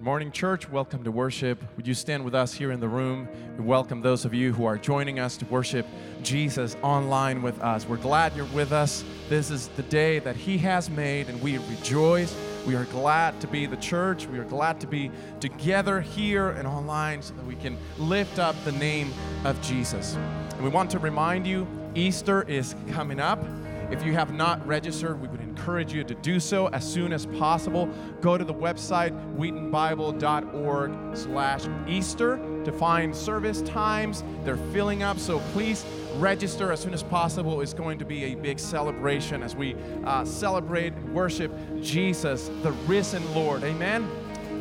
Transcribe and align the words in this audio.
Good 0.00 0.06
morning, 0.06 0.32
church. 0.32 0.66
Welcome 0.70 1.04
to 1.04 1.12
worship. 1.12 1.62
Would 1.76 1.86
you 1.86 1.92
stand 1.92 2.24
with 2.24 2.34
us 2.34 2.54
here 2.54 2.72
in 2.72 2.80
the 2.80 2.88
room? 2.88 3.28
We 3.58 3.64
welcome 3.64 4.00
those 4.00 4.24
of 4.24 4.32
you 4.32 4.50
who 4.50 4.64
are 4.64 4.78
joining 4.78 5.18
us 5.18 5.36
to 5.36 5.44
worship 5.44 5.86
Jesus 6.22 6.74
online 6.80 7.42
with 7.42 7.60
us. 7.60 7.86
We're 7.86 7.98
glad 7.98 8.34
you're 8.34 8.46
with 8.46 8.72
us. 8.72 9.04
This 9.28 9.50
is 9.50 9.68
the 9.76 9.82
day 9.82 10.18
that 10.20 10.36
He 10.36 10.56
has 10.56 10.88
made, 10.88 11.28
and 11.28 11.38
we 11.42 11.58
rejoice. 11.58 12.34
We 12.66 12.76
are 12.76 12.86
glad 12.86 13.42
to 13.42 13.46
be 13.46 13.66
the 13.66 13.76
church. 13.76 14.26
We 14.26 14.38
are 14.38 14.44
glad 14.44 14.80
to 14.80 14.86
be 14.86 15.10
together 15.38 16.00
here 16.00 16.48
and 16.48 16.66
online 16.66 17.20
so 17.20 17.34
that 17.34 17.44
we 17.44 17.56
can 17.56 17.76
lift 17.98 18.38
up 18.38 18.56
the 18.64 18.72
name 18.72 19.12
of 19.44 19.60
Jesus. 19.60 20.14
And 20.14 20.62
we 20.62 20.70
want 20.70 20.90
to 20.92 20.98
remind 20.98 21.46
you 21.46 21.68
Easter 21.94 22.44
is 22.48 22.74
coming 22.92 23.20
up. 23.20 23.44
If 23.90 24.02
you 24.02 24.14
have 24.14 24.32
not 24.32 24.66
registered, 24.66 25.20
we 25.20 25.28
would 25.28 25.39
encourage 25.60 25.92
you 25.92 26.02
to 26.02 26.14
do 26.14 26.40
so 26.40 26.68
as 26.68 26.90
soon 26.90 27.12
as 27.12 27.26
possible. 27.26 27.86
Go 28.22 28.38
to 28.38 28.44
the 28.44 28.54
website 28.54 29.12
wheatonbible.org 29.36 31.16
slash 31.16 31.66
Easter 31.86 32.38
to 32.64 32.72
find 32.72 33.14
service 33.14 33.60
times. 33.62 34.24
They're 34.42 34.56
filling 34.56 35.02
up, 35.02 35.18
so 35.18 35.38
please 35.52 35.84
register 36.16 36.72
as 36.72 36.80
soon 36.80 36.94
as 36.94 37.02
possible. 37.02 37.60
It's 37.60 37.74
going 37.74 37.98
to 37.98 38.06
be 38.06 38.24
a 38.24 38.34
big 38.34 38.58
celebration 38.58 39.42
as 39.42 39.54
we 39.54 39.76
uh, 40.04 40.24
celebrate 40.24 40.94
worship 41.10 41.52
Jesus, 41.82 42.48
the 42.62 42.72
risen 42.86 43.22
Lord. 43.34 43.62
Amen. 43.62 44.08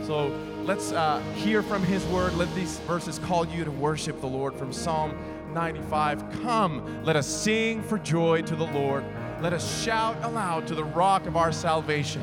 So 0.06 0.28
let's 0.66 0.92
uh, 0.92 1.22
hear 1.36 1.64
from 1.64 1.81
his 1.81 2.06
word. 2.08 2.34
Let 2.34 2.54
these 2.56 2.78
verses 2.80 3.20
call 3.20 3.48
you 3.48 3.64
to 3.64 3.72
worship 3.72 4.20
the 4.20 4.28
Lord 4.28 4.54
from 4.54 4.73
Psalm 4.73 5.18
95. 5.54 6.30
Come, 6.44 7.06
let 7.06 7.16
us 7.16 7.26
sing 7.26 7.81
for 7.84 7.98
joy 8.00 8.42
to 8.42 8.56
the 8.58 8.68
Lord. 8.68 9.06
Let 9.42 9.54
us 9.54 9.82
shout 9.82 10.18
aloud 10.24 10.68
to 10.68 10.76
the 10.76 10.84
rock 10.84 11.26
of 11.26 11.38
our 11.38 11.54
salvation. 11.54 12.22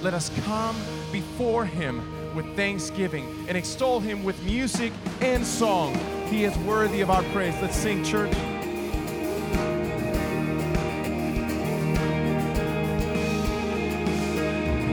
Let 0.00 0.14
us 0.14 0.30
come 0.46 0.74
before 1.12 1.66
him 1.66 2.34
with 2.34 2.46
thanksgiving 2.56 3.44
and 3.46 3.58
extol 3.58 4.00
him 4.00 4.24
with 4.24 4.42
music 4.42 4.94
and 5.20 5.44
song. 5.44 5.94
He 6.30 6.44
is 6.44 6.56
worthy 6.58 7.02
of 7.02 7.10
our 7.10 7.22
praise. 7.24 7.54
Let's 7.60 7.76
sing, 7.76 8.02
church. 8.02 8.34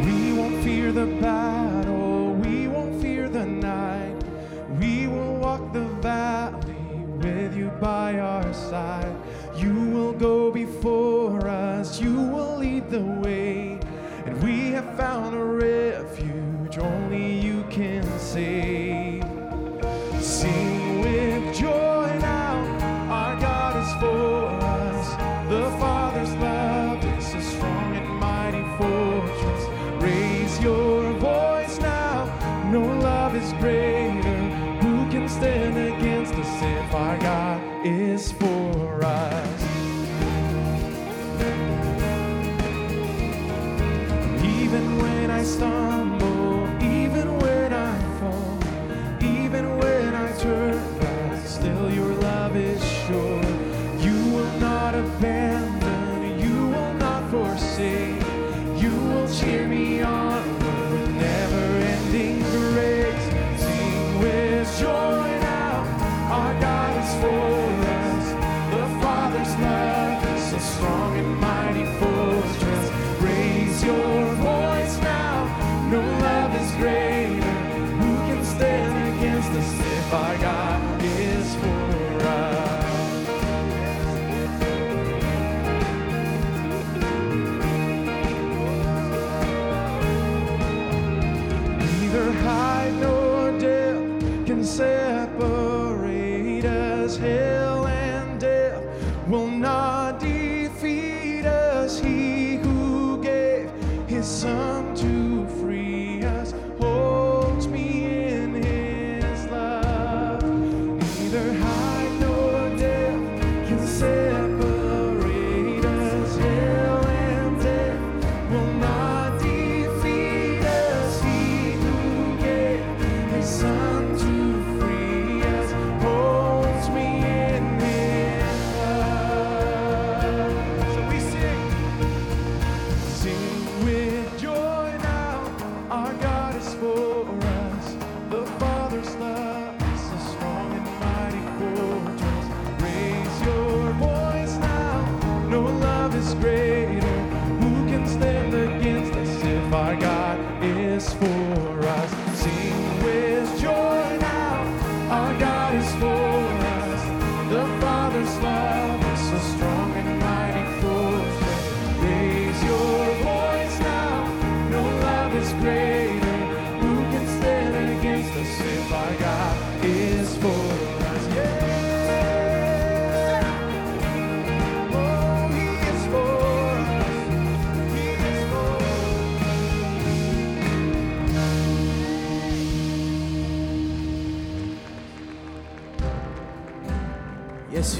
We 0.03 0.33
won't 0.33 0.61
fear 0.65 0.91
the 0.91 1.05
battle, 1.21 2.33
we 2.33 2.67
won't 2.67 3.01
fear 3.01 3.29
the 3.29 3.45
night. 3.45 4.21
We 4.81 5.07
will 5.07 5.37
walk 5.37 5.71
the 5.71 5.85
valley 6.01 6.75
with 7.21 7.55
you 7.55 7.69
by 7.79 8.19
our 8.19 8.53
side. 8.53 9.15
You 9.55 9.73
will 9.73 10.13
go 10.13 10.51
before 10.51 11.22
us, 11.93 12.01
you 12.01 12.13
will 12.13 12.57
lead 12.57 12.89
the 12.89 13.01
way. 13.01 13.79
And 14.25 14.41
we 14.41 14.71
have 14.71 14.97
found 14.97 15.35
a 15.35 15.43
refuge 15.43 16.77
only 16.77 17.39
you 17.39 17.63
can 17.69 18.03
save. 18.19 18.92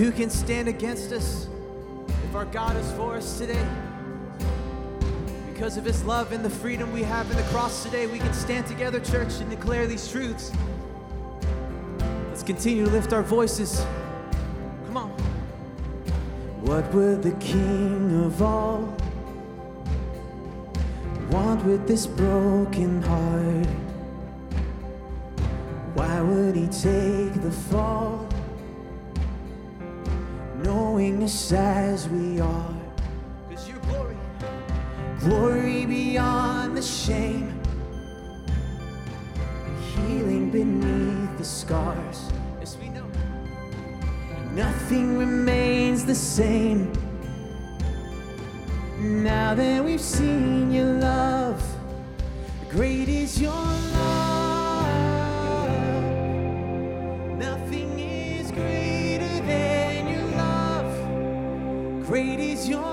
Who 0.03 0.11
can 0.11 0.29
stand 0.29 0.67
against 0.67 1.13
us 1.13 1.47
if 2.27 2.35
our 2.35 2.43
God 2.43 2.75
is 2.75 2.91
for 2.91 3.15
us 3.15 3.37
today? 3.37 3.65
Because 5.53 5.77
of 5.77 5.85
his 5.85 6.03
love 6.03 6.33
and 6.33 6.43
the 6.43 6.49
freedom 6.49 6.91
we 6.91 7.03
have 7.03 7.31
in 7.31 7.37
the 7.37 7.43
cross 7.43 7.83
today, 7.83 8.05
we 8.07 8.19
can 8.19 8.33
stand 8.33 8.67
together, 8.67 8.99
church, 8.99 9.39
and 9.39 9.49
declare 9.49 9.87
these 9.87 10.11
truths. 10.11 10.51
Let's 12.27 12.43
continue 12.43 12.83
to 12.83 12.91
lift 12.91 13.13
our 13.13 13.23
voices. 13.23 13.85
Come 14.87 14.97
on. 14.97 15.09
What 16.63 16.93
would 16.93 17.23
the 17.23 17.31
King 17.39 18.25
of 18.25 18.41
all 18.41 18.93
want 21.29 21.63
with 21.63 21.87
this 21.87 22.07
broken 22.07 23.01
heart? 23.03 23.67
Why 25.93 26.19
would 26.19 26.57
he 26.57 26.67
take 26.67 27.41
the 27.41 27.51
fall? 27.69 28.32
Knowing 31.03 31.23
us 31.23 31.51
as 31.51 32.07
we 32.07 32.39
are. 32.39 32.75
Cause 33.49 33.67
your 33.67 33.79
glory, 33.79 34.15
glory 35.19 35.85
beyond 35.85 36.77
the 36.77 36.81
shame. 36.81 37.59
Healing 39.95 40.49
beneath 40.49 41.37
the 41.37 41.43
scars. 41.43 42.31
Yes, 42.59 42.77
we 42.81 42.87
know. 42.89 43.05
Nothing 44.53 45.17
remains 45.17 46.05
the 46.05 46.15
same. 46.15 46.91
Now 48.99 49.53
that 49.55 49.83
we've 49.83 49.99
seen 49.99 50.71
your 50.71 50.93
love, 50.93 51.61
great 52.69 53.09
is 53.09 53.41
your 53.41 53.51
love. 53.51 54.32
Great 62.13 62.39
is 62.39 62.69
your 62.69 62.92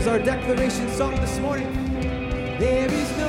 is 0.00 0.06
our 0.06 0.18
declaration 0.18 0.88
song 0.88 1.14
this 1.16 1.38
morning. 1.40 1.70
There 2.58 2.90
is 2.90 3.19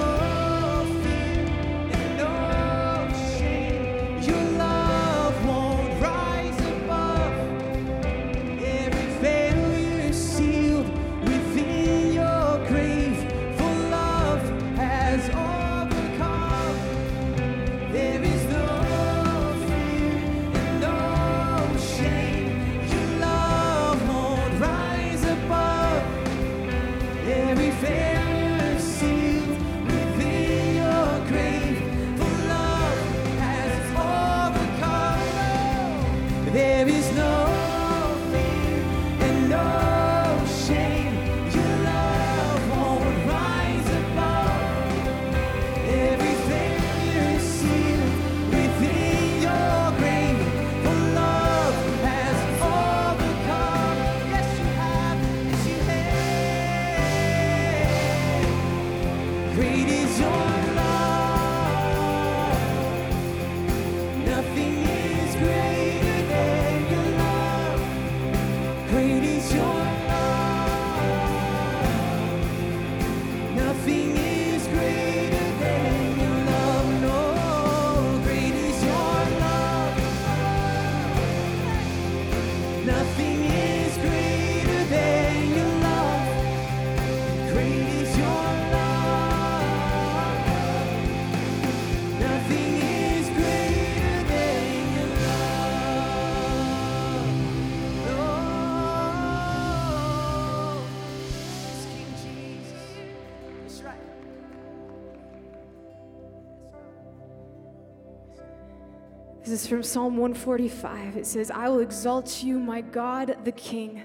from 109.71 109.83
Psalm 109.83 110.17
145. 110.17 111.15
It 111.15 111.25
says, 111.25 111.49
I 111.49 111.69
will 111.69 111.79
exalt 111.79 112.43
you, 112.43 112.59
my 112.59 112.81
God, 112.81 113.37
the 113.45 113.53
King. 113.53 114.03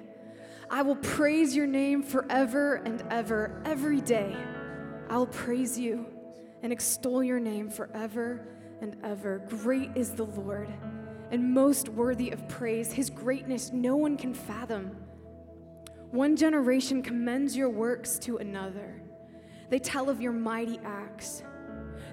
I 0.71 0.83
will 0.83 0.95
praise 0.95 1.57
your 1.57 1.67
name 1.67 2.05
forever 2.05 2.77
and 2.85 3.03
ever, 3.11 3.61
every 3.65 4.01
day. 4.01 4.37
I 5.11 5.17
will 5.17 5.27
praise 5.27 5.77
you 5.77 6.07
and 6.63 6.73
extol 6.73 7.21
your 7.21 7.41
name 7.41 7.69
forever 7.69 8.47
and 8.81 8.97
ever. 9.03 9.41
Great 9.49 9.91
is 9.97 10.13
the 10.13 10.27
Lord 10.27 10.73
and 11.33 11.53
most 11.53 11.89
worthy 11.89 12.31
of 12.31 12.49
praise. 12.49 12.93
His 12.93 13.11
greatness 13.11 13.73
no 13.73 13.97
one 13.97 14.17
can 14.17 14.35
fathom. 14.35 14.97
One 16.13 16.37
generation 16.37 17.03
commends 17.03 17.57
your 17.57 17.71
works 17.71 18.21
to 18.21 18.37
another. 18.37 19.03
They 19.69 19.81
tell 19.81 20.11
of 20.11 20.21
your 20.21 20.31
mighty 20.31 20.79
acts. 20.85 21.43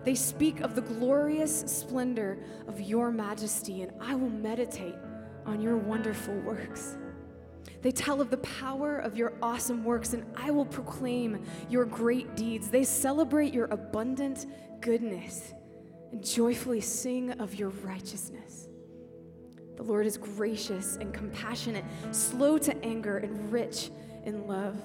They 0.04 0.16
speak 0.16 0.62
of 0.62 0.76
the 0.76 0.82
glorious 0.82 1.62
splendor 1.62 2.38
of 2.68 2.82
your 2.82 3.12
majesty, 3.12 3.84
and 3.84 3.92
I 4.02 4.16
will 4.16 4.30
meditate 4.30 4.96
on 5.46 5.62
your 5.62 5.78
wonderful 5.78 6.36
works. 6.42 6.98
They 7.82 7.92
tell 7.92 8.22
of 8.22 8.30
the 8.30 8.38
power 8.38 8.98
of 8.98 9.18
your 9.18 9.34
awesome 9.42 9.84
works, 9.84 10.14
and 10.14 10.26
I 10.36 10.52
will 10.52 10.66
proclaim 10.66 11.44
your 11.70 11.86
great 11.86 12.36
deeds. 12.36 12.70
They 12.70 12.84
celebrate 12.84 13.54
your 13.54 13.66
abundant 13.66 14.46
goodness 14.82 15.54
and 16.12 16.26
joyfully 16.26 16.82
sing 16.82 17.32
of 17.32 17.56
your 17.56 17.70
righteousness. 17.70 18.68
The 19.76 19.84
Lord 19.84 20.06
is 20.06 20.18
gracious 20.18 20.98
and 20.98 21.14
compassionate, 21.14 21.84
slow 22.12 22.58
to 22.60 22.86
anger, 22.86 23.18
and 23.18 23.52
rich 23.52 23.90
in 24.24 24.48
love. 24.48 24.82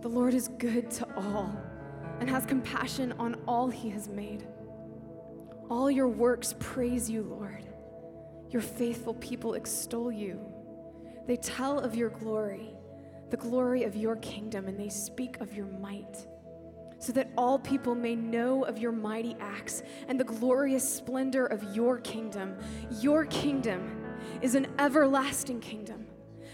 The 0.00 0.08
Lord 0.08 0.34
is 0.34 0.48
good 0.48 0.90
to 0.92 1.08
all 1.16 1.54
and 2.18 2.28
has 2.28 2.46
compassion 2.46 3.12
on 3.18 3.36
all 3.46 3.68
he 3.68 3.90
has 3.90 4.08
made. 4.08 4.46
All 5.70 5.90
your 5.90 6.08
works 6.08 6.54
praise 6.58 7.08
you, 7.08 7.22
Lord. 7.22 7.64
Your 8.50 8.62
faithful 8.62 9.14
people 9.14 9.54
extol 9.54 10.12
you. 10.12 10.38
They 11.26 11.36
tell 11.36 11.78
of 11.78 11.94
your 11.94 12.10
glory, 12.10 12.74
the 13.30 13.36
glory 13.36 13.84
of 13.84 13.96
your 13.96 14.16
kingdom, 14.16 14.66
and 14.66 14.78
they 14.78 14.88
speak 14.88 15.40
of 15.40 15.54
your 15.54 15.66
might, 15.66 16.26
so 16.98 17.12
that 17.12 17.30
all 17.38 17.58
people 17.58 17.94
may 17.94 18.14
know 18.14 18.64
of 18.64 18.78
your 18.78 18.92
mighty 18.92 19.36
acts 19.40 19.82
and 20.08 20.20
the 20.20 20.24
glorious 20.24 20.86
splendor 20.86 21.46
of 21.46 21.74
your 21.74 21.98
kingdom. 21.98 22.56
Your 23.00 23.24
kingdom 23.26 24.04
is 24.42 24.54
an 24.54 24.66
everlasting 24.78 25.60
kingdom, 25.60 26.06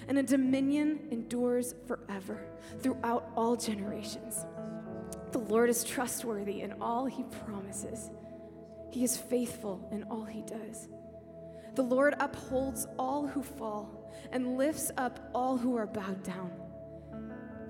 and 0.06 0.18
a 0.18 0.22
dominion 0.22 1.08
endures 1.10 1.74
forever 1.86 2.46
throughout 2.80 3.30
all 3.36 3.56
generations. 3.56 4.46
The 5.32 5.40
Lord 5.40 5.68
is 5.68 5.82
trustworthy 5.84 6.60
in 6.60 6.80
all 6.80 7.06
he 7.06 7.24
promises, 7.44 8.10
he 8.90 9.04
is 9.04 9.16
faithful 9.16 9.88
in 9.92 10.04
all 10.04 10.24
he 10.24 10.42
does. 10.42 10.88
The 11.74 11.82
Lord 11.82 12.14
upholds 12.18 12.86
all 12.98 13.26
who 13.26 13.42
fall 13.42 14.10
and 14.32 14.56
lifts 14.56 14.90
up 14.96 15.30
all 15.34 15.56
who 15.56 15.76
are 15.76 15.86
bowed 15.86 16.22
down. 16.22 16.50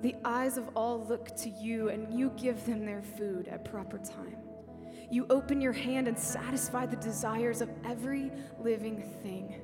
The 0.00 0.14
eyes 0.24 0.56
of 0.56 0.68
all 0.76 1.04
look 1.04 1.36
to 1.38 1.50
you, 1.50 1.88
and 1.88 2.16
you 2.16 2.32
give 2.36 2.64
them 2.64 2.86
their 2.86 3.02
food 3.02 3.48
at 3.48 3.64
proper 3.64 3.98
time. 3.98 4.36
You 5.10 5.26
open 5.28 5.60
your 5.60 5.72
hand 5.72 6.06
and 6.06 6.16
satisfy 6.16 6.86
the 6.86 6.96
desires 6.96 7.60
of 7.60 7.70
every 7.84 8.30
living 8.60 9.02
thing. 9.22 9.60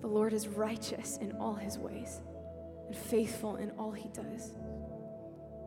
The 0.00 0.08
Lord 0.08 0.32
is 0.32 0.48
righteous 0.48 1.18
in 1.18 1.32
all 1.36 1.54
his 1.54 1.78
ways 1.78 2.20
and 2.86 2.96
faithful 2.96 3.56
in 3.56 3.70
all 3.72 3.92
he 3.92 4.08
does. 4.08 4.54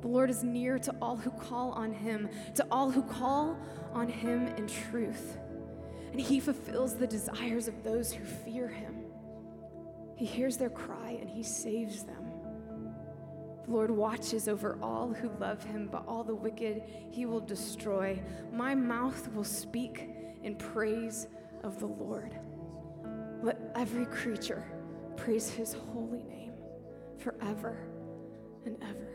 The 0.04 0.10
Lord 0.10 0.30
is 0.30 0.44
near 0.44 0.78
to 0.80 0.94
all 1.02 1.16
who 1.16 1.32
call 1.32 1.72
on 1.72 1.94
him, 1.94 2.28
to 2.56 2.68
all 2.70 2.92
who 2.92 3.04
call 3.04 3.58
on 3.94 4.10
him 4.10 4.48
in 4.48 4.68
truth. 4.68 5.38
And 6.12 6.20
he 6.20 6.42
fulfills 6.42 6.98
the 6.98 7.08
desires 7.08 7.70
of 7.70 7.84
those 7.86 8.12
who 8.12 8.26
fear 8.26 8.68
him. 8.68 9.06
He 10.18 10.26
hears 10.26 10.58
their 10.58 10.70
cry 10.70 11.18
and 11.22 11.30
he 11.30 11.42
saves 11.42 12.04
them. 12.04 12.32
The 13.66 13.72
Lord 13.72 13.92
watches 13.92 14.50
over 14.50 14.78
all 14.82 15.14
who 15.14 15.32
love 15.40 15.64
him, 15.64 15.88
but 15.90 16.04
all 16.06 16.26
the 16.26 16.36
wicked 16.36 16.84
he 17.10 17.26
will 17.26 17.40
destroy. 17.40 18.22
My 18.52 18.76
mouth 18.76 19.30
will 19.34 19.46
speak 19.46 20.10
in 20.44 20.58
praise 20.58 21.28
of 21.64 21.80
the 21.80 21.88
Lord. 21.88 22.38
Let 23.42 23.58
every 23.74 24.06
creature 24.08 24.66
praise 25.16 25.50
his 25.50 25.78
holy 25.94 26.24
name 26.24 26.56
forever 27.20 27.78
and 28.66 28.76
ever. 28.84 29.13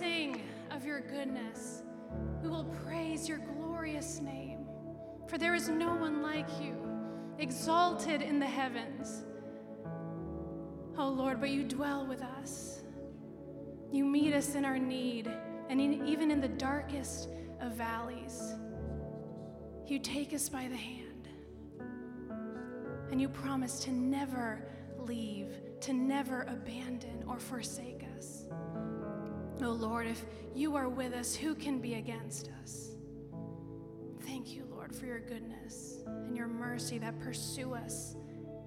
Sing 0.00 0.40
of 0.70 0.86
your 0.86 0.98
goodness. 0.98 1.82
We 2.42 2.48
will 2.48 2.64
praise 2.86 3.28
your 3.28 3.36
glorious 3.36 4.18
name. 4.18 4.64
For 5.28 5.36
there 5.36 5.54
is 5.54 5.68
no 5.68 5.94
one 5.94 6.22
like 6.22 6.48
you, 6.58 6.74
exalted 7.38 8.22
in 8.22 8.38
the 8.38 8.46
heavens. 8.46 9.24
Oh 10.96 11.10
Lord, 11.10 11.38
but 11.38 11.50
you 11.50 11.64
dwell 11.64 12.06
with 12.06 12.22
us. 12.22 12.80
You 13.92 14.06
meet 14.06 14.32
us 14.32 14.54
in 14.54 14.64
our 14.64 14.78
need, 14.78 15.30
and 15.68 15.78
in, 15.78 16.06
even 16.06 16.30
in 16.30 16.40
the 16.40 16.48
darkest 16.48 17.28
of 17.60 17.72
valleys. 17.74 18.54
You 19.86 19.98
take 19.98 20.32
us 20.32 20.48
by 20.48 20.66
the 20.66 20.76
hand, 20.76 21.28
and 23.10 23.20
you 23.20 23.28
promise 23.28 23.80
to 23.80 23.90
never 23.90 24.66
leave, 24.96 25.60
to 25.80 25.92
never 25.92 26.44
abandon 26.44 27.22
or 27.28 27.38
forsake 27.38 28.02
us. 28.16 28.46
Oh 29.62 29.72
Lord, 29.72 30.06
if 30.06 30.24
you 30.54 30.74
are 30.76 30.88
with 30.88 31.12
us, 31.12 31.34
who 31.34 31.54
can 31.54 31.80
be 31.80 31.94
against 31.94 32.48
us? 32.62 32.92
Thank 34.22 34.54
you, 34.54 34.64
Lord, 34.70 34.94
for 34.94 35.06
your 35.06 35.20
goodness 35.20 35.98
and 36.06 36.36
your 36.36 36.46
mercy 36.46 36.98
that 36.98 37.18
pursue 37.20 37.74
us 37.74 38.16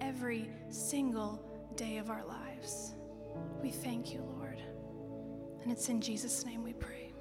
every 0.00 0.48
single 0.70 1.44
day 1.76 1.96
of 1.96 2.10
our 2.10 2.24
lives. 2.24 2.94
We 3.60 3.70
thank 3.70 4.12
you, 4.12 4.20
Lord. 4.38 4.60
And 5.62 5.72
it's 5.72 5.88
in 5.88 6.00
Jesus' 6.00 6.44
name 6.44 6.62
we 6.62 6.74
pray. 6.74 7.12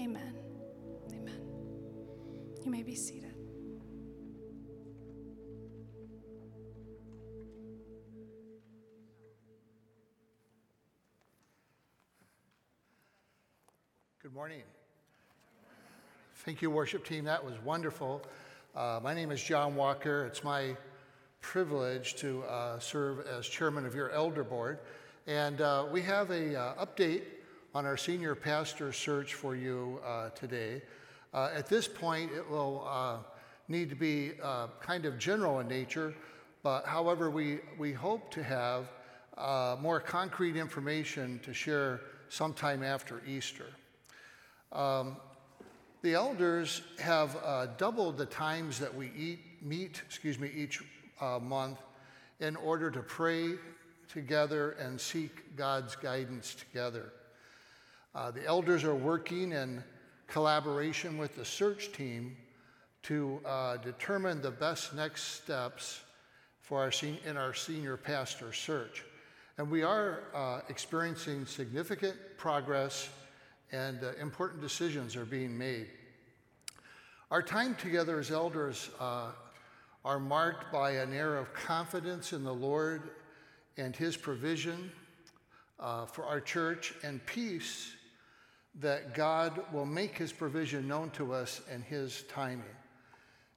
Amen. 0.00 0.34
Amen. 1.12 1.40
You 2.64 2.70
may 2.70 2.82
be 2.82 2.94
seated. 2.94 3.27
Good 14.28 14.34
morning. 14.34 14.62
Thank 16.44 16.60
you, 16.60 16.70
worship 16.70 17.02
team. 17.06 17.24
That 17.24 17.42
was 17.42 17.54
wonderful. 17.64 18.20
Uh, 18.76 19.00
my 19.02 19.14
name 19.14 19.30
is 19.30 19.42
John 19.42 19.74
Walker. 19.74 20.26
It's 20.26 20.44
my 20.44 20.76
privilege 21.40 22.14
to 22.16 22.42
uh, 22.42 22.78
serve 22.78 23.26
as 23.26 23.48
chairman 23.48 23.86
of 23.86 23.94
your 23.94 24.10
elder 24.10 24.44
board. 24.44 24.80
And 25.26 25.62
uh, 25.62 25.86
we 25.90 26.02
have 26.02 26.30
a 26.30 26.54
uh, 26.54 26.84
update 26.84 27.22
on 27.74 27.86
our 27.86 27.96
senior 27.96 28.34
pastor 28.34 28.92
search 28.92 29.32
for 29.32 29.56
you 29.56 29.98
uh, 30.06 30.28
today. 30.30 30.82
Uh, 31.32 31.48
at 31.54 31.66
this 31.66 31.88
point, 31.88 32.30
it 32.30 32.46
will 32.50 33.24
need 33.66 33.88
to 33.88 33.96
be 33.96 34.32
kind 34.82 35.06
of 35.06 35.18
general 35.18 35.60
in 35.60 35.68
nature, 35.68 36.14
but 36.62 36.84
however, 36.84 37.30
we, 37.30 37.60
we 37.78 37.94
hope 37.94 38.30
to 38.32 38.42
have 38.42 38.90
more 39.80 40.00
concrete 40.00 40.54
information 40.54 41.40
to 41.44 41.54
share 41.54 42.02
sometime 42.28 42.82
after 42.82 43.22
Easter. 43.26 43.64
Um, 44.72 45.16
the 46.02 46.14
elders 46.14 46.82
have 47.00 47.36
uh, 47.44 47.66
doubled 47.76 48.18
the 48.18 48.26
times 48.26 48.78
that 48.78 48.94
we 48.94 49.10
eat, 49.16 49.40
meet, 49.62 50.00
excuse 50.06 50.38
me, 50.38 50.50
each 50.54 50.82
uh, 51.20 51.38
month 51.40 51.78
in 52.40 52.54
order 52.56 52.90
to 52.90 53.00
pray 53.00 53.54
together 54.08 54.72
and 54.72 55.00
seek 55.00 55.56
God's 55.56 55.96
guidance 55.96 56.54
together. 56.54 57.12
Uh, 58.14 58.30
the 58.30 58.44
elders 58.46 58.84
are 58.84 58.94
working 58.94 59.52
in 59.52 59.82
collaboration 60.26 61.18
with 61.18 61.34
the 61.34 61.44
search 61.44 61.92
team 61.92 62.36
to 63.02 63.40
uh, 63.44 63.76
determine 63.78 64.40
the 64.40 64.50
best 64.50 64.94
next 64.94 65.42
steps 65.42 66.00
for 66.60 66.80
our 66.80 66.92
sen- 66.92 67.18
in 67.24 67.36
our 67.36 67.54
senior 67.54 67.96
pastor 67.96 68.52
search. 68.52 69.04
And 69.56 69.70
we 69.70 69.82
are 69.82 70.24
uh, 70.34 70.60
experiencing 70.68 71.46
significant 71.46 72.16
progress 72.36 73.08
and 73.72 74.02
uh, 74.02 74.12
important 74.20 74.60
decisions 74.60 75.16
are 75.16 75.24
being 75.24 75.56
made. 75.56 75.88
Our 77.30 77.42
time 77.42 77.74
together 77.74 78.18
as 78.18 78.30
elders 78.30 78.90
uh, 78.98 79.32
are 80.04 80.18
marked 80.18 80.72
by 80.72 80.92
an 80.92 81.12
air 81.12 81.36
of 81.36 81.52
confidence 81.52 82.32
in 82.32 82.42
the 82.44 82.54
Lord 82.54 83.10
and 83.76 83.94
His 83.94 84.16
provision 84.16 84.90
uh, 85.78 86.06
for 86.06 86.24
our 86.24 86.40
church 86.40 86.94
and 87.02 87.24
peace 87.26 87.92
that 88.80 89.14
God 89.14 89.60
will 89.72 89.86
make 89.86 90.16
His 90.16 90.32
provision 90.32 90.88
known 90.88 91.10
to 91.10 91.32
us 91.32 91.60
in 91.72 91.82
His 91.82 92.24
timing. 92.28 92.64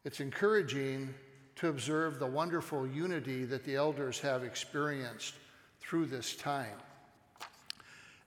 It's 0.04 0.20
encouraging 0.20 1.14
to 1.58 1.70
observe 1.70 2.20
the 2.20 2.28
wonderful 2.28 2.88
unity 2.88 3.46
that 3.46 3.64
the 3.64 3.76
elders 3.76 4.20
have 4.20 4.44
experienced 4.44 5.36
through 5.80 6.08
this 6.08 6.36
time. 6.36 6.78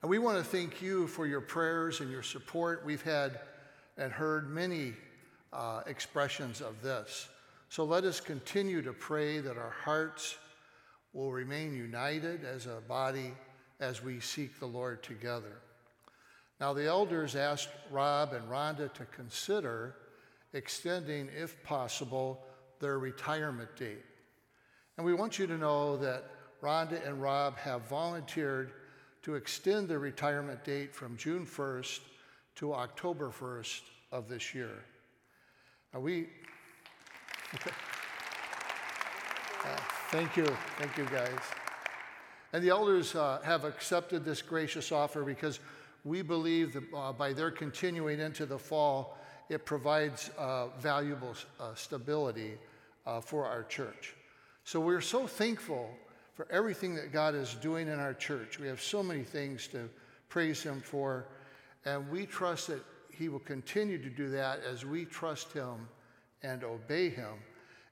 And 0.04 0.10
we 0.10 0.18
want 0.18 0.36
to 0.36 0.44
thank 0.44 0.82
you 0.82 1.06
for 1.06 1.26
your 1.26 1.40
prayers 1.40 2.00
and 2.00 2.10
your 2.10 2.22
support. 2.22 2.84
We've 2.84 3.00
had 3.00 3.40
and 3.96 4.12
heard 4.12 4.50
many 4.50 4.92
uh, 5.50 5.80
expressions 5.86 6.60
of 6.60 6.82
this. 6.82 7.26
So 7.70 7.84
let 7.84 8.04
us 8.04 8.20
continue 8.20 8.82
to 8.82 8.92
pray 8.92 9.38
that 9.38 9.56
our 9.56 9.74
hearts 9.82 10.36
will 11.14 11.32
remain 11.32 11.74
united 11.74 12.44
as 12.44 12.66
a 12.66 12.82
body 12.86 13.32
as 13.80 14.02
we 14.02 14.20
seek 14.20 14.60
the 14.60 14.66
Lord 14.66 15.02
together. 15.02 15.56
Now, 16.60 16.74
the 16.74 16.84
elders 16.84 17.34
asked 17.34 17.70
Rob 17.90 18.34
and 18.34 18.46
Rhonda 18.50 18.92
to 18.92 19.06
consider 19.06 19.96
extending, 20.52 21.30
if 21.34 21.64
possible, 21.64 22.44
their 22.78 22.98
retirement 22.98 23.74
date. 23.74 24.04
And 24.98 25.06
we 25.06 25.14
want 25.14 25.38
you 25.38 25.46
to 25.46 25.56
know 25.56 25.96
that 25.96 26.24
Rhonda 26.60 27.08
and 27.08 27.22
Rob 27.22 27.56
have 27.56 27.88
volunteered 27.88 28.70
to 29.24 29.34
extend 29.36 29.88
the 29.88 29.98
retirement 29.98 30.62
date 30.64 30.94
from 30.94 31.16
June 31.16 31.46
1st 31.46 32.00
to 32.56 32.74
October 32.74 33.30
1st 33.30 33.80
of 34.12 34.28
this 34.28 34.54
year. 34.54 34.84
Now, 35.92 36.00
we. 36.00 36.28
Uh, 39.66 39.80
thank 40.10 40.36
you. 40.36 40.44
Thank 40.76 40.98
you, 40.98 41.06
guys. 41.06 41.38
And 42.52 42.62
the 42.62 42.68
elders 42.68 43.14
uh, 43.14 43.40
have 43.42 43.64
accepted 43.64 44.22
this 44.22 44.42
gracious 44.42 44.92
offer 44.92 45.24
because 45.24 45.58
we 46.04 46.20
believe 46.20 46.74
that 46.74 46.82
uh, 46.94 47.14
by 47.14 47.32
their 47.32 47.50
continuing 47.50 48.20
into 48.20 48.44
the 48.44 48.58
fall, 48.58 49.16
it 49.48 49.64
provides 49.64 50.30
uh, 50.36 50.66
valuable 50.78 51.34
uh, 51.58 51.74
stability 51.74 52.58
uh, 53.06 53.22
for 53.22 53.46
our 53.46 53.62
church. 53.62 54.14
So 54.64 54.80
we're 54.80 55.00
so 55.00 55.26
thankful 55.26 55.88
for 56.34 56.46
everything 56.50 56.94
that 56.96 57.12
God 57.12 57.34
is 57.34 57.54
doing 57.54 57.88
in 57.88 57.98
our 57.98 58.14
church. 58.14 58.58
We 58.58 58.66
have 58.66 58.82
so 58.82 59.02
many 59.02 59.22
things 59.22 59.68
to 59.68 59.88
praise 60.28 60.62
Him 60.62 60.80
for, 60.80 61.26
and 61.84 62.08
we 62.10 62.26
trust 62.26 62.66
that 62.66 62.82
He 63.10 63.28
will 63.28 63.38
continue 63.40 63.98
to 64.02 64.10
do 64.10 64.28
that 64.30 64.60
as 64.68 64.84
we 64.84 65.04
trust 65.04 65.52
Him 65.52 65.88
and 66.42 66.64
obey 66.64 67.08
Him, 67.08 67.34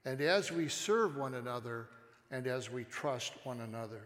and 0.05 0.19
as 0.21 0.51
we 0.51 0.67
serve 0.67 1.15
one 1.15 1.35
another 1.35 1.87
and 2.31 2.47
as 2.47 2.69
we 2.69 2.83
trust 2.85 3.33
one 3.43 3.61
another. 3.61 4.01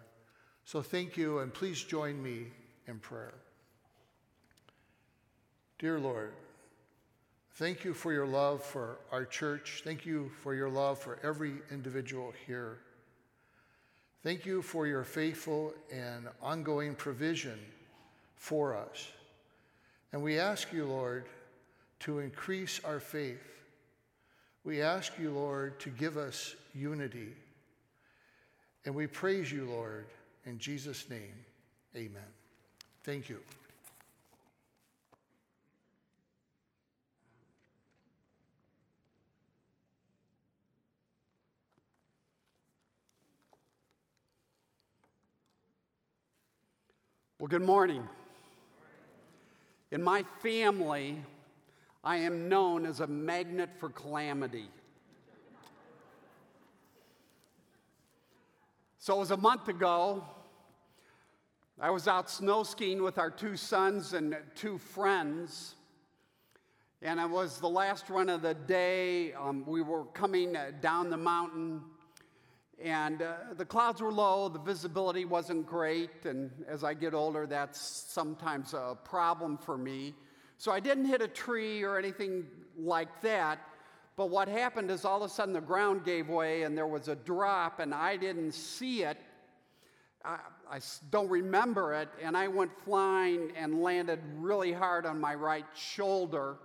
So 0.66 0.82
thank 0.82 1.18
you, 1.18 1.40
and 1.40 1.54
please 1.54 1.82
join 1.82 2.22
me 2.22 2.48
in 2.88 3.00
prayer. 3.00 3.34
Dear 5.80 6.00
Lord, 6.00 6.34
thank 7.54 7.86
you 7.86 7.94
for 7.94 8.12
your 8.12 8.28
love 8.28 8.64
for 8.64 8.98
our 9.12 9.26
church. 9.26 9.82
Thank 9.84 10.06
you 10.06 10.30
for 10.42 10.54
your 10.54 10.70
love 10.70 11.00
for 11.00 11.20
every 11.24 11.54
individual 11.72 12.34
here. 12.46 12.80
Thank 14.24 14.46
you 14.46 14.62
for 14.62 14.88
your 14.88 15.04
faithful 15.04 15.74
and 15.92 16.28
ongoing 16.42 16.96
provision 16.96 17.60
for 18.36 18.76
us. 18.76 19.08
And 20.12 20.24
we 20.24 20.40
ask 20.40 20.72
you, 20.74 20.86
Lord, 20.86 21.26
to 22.02 22.20
increase 22.20 22.80
our 22.84 23.00
faith. 23.00 23.44
We 24.64 24.82
ask 24.82 25.14
you, 25.20 25.32
Lord, 25.32 25.80
to 25.82 25.90
give 25.90 26.18
us 26.18 26.56
unity. 26.74 27.34
And 28.86 28.96
we 28.96 29.08
praise 29.08 29.52
you, 29.52 29.66
Lord, 29.66 30.06
in 30.46 30.60
Jesus' 30.60 31.10
name. 31.10 31.34
Amen. 31.96 32.24
Thank 33.04 33.30
you. 33.30 33.40
Well, 47.40 47.48
good 47.48 47.62
morning. 47.62 48.04
In 49.92 50.02
my 50.02 50.24
family, 50.42 51.24
I 52.04 52.18
am 52.18 52.50
known 52.50 52.84
as 52.84 53.00
a 53.00 53.06
magnet 53.06 53.70
for 53.78 53.90
calamity. 53.90 54.72
So 58.98 59.18
it 59.18 59.20
was 59.20 59.30
a 59.30 59.38
month 59.38 59.68
ago. 59.68 60.24
I 61.80 61.92
was 61.92 62.08
out 62.08 62.28
snow 62.28 62.64
skiing 62.64 63.04
with 63.04 63.20
our 63.20 63.30
two 63.30 63.56
sons 63.56 64.14
and 64.14 64.36
two 64.56 64.80
friends. 64.80 65.76
And 67.04 67.20
it 67.20 67.30
was 67.30 67.60
the 67.60 67.70
last 67.70 68.10
run 68.10 68.30
of 68.30 68.42
the 68.42 68.56
day. 68.56 69.34
Um, 69.34 69.64
we 69.68 69.84
were 69.84 70.06
coming 70.06 70.58
down 70.82 71.12
the 71.12 71.18
mountain. 71.18 71.84
And 72.84 73.24
uh, 73.24 73.36
the 73.56 73.66
clouds 73.66 74.02
were 74.02 74.12
low, 74.12 74.50
the 74.50 74.60
visibility 74.60 75.26
wasn't 75.26 75.66
great, 75.66 76.26
and 76.26 76.52
as 76.68 76.84
I 76.84 76.94
get 76.94 77.16
older, 77.16 77.48
that's 77.48 77.82
sometimes 77.82 78.76
a 78.76 78.96
problem 79.04 79.58
for 79.58 79.78
me. 79.78 80.14
So 80.60 80.72
I 80.72 80.80
didn't 80.80 81.06
hit 81.06 81.22
a 81.22 81.28
tree 81.28 81.84
or 81.84 81.98
anything 81.98 82.46
like 82.78 83.22
that. 83.22 83.60
But 84.16 84.30
what 84.30 84.48
happened 84.48 84.92
is 84.92 85.06
all 85.06 85.24
of 85.24 85.30
a 85.30 85.34
sudden 85.34 85.54
the 85.54 85.62
ground 85.62 86.04
gave 86.04 86.30
way 86.30 86.64
and 86.64 86.78
there 86.78 86.88
was 86.88 87.08
a 87.08 87.16
drop, 87.16 87.80
and 87.80 87.96
I 87.96 88.16
didn't 88.16 88.52
see 88.52 89.04
it. 89.04 89.18
I, 90.24 90.38
I 90.70 90.80
don't 91.10 91.30
remember 91.30 91.96
it, 91.96 92.10
and 92.22 92.38
I 92.38 92.48
went 92.48 92.72
flying 92.86 93.54
and 93.58 93.82
landed 93.82 94.20
really 94.36 94.72
hard 94.72 95.08
on 95.08 95.20
my 95.20 95.34
right 95.34 95.66
shoulder. 95.76 96.58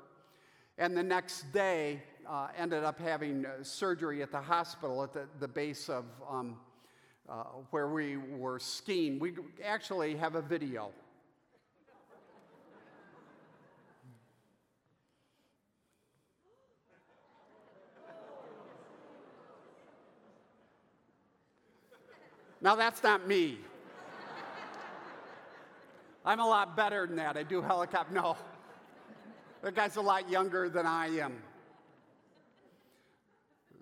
And 0.76 0.96
the 0.96 1.02
next 1.02 1.52
day, 1.52 2.02
uh, 2.32 2.48
ended 2.56 2.82
up 2.82 2.98
having 2.98 3.44
uh, 3.44 3.62
surgery 3.62 4.22
at 4.22 4.32
the 4.32 4.40
hospital 4.40 5.02
at 5.02 5.12
the, 5.12 5.26
the 5.38 5.46
base 5.46 5.90
of 5.90 6.06
um, 6.26 6.56
uh, 7.28 7.42
where 7.70 7.88
we 7.88 8.16
were 8.16 8.58
skiing. 8.58 9.18
We 9.18 9.34
actually 9.62 10.16
have 10.16 10.34
a 10.34 10.40
video. 10.40 10.92
Now, 22.62 22.76
that's 22.76 23.02
not 23.02 23.26
me. 23.26 23.58
I'm 26.24 26.40
a 26.40 26.46
lot 26.46 26.76
better 26.76 27.06
than 27.06 27.16
that. 27.16 27.36
I 27.36 27.42
do 27.42 27.60
helicopter. 27.60 28.14
No. 28.14 28.38
That 29.62 29.74
guy's 29.74 29.96
a 29.96 30.00
lot 30.00 30.30
younger 30.30 30.70
than 30.70 30.86
I 30.86 31.08
am. 31.18 31.34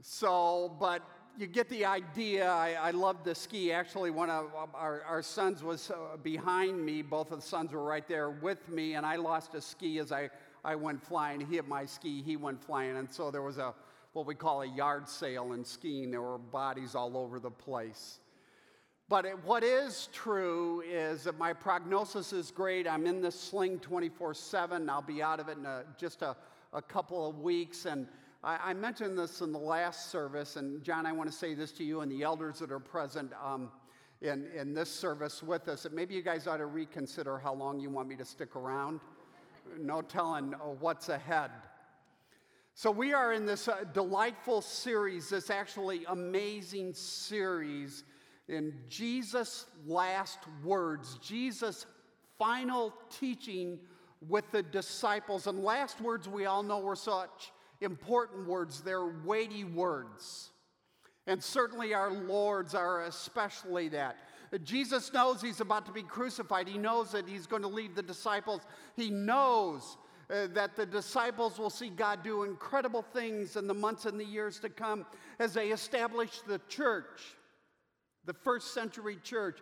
So, 0.03 0.75
but 0.81 1.03
you 1.37 1.47
get 1.47 1.69
the 1.69 1.85
idea. 1.85 2.51
I, 2.51 2.73
I 2.73 2.91
love 2.91 3.23
to 3.25 3.35
ski. 3.35 3.71
Actually, 3.73 4.11
one 4.11 4.31
of 4.31 4.47
our, 4.75 5.03
our 5.03 5.23
sons 5.23 5.63
was 5.63 5.91
uh, 5.91 6.17
behind 6.17 6.85
me. 6.85 7.03
Both 7.03 7.33
of 7.33 7.41
the 7.41 7.47
sons 7.47 7.73
were 7.73 7.85
right 7.85 8.07
there 8.09 8.31
with 8.31 8.69
me, 8.69 8.95
and 8.95 9.05
I 9.05 9.17
lost 9.17 9.55
a 9.55 9.61
ski 9.61 9.99
as 9.99 10.11
I, 10.11 10.31
I 10.65 10.75
went 10.75 11.03
flying. 11.03 11.41
He 11.41 11.57
hit 11.57 11.69
my 11.69 11.85
ski, 11.85 12.23
he 12.23 12.37
went 12.37 12.63
flying. 12.65 12.97
And 12.97 13.11
so 13.11 13.31
there 13.31 13.43
was 13.43 13.59
a 13.59 13.75
what 14.13 14.27
we 14.27 14.35
call 14.35 14.63
a 14.63 14.67
yard 14.67 15.09
sale 15.09 15.53
in 15.53 15.65
skiing. 15.65 16.11
There 16.11 16.23
were 16.23 16.39
bodies 16.39 16.95
all 16.95 17.17
over 17.17 17.39
the 17.39 17.51
place. 17.51 18.19
But 19.09 19.25
it, 19.25 19.45
what 19.45 19.63
is 19.63 20.09
true 20.13 20.83
is 20.83 21.25
that 21.25 21.39
my 21.39 21.53
prognosis 21.53 22.33
is 22.33 22.51
great. 22.51 22.89
I'm 22.89 23.07
in 23.07 23.21
this 23.21 23.39
sling 23.39 23.79
24 23.81 24.35
7. 24.35 24.89
I'll 24.89 25.03
be 25.03 25.23
out 25.23 25.41
of 25.41 25.49
it 25.49 25.59
in 25.59 25.67
a, 25.67 25.85
just 25.99 26.23
a, 26.23 26.37
a 26.73 26.81
couple 26.81 27.29
of 27.29 27.41
weeks. 27.41 27.87
And 27.87 28.07
I, 28.43 28.71
I, 28.71 28.75
mentioned 28.75 29.19
this 29.19 29.43
in 29.43 29.53
the 29.53 29.59
last 29.59 30.11
service. 30.11 30.57
And 30.57 30.83
John, 30.83 31.05
I 31.05 31.13
want 31.13 31.31
to 31.31 31.37
say 31.37 31.55
this 31.55 31.73
to 31.73 31.85
you 31.85 32.01
and 32.01 32.11
the 32.11 32.23
elders 32.23 32.59
that 32.61 32.73
are 32.73 32.81
present 32.81 33.33
um, 33.43 33.71
in, 34.23 34.47
in 34.57 34.73
this 34.73 34.91
service 34.91 35.43
with 35.43 35.69
us. 35.69 35.83
That 35.83 35.93
maybe 35.93 36.15
you 36.15 36.23
guys 36.23 36.47
ought 36.47 36.59
to 36.59 36.67
reconsider 36.67 37.39
how 37.39 37.55
long 37.55 37.81
you 37.81 37.91
want 37.91 38.09
me 38.09 38.17
to 38.17 38.25
stick 38.25 38.57
around. 38.57 39.01
No 39.79 40.01
telling 40.01 40.55
uh, 40.55 40.59
what's 40.79 41.11
ahead. 41.11 41.51
So, 42.75 42.91
we 42.91 43.13
are 43.13 43.35
in 43.35 43.45
this 43.45 43.69
uh, 43.69 43.85
delightful 43.93 44.63
series, 44.63 45.29
this 45.29 45.51
actually 45.51 46.05
amazing 46.09 46.95
series 46.95 48.05
in 48.49 48.75
Jesus' 48.89 49.67
last 49.87 50.39
words, 50.65 51.19
Jesus' 51.23 51.87
final 52.39 52.95
teaching 53.11 53.79
with 54.29 54.51
the 54.51 54.63
disciples. 54.63 55.47
And 55.47 55.63
last 55.63 56.01
words 56.01 56.29
we 56.29 56.47
all 56.47 56.63
know 56.63 56.81
were 56.81 56.97
such 56.97 57.53
important 57.81 58.47
words, 58.47 58.81
they're 58.81 59.07
weighty 59.25 59.65
words. 59.65 60.51
And 61.27 61.43
certainly 61.43 61.95
our 61.95 62.11
Lord's 62.11 62.75
are 62.75 63.05
especially 63.05 63.89
that. 63.91 64.17
Jesus 64.65 65.13
knows 65.13 65.41
he's 65.41 65.61
about 65.61 65.87
to 65.87 65.93
be 65.93 66.03
crucified. 66.03 66.67
He 66.67 66.79
knows 66.79 67.13
that 67.13 67.29
he's 67.29 67.47
going 67.47 67.63
to 67.63 67.69
leave 67.69 67.95
the 67.95 68.03
disciples. 68.03 68.63
He 68.97 69.09
knows 69.09 69.97
uh, 70.29 70.49
that 70.55 70.75
the 70.75 70.87
disciples 70.87 71.59
will 71.59 71.71
see 71.71 71.89
God 71.89 72.25
do 72.25 72.43
incredible 72.43 73.03
things 73.03 73.57
in 73.57 73.69
the 73.69 73.75
months 73.75 74.07
and 74.07 74.19
the 74.19 74.25
years 74.25 74.59
to 74.61 74.69
come 74.69 75.07
as 75.39 75.55
they 75.55 75.69
establish 75.69 76.41
the 76.41 76.61
church 76.69 77.37
the 78.25 78.35
first 78.35 78.75
century 78.75 79.19
church. 79.23 79.59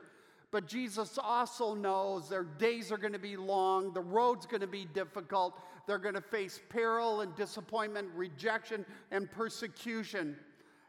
But 0.51 0.67
Jesus 0.67 1.19
also 1.23 1.75
knows 1.75 2.29
their 2.29 2.45
days 2.45 2.91
are 2.91 2.97
going 2.97 3.13
to 3.13 3.19
be 3.19 3.37
long, 3.37 3.93
the 3.93 4.01
road's 4.01 4.47
going 4.47 4.63
to 4.63 4.67
be 4.67 4.87
difficult, 4.87 5.59
they're 5.87 5.99
going 5.99 6.15
to 6.15 6.23
face 6.23 6.61
peril 6.71 7.21
and 7.21 7.35
disappointment, 7.37 8.09
rejection 8.15 8.87
and 9.11 9.31
persecution 9.31 10.37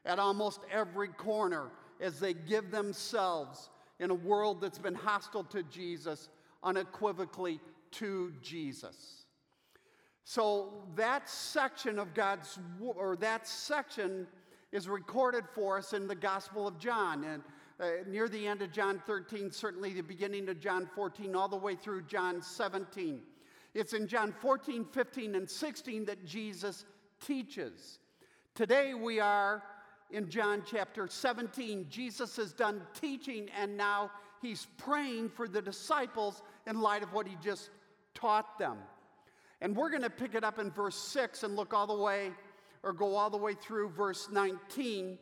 at 0.06 0.18
almost 0.18 0.62
every 0.72 1.10
corner 1.10 1.72
as 2.00 2.20
they 2.20 2.34
give 2.34 2.72
themselves 2.72 3.70
in 4.00 4.12
a 4.12 4.16
world 4.16 4.62
that's 4.62 4.80
been 4.80 4.96
hostile 4.96 5.44
to 5.44 5.62
Jesus, 5.64 6.30
unequivocally 6.64 7.60
to 7.92 8.32
Jesus. 8.42 9.26
So 10.24 10.84
that 10.96 11.28
section 11.28 12.00
of 12.00 12.14
God's, 12.14 12.60
or 12.80 13.18
that 13.18 13.48
section 13.48 14.28
is 14.72 14.88
recorded 14.88 15.44
for 15.54 15.78
us 15.78 15.94
in 15.94 16.08
the 16.08 16.16
Gospel 16.16 16.68
of 16.68 16.78
John. 16.78 17.24
And 17.24 17.42
uh, 17.80 17.88
near 18.08 18.28
the 18.28 18.46
end 18.46 18.62
of 18.62 18.72
John 18.72 19.02
13, 19.06 19.52
certainly 19.52 19.94
the 19.94 20.02
beginning 20.02 20.50
of 20.50 20.60
John 20.60 20.88
14, 20.96 21.36
all 21.36 21.48
the 21.48 21.56
way 21.56 21.76
through 21.76 22.04
John 22.04 22.42
17. 22.42 23.22
It's 23.74 23.94
in 23.94 24.08
John 24.08 24.34
14, 24.34 24.86
15, 24.86 25.36
and 25.36 25.50
16 25.50 26.06
that 26.06 26.26
Jesus 26.26 26.86
teaches. 27.26 28.00
Today 28.56 28.94
we 28.94 29.20
are 29.20 29.64
in 30.12 30.30
John 30.30 30.64
chapter 30.66 31.08
17. 31.08 31.86
Jesus 31.90 32.36
has 32.36 32.52
done 32.52 32.82
teaching 33.00 33.48
and 33.58 33.78
now 33.78 34.12
he's 34.42 34.68
praying 34.78 35.30
for 35.30 35.48
the 35.48 35.62
disciples 35.62 36.42
in 36.68 36.82
light 36.82 37.04
of 37.04 37.14
what 37.14 37.28
he 37.28 37.38
just 37.42 37.70
taught 38.14 38.58
them. 38.58 38.78
And 39.62 39.76
we're 39.76 39.90
going 39.90 40.02
to 40.02 40.10
pick 40.10 40.36
it 40.36 40.44
up 40.44 40.60
in 40.60 40.72
verse 40.72 40.98
6 40.98 41.44
and 41.44 41.56
look 41.56 41.74
all 41.74 41.88
the 41.88 41.96
way, 41.96 42.32
or 42.84 42.92
go 42.92 43.16
all 43.16 43.30
the 43.30 43.38
way 43.38 43.54
through 43.54 43.90
verse 43.90 44.30
19 44.32 45.18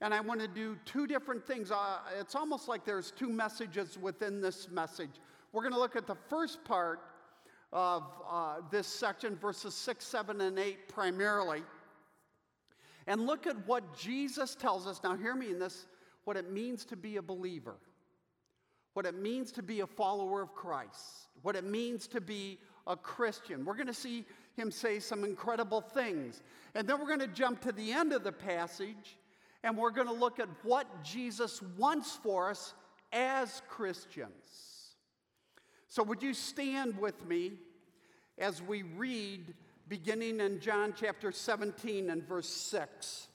and 0.00 0.12
I 0.12 0.20
want 0.20 0.40
to 0.40 0.48
do 0.48 0.76
two 0.84 1.06
different 1.06 1.46
things. 1.46 1.70
Uh, 1.70 1.98
it's 2.20 2.34
almost 2.34 2.68
like 2.68 2.84
there's 2.84 3.10
two 3.10 3.28
messages 3.28 3.98
within 3.98 4.40
this 4.40 4.68
message. 4.70 5.20
We're 5.52 5.62
going 5.62 5.72
to 5.72 5.78
look 5.78 5.96
at 5.96 6.06
the 6.06 6.16
first 6.28 6.62
part 6.64 7.00
of 7.72 8.04
uh, 8.30 8.56
this 8.70 8.86
section, 8.86 9.36
verses 9.36 9.74
6, 9.74 10.04
7, 10.04 10.40
and 10.40 10.58
8 10.58 10.88
primarily, 10.88 11.62
and 13.06 13.26
look 13.26 13.46
at 13.46 13.56
what 13.66 13.96
Jesus 13.96 14.54
tells 14.54 14.86
us. 14.86 15.00
Now, 15.02 15.16
hear 15.16 15.34
me 15.34 15.50
in 15.50 15.58
this 15.58 15.86
what 16.24 16.36
it 16.36 16.50
means 16.50 16.84
to 16.86 16.96
be 16.96 17.16
a 17.16 17.22
believer, 17.22 17.76
what 18.94 19.06
it 19.06 19.14
means 19.14 19.52
to 19.52 19.62
be 19.62 19.80
a 19.80 19.86
follower 19.86 20.42
of 20.42 20.54
Christ, 20.54 21.28
what 21.42 21.56
it 21.56 21.64
means 21.64 22.06
to 22.08 22.20
be 22.20 22.58
a 22.86 22.96
Christian. 22.96 23.64
We're 23.64 23.74
going 23.74 23.86
to 23.86 23.94
see 23.94 24.24
him 24.56 24.70
say 24.70 24.98
some 24.98 25.24
incredible 25.24 25.80
things. 25.80 26.42
And 26.74 26.88
then 26.88 26.98
we're 26.98 27.06
going 27.06 27.20
to 27.20 27.28
jump 27.28 27.60
to 27.62 27.72
the 27.72 27.92
end 27.92 28.12
of 28.12 28.24
the 28.24 28.32
passage 28.32 29.16
and 29.66 29.76
we're 29.76 29.90
going 29.90 30.06
to 30.06 30.12
look 30.12 30.38
at 30.38 30.48
what 30.62 31.02
Jesus 31.02 31.60
wants 31.76 32.12
for 32.22 32.50
us 32.50 32.72
as 33.12 33.62
Christians. 33.68 34.94
So, 35.88 36.04
would 36.04 36.22
you 36.22 36.34
stand 36.34 36.96
with 36.98 37.26
me 37.26 37.54
as 38.38 38.62
we 38.62 38.82
read 38.82 39.54
beginning 39.88 40.38
in 40.38 40.60
John 40.60 40.94
chapter 40.96 41.32
17 41.32 42.10
and 42.10 42.22
verse 42.28 42.48
6? 42.48 43.26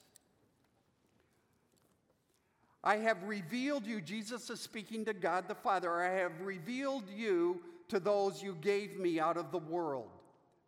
I 2.82 2.96
have 2.96 3.22
revealed 3.24 3.86
you, 3.86 4.00
Jesus 4.00 4.50
is 4.50 4.62
speaking 4.62 5.04
to 5.06 5.14
God 5.14 5.50
the 5.50 5.56
Father, 5.56 6.02
I 6.02 6.14
have 6.14 6.40
revealed 6.40 7.10
you 7.14 7.60
to 7.90 8.00
those 8.00 8.42
you 8.42 8.58
gave 8.62 8.98
me 8.98 9.20
out 9.20 9.36
of 9.36 9.52
the 9.52 9.60
world. 9.60 10.08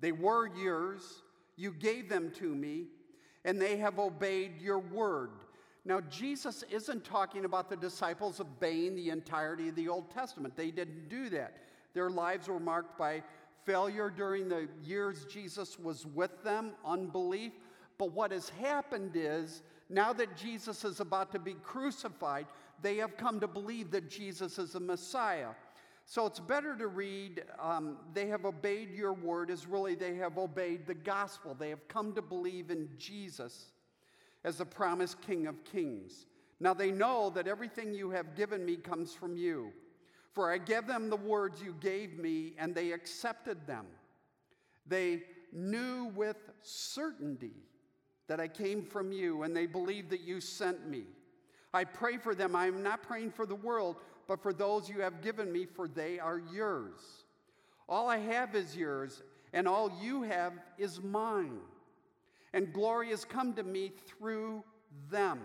They 0.02 0.12
were 0.12 0.46
yours, 0.58 1.22
you 1.56 1.72
gave 1.72 2.10
them 2.10 2.32
to 2.36 2.54
me, 2.54 2.88
and 3.46 3.62
they 3.62 3.78
have 3.78 3.98
obeyed 3.98 4.60
your 4.60 4.80
word. 4.80 5.30
Now, 5.86 6.00
Jesus 6.02 6.64
isn't 6.72 7.04
talking 7.04 7.44
about 7.44 7.70
the 7.70 7.76
disciples 7.76 8.40
obeying 8.40 8.96
the 8.96 9.10
entirety 9.10 9.70
of 9.70 9.76
the 9.76 9.90
Old 9.90 10.10
Testament. 10.12 10.56
They 10.56 10.72
didn't 10.72 11.10
do 11.10 11.30
that. 11.30 11.58
Their 11.94 12.10
lives 12.10 12.48
were 12.48 12.60
marked 12.60 12.98
by 12.98 13.22
failure 13.66 14.10
during 14.10 14.48
the 14.48 14.70
years 14.84 15.26
Jesus 15.26 15.78
was 15.78 16.06
with 16.06 16.44
them, 16.44 16.72
unbelief. 16.86 17.52
But 17.98 18.14
what 18.14 18.32
has 18.32 18.50
happened 18.50 19.12
is 19.16 19.62
now 19.90 20.14
that 20.14 20.38
Jesus 20.38 20.86
is 20.86 21.02
about 21.02 21.32
to 21.34 21.40
be 21.40 21.54
crucified, 21.56 22.48
they 22.82 22.98
have 22.98 23.18
come 23.18 23.40
to 23.42 23.48
believe 23.48 23.92
that 23.92 24.10
Jesus 24.10 24.58
is 24.58 24.72
the 24.72 24.80
Messiah. 24.80 25.50
So 26.06 26.26
it's 26.26 26.40
better 26.40 26.76
to 26.78 26.88
read, 26.88 27.44
um, 27.60 27.98
they 28.14 28.28
have 28.28 28.46
obeyed 28.46 28.92
your 28.92 29.14
word, 29.14 29.50
is 29.50 29.68
really 29.68 29.96
they 29.96 30.16
have 30.16 30.38
obeyed 30.38 30.86
the 30.86 30.94
gospel. 30.94 31.56
They 31.58 31.70
have 31.70 31.88
come 31.88 32.14
to 32.14 32.22
believe 32.22 32.72
in 32.72 32.90
Jesus 32.98 33.73
as 34.44 34.58
the 34.58 34.66
promised 34.66 35.22
King 35.22 35.48
of 35.48 35.64
Kings. 35.64 36.26
Now 36.60 36.74
they 36.74 36.92
know 36.92 37.30
that 37.32 37.48
everything 37.48 37.94
you 37.94 38.10
have 38.12 38.36
given 38.36 38.66
me 38.66 38.78
comes 38.78 39.14
from 39.14 39.38
you. 39.38 39.72
For 40.34 40.52
I 40.52 40.58
gave 40.58 40.88
them 40.88 41.10
the 41.10 41.16
words 41.16 41.62
you 41.62 41.76
gave 41.80 42.18
me, 42.18 42.54
and 42.58 42.74
they 42.74 42.92
accepted 42.92 43.68
them. 43.68 43.86
They 44.88 45.24
knew 45.52 46.12
with 46.16 46.38
certainty 46.62 47.54
that 48.28 48.40
I 48.40 48.48
came 48.48 48.84
from 48.84 49.12
you, 49.12 49.44
and 49.44 49.56
they 49.56 49.68
believed 49.68 50.10
that 50.10 50.22
you 50.22 50.42
sent 50.42 50.88
me. 50.90 51.04
I 51.74 51.84
pray 51.84 52.18
for 52.18 52.34
them. 52.34 52.56
I 52.56 52.68
am 52.68 52.82
not 52.82 53.04
praying 53.04 53.32
for 53.32 53.46
the 53.46 53.56
world, 53.56 53.98
but 54.28 54.42
for 54.42 54.54
those 54.54 54.90
you 54.90 55.02
have 55.02 55.22
given 55.22 55.52
me, 55.52 55.66
for 55.66 55.88
they 55.88 56.20
are 56.20 56.42
yours. 56.52 57.26
All 57.88 58.10
I 58.10 58.18
have 58.18 58.56
is 58.56 58.76
yours, 58.76 59.22
and 59.54 59.68
all 59.68 59.92
you 60.02 60.24
have 60.24 60.54
is 60.78 61.02
mine. 61.02 61.60
And 62.54 62.72
glory 62.72 63.10
has 63.10 63.26
come 63.26 63.54
to 63.54 63.64
me 63.64 63.92
through 64.08 64.64
them. 65.10 65.40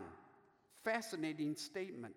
Fascinating 0.85 1.57
statement. 1.57 2.15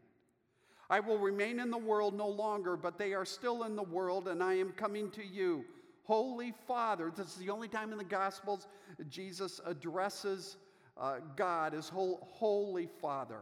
I 0.89 0.99
will 0.99 1.17
remain 1.17 1.61
in 1.61 1.71
the 1.71 1.77
world 1.77 2.13
no 2.17 2.27
longer, 2.27 2.75
but 2.75 2.97
they 2.97 3.13
are 3.13 3.23
still 3.23 3.63
in 3.63 3.77
the 3.77 3.83
world, 3.83 4.27
and 4.27 4.43
I 4.43 4.55
am 4.55 4.71
coming 4.73 5.09
to 5.11 5.25
you. 5.25 5.63
Holy 6.03 6.53
Father, 6.67 7.11
this 7.15 7.27
is 7.27 7.35
the 7.35 7.49
only 7.49 7.69
time 7.69 7.93
in 7.93 7.97
the 7.97 8.03
Gospels 8.03 8.67
Jesus 9.07 9.61
addresses 9.65 10.57
uh, 10.97 11.19
God 11.37 11.73
as 11.73 11.89
Holy 11.89 12.89
Father. 13.01 13.39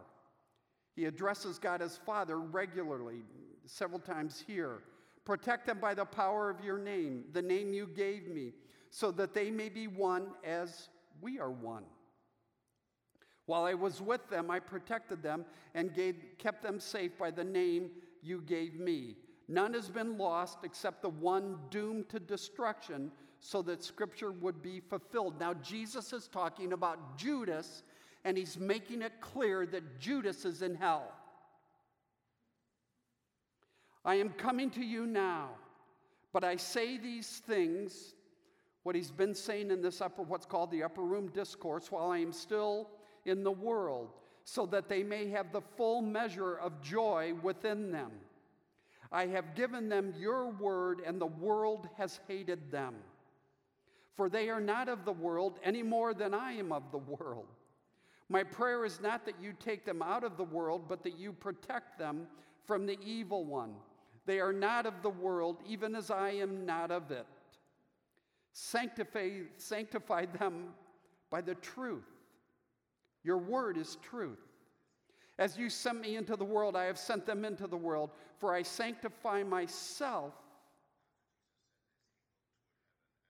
He 0.96 1.06
addresses 1.06 1.58
God 1.58 1.82
as 1.82 1.98
Father 1.98 2.40
regularly, 2.40 3.24
several 3.66 4.00
times 4.00 4.44
here. 4.46 4.84
Protect 5.26 5.66
them 5.66 5.80
by 5.80 5.96
the 5.96 6.06
power 6.06 6.50
of 6.50 6.64
your 6.64 6.78
name, 6.78 7.24
the 7.34 7.42
name 7.42 7.74
you 7.74 7.88
gave 7.88 8.28
me, 8.28 8.54
so 8.92 9.10
that 9.12 9.34
they 9.34 9.50
may 9.50 9.70
be 9.70 9.88
one 9.88 10.28
as 10.44 10.90
we 11.22 11.40
are 11.40 11.52
one. 11.52 11.86
While 13.46 13.66
I 13.66 13.74
was 13.74 14.02
with 14.02 14.30
them, 14.30 14.52
I 14.52 14.60
protected 14.60 15.24
them 15.24 15.46
and 15.74 15.94
gave, 15.94 16.16
kept 16.38 16.62
them 16.62 16.80
safe 16.80 17.18
by 17.18 17.32
the 17.32 17.44
name 17.44 17.90
you 18.22 18.42
gave 18.42 18.80
me. 18.80 19.16
None 19.48 19.74
has 19.74 19.90
been 19.90 20.18
lost 20.18 20.60
except 20.64 21.02
the 21.02 21.10
one 21.10 21.58
doomed 21.72 22.10
to 22.10 22.20
destruction, 22.20 23.12
so 23.40 23.62
that 23.64 23.84
scripture 23.84 24.32
would 24.32 24.62
be 24.62 24.80
fulfilled. 24.80 25.40
Now, 25.40 25.54
Jesus 25.56 26.14
is 26.14 26.28
talking 26.28 26.74
about 26.74 27.18
Judas 27.18 27.84
and 28.26 28.38
he's 28.38 28.60
making 28.60 29.02
it 29.02 29.14
clear 29.22 29.66
that 29.66 30.00
Judas 30.00 30.46
is 30.46 30.62
in 30.62 30.76
hell. 30.76 31.12
I 34.04 34.16
am 34.16 34.30
coming 34.30 34.70
to 34.72 34.84
you 34.84 35.06
now, 35.06 35.50
but 36.34 36.44
I 36.44 36.58
say 36.58 36.98
these 36.98 37.42
things, 37.46 38.14
what 38.84 38.96
he's 38.96 39.12
been 39.12 39.36
saying 39.36 39.72
in 39.72 39.82
this 39.82 40.02
upper, 40.02 40.22
what's 40.22 40.46
called 40.46 40.72
the 40.72 40.84
upper 40.84 41.02
room 41.02 41.28
discourse, 41.30 41.92
while 41.92 42.10
I 42.10 42.20
am 42.20 42.32
still 42.32 42.90
in 43.26 43.44
the 43.44 43.52
world, 43.52 44.10
so 44.44 44.66
that 44.68 44.90
they 44.90 45.04
may 45.04 45.30
have 45.30 45.52
the 45.52 45.62
full 45.78 46.02
measure 46.02 46.56
of 46.56 46.82
joy 46.82 47.34
within 47.42 47.92
them. 47.92 48.12
I 49.12 49.26
have 49.28 49.56
given 49.56 49.90
them 49.90 50.14
your 50.18 50.50
word, 50.52 51.02
and 51.06 51.20
the 51.20 51.26
world 51.26 51.90
has 51.98 52.20
hated 52.28 52.72
them. 52.72 52.96
For 54.16 54.30
they 54.30 54.50
are 54.50 54.62
not 54.62 54.90
of 54.90 55.06
the 55.06 55.14
world 55.14 55.60
any 55.64 55.82
more 55.82 56.14
than 56.14 56.34
I 56.34 56.54
am 56.54 56.72
of 56.72 56.92
the 56.92 56.98
world. 56.98 57.48
My 58.28 58.44
prayer 58.44 58.86
is 58.86 59.02
not 59.02 59.26
that 59.26 59.42
you 59.42 59.54
take 59.54 59.86
them 59.86 60.02
out 60.02 60.24
of 60.24 60.38
the 60.38 60.44
world, 60.44 60.84
but 60.88 61.04
that 61.04 61.18
you 61.18 61.34
protect 61.34 61.98
them 61.98 62.28
from 62.68 62.86
the 62.86 63.00
evil 63.04 63.44
one. 63.44 63.74
They 64.26 64.40
are 64.40 64.54
not 64.54 64.86
of 64.86 65.02
the 65.02 65.10
world, 65.10 65.58
even 65.68 65.96
as 65.96 66.12
I 66.12 66.32
am 66.32 66.66
not 66.66 66.92
of 66.92 67.10
it. 67.10 67.26
Sanctify, 68.54 69.30
sanctify 69.58 70.26
them 70.26 70.74
by 71.30 71.42
the 71.42 71.56
truth. 71.56 72.08
Your 73.24 73.38
word 73.38 73.78
is 73.78 73.98
truth. 74.02 74.40
As 75.38 75.58
you 75.58 75.70
sent 75.70 76.02
me 76.02 76.16
into 76.16 76.36
the 76.36 76.46
world, 76.46 76.76
I 76.76 76.86
have 76.86 76.98
sent 76.98 77.26
them 77.26 77.46
into 77.46 77.68
the 77.68 77.78
world, 77.78 78.12
for 78.40 78.54
I 78.54 78.62
sanctify 78.62 79.44
myself 79.44 80.34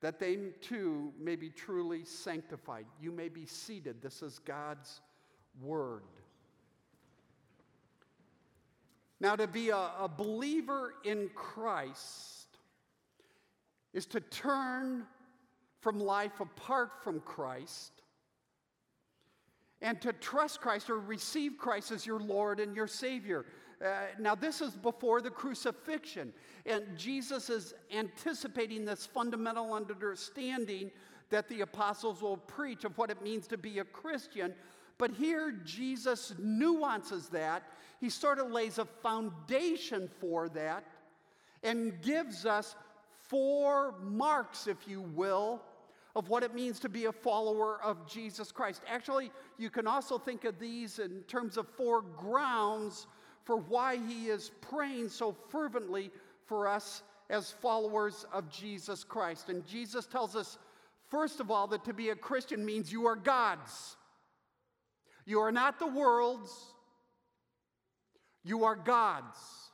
that 0.01 0.19
they 0.19 0.37
too 0.61 1.11
may 1.19 1.35
be 1.35 1.49
truly 1.49 2.05
sanctified. 2.05 2.85
You 3.01 3.11
may 3.11 3.29
be 3.29 3.45
seated. 3.45 4.01
This 4.01 4.23
is 4.23 4.39
God's 4.39 5.01
word. 5.61 6.03
Now, 9.19 9.35
to 9.35 9.47
be 9.47 9.69
a, 9.69 9.75
a 9.75 10.07
believer 10.07 10.93
in 11.03 11.29
Christ 11.35 12.38
is 13.99 14.05
to 14.05 14.21
turn 14.21 15.05
from 15.81 15.99
life 15.99 16.39
apart 16.39 17.03
from 17.03 17.19
Christ 17.19 17.91
and 19.81 19.99
to 19.99 20.13
trust 20.13 20.61
Christ 20.61 20.89
or 20.89 20.99
receive 20.99 21.57
Christ 21.57 21.91
as 21.91 22.05
your 22.05 22.21
Lord 22.21 22.61
and 22.61 22.73
your 22.77 22.87
Savior. 22.87 23.45
Uh, 23.83 24.03
now, 24.17 24.35
this 24.35 24.61
is 24.61 24.71
before 24.71 25.19
the 25.19 25.29
crucifixion, 25.29 26.31
and 26.65 26.97
Jesus 26.97 27.49
is 27.49 27.73
anticipating 27.93 28.85
this 28.85 29.05
fundamental 29.05 29.73
understanding 29.73 30.91
that 31.29 31.49
the 31.49 31.59
apostles 31.59 32.21
will 32.21 32.37
preach 32.37 32.85
of 32.85 32.97
what 32.97 33.09
it 33.09 33.21
means 33.21 33.47
to 33.47 33.57
be 33.57 33.79
a 33.79 33.83
Christian. 33.83 34.53
But 34.97 35.11
here, 35.11 35.59
Jesus 35.65 36.33
nuances 36.39 37.27
that. 37.29 37.63
He 37.99 38.09
sort 38.09 38.39
of 38.39 38.49
lays 38.49 38.77
a 38.77 38.85
foundation 38.85 40.09
for 40.21 40.47
that 40.49 40.85
and 41.63 42.01
gives 42.01 42.45
us 42.45 42.77
four 43.29 43.95
marks, 44.01 44.67
if 44.67 44.87
you 44.87 45.01
will, 45.01 45.61
of 46.15 46.27
what 46.27 46.43
it 46.43 46.53
means 46.53 46.79
to 46.79 46.89
be 46.89 47.05
a 47.05 47.11
follower 47.11 47.79
of 47.83 48.05
Jesus 48.07 48.51
Christ. 48.51 48.81
Actually, 48.87 49.31
you 49.57 49.69
can 49.69 49.87
also 49.87 50.17
think 50.17 50.43
of 50.43 50.59
these 50.59 50.99
in 50.99 51.21
terms 51.27 51.55
of 51.55 51.67
four 51.69 52.01
grounds 52.01 53.07
for 53.45 53.57
why 53.57 53.97
he 53.97 54.27
is 54.27 54.51
praying 54.61 55.09
so 55.09 55.35
fervently 55.49 56.11
for 56.45 56.67
us 56.67 57.03
as 57.29 57.51
followers 57.51 58.25
of 58.33 58.49
Jesus 58.49 59.03
Christ. 59.03 59.49
And 59.49 59.65
Jesus 59.65 60.07
tells 60.07 60.35
us, 60.35 60.57
first 61.07 61.39
of 61.39 61.51
all, 61.51 61.67
that 61.67 61.85
to 61.85 61.93
be 61.93 62.09
a 62.09 62.15
Christian 62.15 62.65
means 62.65 62.91
you 62.91 63.05
are 63.05 63.15
God's. 63.15 63.95
You 65.25 65.39
are 65.41 65.51
not 65.51 65.77
the 65.77 65.87
world's, 65.87 66.51
you 68.43 68.63
are 68.63 68.75
God's. 68.75 69.68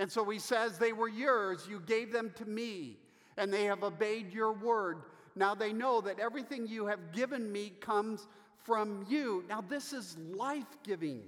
And 0.00 0.10
so 0.10 0.24
he 0.30 0.38
says, 0.38 0.78
They 0.78 0.94
were 0.94 1.10
yours, 1.10 1.66
you 1.68 1.78
gave 1.78 2.10
them 2.10 2.32
to 2.36 2.46
me, 2.46 2.96
and 3.36 3.52
they 3.52 3.64
have 3.64 3.84
obeyed 3.84 4.32
your 4.32 4.54
word. 4.54 5.02
Now 5.36 5.54
they 5.54 5.74
know 5.74 6.00
that 6.00 6.18
everything 6.18 6.66
you 6.66 6.86
have 6.86 7.12
given 7.12 7.52
me 7.52 7.74
comes 7.80 8.26
from 8.64 9.04
you. 9.10 9.44
Now, 9.46 9.60
this 9.60 9.92
is 9.92 10.16
life 10.34 10.78
giving. 10.82 11.20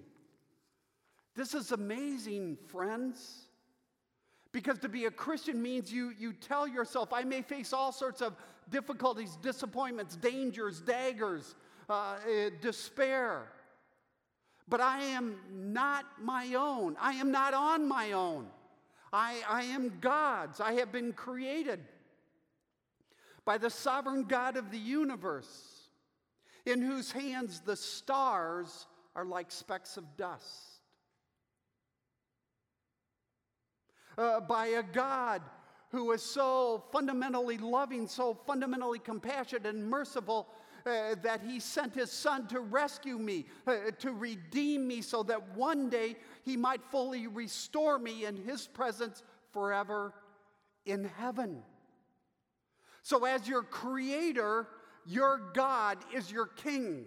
This 1.37 1.53
is 1.53 1.73
amazing, 1.73 2.57
friends. 2.69 3.43
Because 4.53 4.79
to 4.79 4.89
be 4.89 5.05
a 5.05 5.11
Christian 5.11 5.61
means 5.61 5.93
you, 5.93 6.15
you 6.19 6.33
tell 6.33 6.67
yourself, 6.67 7.13
I 7.13 7.25
may 7.25 7.43
face 7.43 7.75
all 7.75 7.93
sorts 7.93 8.23
of 8.23 8.35
difficulties, 8.71 9.37
disappointments, 9.43 10.17
dangers, 10.17 10.81
daggers, 10.81 11.57
uh, 11.91 11.93
uh, 11.93 12.51
despair. 12.63 13.53
But 14.67 14.81
I 14.81 15.03
am 15.05 15.37
not 15.51 16.07
my 16.23 16.55
own. 16.55 16.97
I 16.99 17.13
am 17.13 17.31
not 17.31 17.53
on 17.53 17.87
my 17.87 18.13
own. 18.13 18.47
I, 19.13 19.43
I 19.49 19.63
am 19.65 19.93
God's. 20.01 20.61
I 20.61 20.75
have 20.75 20.91
been 20.91 21.13
created 21.13 21.81
by 23.45 23.59
the 23.59 23.71
sovereign 23.71 24.25
God 24.25 24.57
of 24.57 24.71
the 24.71 24.79
universe, 24.79 25.89
in 26.65 26.81
whose 26.81 27.11
hands 27.11 27.61
the 27.61 27.77
stars 27.77 28.87
are 29.15 29.25
like 29.25 29.51
specks 29.51 29.97
of 29.97 30.17
dust. 30.17 30.81
Uh, 34.17 34.41
by 34.41 34.67
a 34.67 34.83
God 34.83 35.43
who 35.91 36.13
is 36.13 36.23
so 36.23 36.85
fundamentally 36.93 37.59
loving, 37.59 38.07
so 38.07 38.39
fundamentally 38.47 38.99
compassionate 38.99 39.67
and 39.67 39.89
merciful 39.89 40.49
uh, 40.87 41.15
that 41.23 41.43
he 41.47 41.61
sent 41.61 41.95
his 41.95 42.11
son 42.11 42.47
to 42.49 42.61
rescue 42.61 43.19
me, 43.19 43.47
uh, 43.67 43.77
to 43.99 44.13
redeem 44.13 44.87
me, 44.87 45.03
so 45.03 45.23
that 45.23 45.57
one 45.57 45.89
day 45.89 46.17
he 46.43 46.57
might 46.57 46.83
fully 46.91 47.27
restore 47.27 47.99
me 47.99 48.25
in 48.25 48.37
his 48.37 48.67
presence 48.67 49.23
forever 49.53 50.13
in 50.87 51.05
heaven. 51.05 51.63
So, 53.03 53.25
as 53.25 53.49
your 53.49 53.63
creator, 53.63 54.69
your 55.07 55.51
God 55.55 55.99
is 56.15 56.31
your 56.31 56.47
king. 56.47 57.05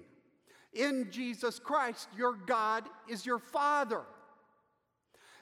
In 0.73 1.09
Jesus 1.09 1.57
Christ, 1.57 2.09
your 2.17 2.33
God 2.33 2.83
is 3.07 3.25
your 3.25 3.39
father. 3.39 4.01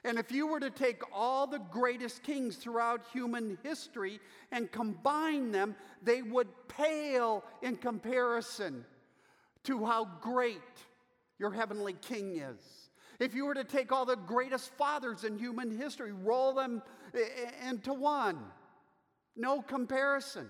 And 0.05 0.19
if 0.19 0.31
you 0.31 0.47
were 0.47 0.59
to 0.59 0.69
take 0.69 1.01
all 1.13 1.47
the 1.47 1.59
greatest 1.59 2.23
kings 2.23 2.57
throughout 2.57 3.01
human 3.13 3.57
history 3.63 4.19
and 4.51 4.69
combine 4.71 5.51
them, 5.51 5.75
they 6.01 6.21
would 6.21 6.49
pale 6.67 7.43
in 7.61 7.77
comparison 7.77 8.85
to 9.63 9.85
how 9.85 10.05
great 10.19 10.61
your 11.39 11.51
heavenly 11.51 11.93
king 11.93 12.37
is. 12.37 12.89
If 13.19 13.33
you 13.33 13.45
were 13.45 13.53
to 13.53 13.63
take 13.63 13.93
all 13.93 14.05
the 14.05 14.17
greatest 14.17 14.73
fathers 14.73 15.23
in 15.23 15.37
human 15.37 15.77
history, 15.77 16.11
roll 16.11 16.53
them 16.53 16.81
into 17.65 17.93
one, 17.93 18.39
no 19.37 19.61
comparison. 19.61 20.49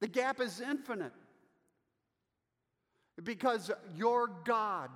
The 0.00 0.08
gap 0.08 0.40
is 0.40 0.60
infinite 0.60 1.12
because 3.24 3.72
your 3.96 4.30
God 4.44 4.90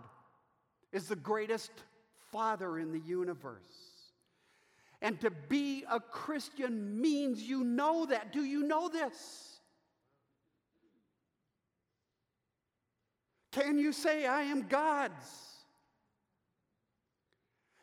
is 0.92 1.08
the 1.08 1.16
greatest 1.16 1.72
Father 2.32 2.78
in 2.78 2.90
the 2.90 2.98
universe. 2.98 3.62
And 5.00 5.20
to 5.20 5.30
be 5.30 5.84
a 5.90 6.00
Christian 6.00 7.00
means 7.00 7.42
you 7.42 7.62
know 7.62 8.06
that. 8.06 8.32
Do 8.32 8.44
you 8.44 8.62
know 8.62 8.88
this? 8.88 9.58
Can 13.50 13.78
you 13.78 13.92
say, 13.92 14.26
I 14.26 14.42
am 14.42 14.62
God's? 14.62 15.12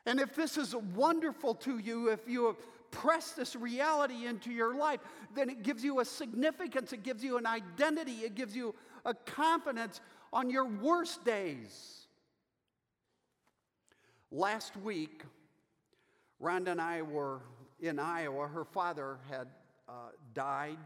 And 0.06 0.20
if 0.20 0.36
this 0.36 0.58
is 0.58 0.76
wonderful 0.96 1.54
to 1.56 1.78
you, 1.78 2.10
if 2.10 2.28
you 2.28 2.58
press 2.90 3.34
this 3.34 3.56
reality 3.56 4.26
into 4.26 4.50
your 4.50 4.76
life, 4.76 5.00
then 5.36 5.50
it 5.50 5.62
gives 5.62 5.84
you 5.84 6.00
a 6.00 6.06
significance, 6.06 6.94
it 6.94 7.04
gives 7.04 7.24
you 7.24 7.38
an 7.38 7.46
identity, 7.46 8.24
it 8.24 8.34
gives 8.34 8.56
you 8.56 8.74
a 9.06 9.14
confidence 9.14 10.02
on 10.34 10.50
your 10.50 10.66
worst 10.66 11.24
days. 11.24 11.99
Last 14.32 14.78
week, 14.78 15.24
Rhonda 16.40 16.68
and 16.68 16.80
I 16.82 17.02
were 17.02 17.42
in 17.80 17.98
Iowa. 17.98 18.48
Her 18.48 18.64
father 18.64 19.18
had 19.28 19.48
uh, 19.88 20.12
died. 20.36 20.78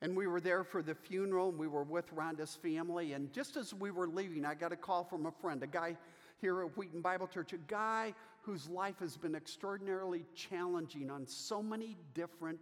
And 0.00 0.16
we 0.16 0.26
were 0.26 0.40
there 0.40 0.64
for 0.64 0.82
the 0.82 0.94
funeral. 0.94 1.50
and 1.50 1.58
We 1.58 1.68
were 1.68 1.84
with 1.84 2.12
Rhonda's 2.16 2.56
family. 2.56 3.12
And 3.12 3.32
just 3.32 3.56
as 3.56 3.72
we 3.72 3.92
were 3.92 4.08
leaving, 4.08 4.44
I 4.44 4.54
got 4.54 4.72
a 4.72 4.76
call 4.76 5.04
from 5.04 5.26
a 5.26 5.30
friend, 5.30 5.62
a 5.62 5.68
guy 5.68 5.96
here 6.40 6.62
at 6.62 6.76
Wheaton 6.76 7.00
Bible 7.00 7.28
Church, 7.28 7.52
a 7.52 7.58
guy 7.58 8.12
whose 8.40 8.68
life 8.68 8.98
has 8.98 9.16
been 9.16 9.36
extraordinarily 9.36 10.24
challenging 10.34 11.12
on 11.12 11.28
so 11.28 11.62
many 11.62 11.96
different 12.12 12.58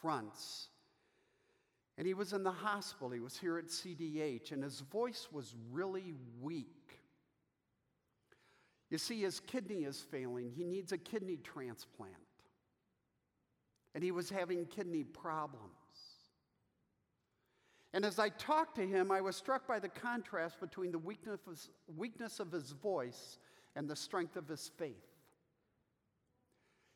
fronts. 0.00 0.68
And 1.98 2.06
he 2.06 2.14
was 2.14 2.32
in 2.32 2.42
the 2.42 2.50
hospital, 2.50 3.10
he 3.10 3.20
was 3.20 3.36
here 3.36 3.58
at 3.58 3.66
CDH, 3.66 4.52
and 4.52 4.64
his 4.64 4.80
voice 4.80 5.28
was 5.30 5.54
really 5.70 6.14
weak. 6.40 6.79
You 8.90 8.98
see, 8.98 9.20
his 9.20 9.40
kidney 9.40 9.84
is 9.84 10.00
failing. 10.00 10.50
He 10.54 10.64
needs 10.64 10.92
a 10.92 10.98
kidney 10.98 11.36
transplant. 11.36 12.14
And 13.94 14.02
he 14.02 14.10
was 14.10 14.30
having 14.30 14.66
kidney 14.66 15.04
problems. 15.04 15.70
And 17.92 18.04
as 18.04 18.18
I 18.18 18.28
talked 18.28 18.76
to 18.76 18.86
him, 18.86 19.10
I 19.10 19.20
was 19.20 19.36
struck 19.36 19.66
by 19.66 19.78
the 19.78 19.88
contrast 19.88 20.60
between 20.60 20.92
the 20.92 20.98
weakness 20.98 22.40
of 22.40 22.52
his, 22.52 22.70
voice 22.72 23.38
and 23.74 23.88
the 23.88 23.96
strength 23.96 24.36
of 24.36 24.46
his 24.46 24.70
faith. 24.76 24.94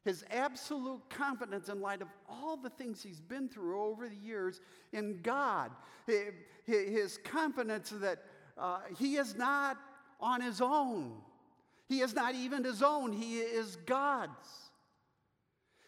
His 0.04 0.24
absolute 0.30 1.00
confidence 1.08 1.68
in 1.68 1.80
light 1.80 2.02
of 2.02 2.08
all 2.28 2.56
the 2.56 2.70
things 2.70 3.02
he's 3.02 3.20
been 3.20 3.48
through 3.48 3.82
over 3.82 4.08
the 4.08 4.14
years 4.14 4.60
in 4.92 5.20
God. 5.22 5.70
His 6.64 7.18
confidence 7.24 7.90
that 7.90 8.22
uh, 8.58 8.80
he 8.98 9.16
is 9.16 9.34
not 9.34 9.78
on 10.20 10.42
his 10.42 10.60
own. 10.60 11.14
He 11.88 12.00
is 12.00 12.14
not 12.14 12.34
even 12.34 12.64
his 12.64 12.82
own, 12.82 13.12
he 13.12 13.38
is 13.38 13.76
God's. 13.86 14.48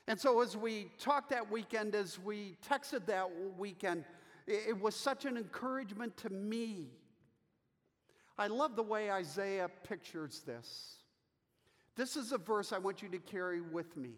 And 0.08 0.20
so, 0.20 0.40
as 0.40 0.56
we 0.56 0.90
talked 1.00 1.30
that 1.30 1.50
weekend, 1.50 1.94
as 1.94 2.18
we 2.18 2.56
texted 2.68 3.06
that 3.06 3.28
weekend, 3.58 4.04
it 4.46 4.80
was 4.80 4.94
such 4.94 5.24
an 5.24 5.36
encouragement 5.36 6.16
to 6.18 6.30
me. 6.30 6.90
I 8.38 8.46
love 8.46 8.76
the 8.76 8.82
way 8.82 9.10
Isaiah 9.10 9.68
pictures 9.82 10.42
this. 10.46 10.96
This 11.96 12.16
is 12.16 12.32
a 12.32 12.38
verse 12.38 12.72
I 12.72 12.78
want 12.78 13.02
you 13.02 13.08
to 13.08 13.18
carry 13.18 13.60
with 13.60 13.96
me. 13.96 14.12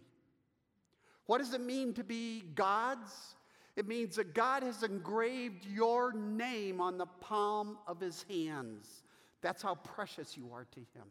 What 1.26 1.38
does 1.38 1.54
it 1.54 1.60
mean 1.60 1.94
to 1.94 2.04
be 2.04 2.42
God's? 2.54 3.36
It 3.76 3.86
means 3.86 4.16
that 4.16 4.34
God 4.34 4.64
has 4.64 4.82
engraved 4.82 5.64
your 5.64 6.12
name 6.12 6.80
on 6.80 6.98
the 6.98 7.06
palm 7.06 7.78
of 7.86 8.00
his 8.00 8.24
hands. 8.28 9.04
That's 9.40 9.62
how 9.62 9.76
precious 9.76 10.36
you 10.36 10.50
are 10.52 10.66
to 10.72 10.80
him. 10.80 11.06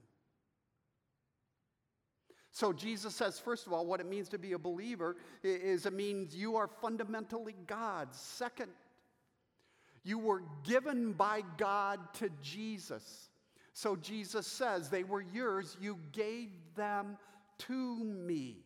So 2.52 2.74
Jesus 2.74 3.14
says, 3.16 3.40
first 3.40 3.68
of 3.68 3.74
all, 3.74 3.86
what 3.86 4.00
it 4.00 4.08
means 4.08 4.30
to 4.30 4.40
be 4.40 4.54
a 4.54 4.60
believer 4.60 5.16
is 5.44 5.86
it 5.86 5.94
means 5.94 6.36
you 6.36 6.56
are 6.56 6.68
fundamentally 6.68 7.56
God's. 7.68 8.18
Second, 8.18 8.72
you 10.04 10.18
were 10.18 10.42
given 10.64 11.12
by 11.12 11.42
God 11.58 12.00
to 12.14 12.30
Jesus. 12.42 13.30
So 13.74 13.96
Jesus 13.96 14.48
says, 14.48 14.90
They 14.90 15.04
were 15.04 15.22
yours, 15.22 15.78
you 15.80 16.00
gave 16.12 16.50
them 16.76 17.18
to 17.60 18.04
me. 18.04 18.58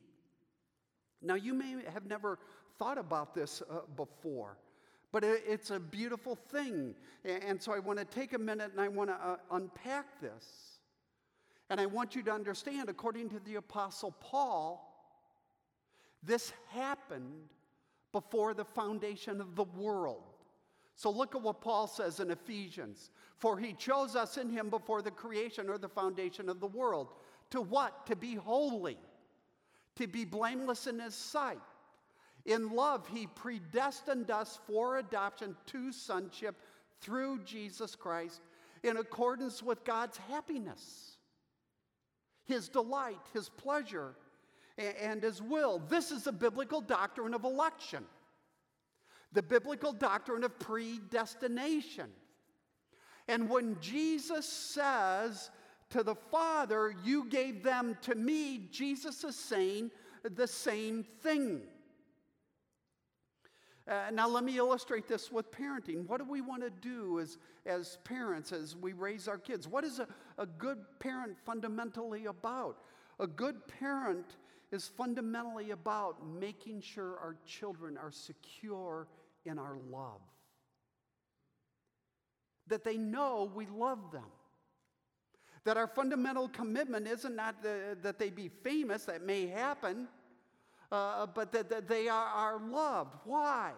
Now, 1.22 1.36
you 1.36 1.54
may 1.54 1.84
have 1.91 2.06
never 2.06 2.39
thought 2.80 2.98
about 2.98 3.36
this 3.36 3.62
uh, 3.70 3.82
before, 3.96 4.58
but 5.12 5.24
it's 5.24 5.72
a 5.72 5.80
beautiful 5.80 6.36
thing. 6.36 6.96
And 7.26 7.62
so 7.62 7.74
I 7.74 7.80
want 7.80 8.00
to 8.00 8.06
take 8.06 8.34
a 8.34 8.39
minute 8.39 8.72
and 8.72 8.80
I 8.80 8.88
want 8.88 9.10
to 9.10 9.15
uh, 9.15 9.36
unpack 9.52 10.22
this. 10.22 10.70
And 11.71 11.79
I 11.79 11.86
want 11.86 12.17
you 12.17 12.23
to 12.23 12.34
understand, 12.34 12.89
according 12.89 13.29
to 13.29 13.39
the 13.39 13.55
Apostle 13.55 14.12
Paul, 14.19 14.93
this 16.21 16.51
happened 16.67 17.47
before 18.12 18.53
the 18.53 18.65
foundation 18.65 19.39
of 19.39 19.55
the 19.55 19.63
world. 19.63 20.23
So 20.97 21.10
look 21.10 21.34
at 21.34 21.41
what 21.41 21.62
Paul 21.62 21.88
says 21.88 22.19
in 22.19 22.29
Ephesians. 22.29 23.10
For 23.38 23.57
he 23.57 23.71
chose 23.71 24.17
us 24.17 24.36
in 24.36 24.49
him 24.49 24.69
before 24.69 25.01
the 25.01 25.12
creation 25.12 25.69
or 25.69 25.77
the 25.77 25.88
foundation 25.88 26.49
of 26.49 26.60
the 26.60 26.67
world. 26.67 27.07
To 27.51 27.62
what? 27.62 28.05
To 28.07 28.17
be 28.17 28.36
holy, 28.36 28.97
to 29.95 30.07
be 30.07 30.25
blameless 30.25 30.88
in 30.88 30.99
his 30.99 31.15
sight. 31.15 31.62
In 32.45 32.75
love, 32.75 33.07
he 33.07 33.27
predestined 33.27 34.29
us 34.29 34.60
for 34.67 34.97
adoption 34.97 35.55
to 35.67 35.93
sonship 35.93 36.57
through 36.99 37.39
Jesus 37.45 37.95
Christ 37.95 38.41
in 38.84 38.97
accordance 38.97 39.63
with 39.63 39.86
God's 39.86 40.17
happiness 40.17 41.11
his 42.45 42.69
delight, 42.69 43.19
his 43.34 43.49
pleasure, 43.49 44.15
and 44.77 45.21
his 45.21 45.41
will. 45.41 45.80
This 45.89 46.12
is 46.12 46.23
the 46.23 46.32
biblical 46.32 46.82
doctrine 46.82 47.34
of 47.34 47.43
election, 47.43 48.04
the 49.32 49.43
biblical 49.43 49.93
doctrine 49.93 50.43
of 50.43 50.58
predestination. 50.60 52.10
And 53.27 53.49
when 53.49 53.77
Jesus 53.80 54.47
says 54.47 55.51
to 55.89 56.04
the 56.04 56.15
Father, 56.15 56.93
You 57.04 57.25
gave 57.30 57.63
them 57.63 57.97
to 58.01 58.15
me, 58.15 58.69
Jesus 58.71 59.23
is 59.23 59.36
saying 59.36 59.91
the 60.23 60.47
same 60.47 61.04
thing. 61.21 61.62
Uh, 63.88 64.11
now, 64.13 64.27
let 64.27 64.43
me 64.43 64.57
illustrate 64.57 65.07
this 65.07 65.32
with 65.32 65.51
parenting. 65.51 66.07
What 66.07 66.19
do 66.19 66.29
we 66.29 66.41
want 66.41 66.61
to 66.61 66.69
do 66.69 67.19
as, 67.19 67.38
as 67.65 67.97
parents 68.03 68.51
as 68.51 68.75
we 68.75 68.93
raise 68.93 69.27
our 69.27 69.39
kids? 69.39 69.67
What 69.67 69.84
is 69.84 69.99
a, 69.99 70.07
a 70.38 70.45
good 70.45 70.77
parent 70.99 71.36
fundamentally 71.45 72.27
about? 72.27 72.77
A 73.19 73.27
good 73.27 73.67
parent 73.79 74.38
is 74.71 74.88
fundamentally 74.88 75.71
about 75.71 76.25
making 76.39 76.82
sure 76.82 77.17
our 77.19 77.36
children 77.45 77.97
are 77.97 78.11
secure 78.11 79.07
in 79.45 79.57
our 79.57 79.77
love, 79.89 80.21
that 82.67 82.84
they 82.84 82.97
know 82.97 83.51
we 83.55 83.65
love 83.65 84.11
them. 84.11 84.29
That 85.63 85.77
our 85.77 85.88
fundamental 85.88 86.47
commitment 86.47 87.07
isn't 87.07 87.36
not 87.36 87.61
the, 87.61 87.97
that 88.01 88.17
they 88.17 88.29
be 88.29 88.49
famous, 88.63 89.05
that 89.05 89.23
may 89.23 89.45
happen, 89.47 90.07
uh, 90.92 91.26
but 91.28 91.52
that, 91.52 91.70
that 91.70 91.88
they 91.88 92.08
are, 92.08 92.26
are 92.26 92.60
loved. 92.60 93.16
Why? 93.24 93.72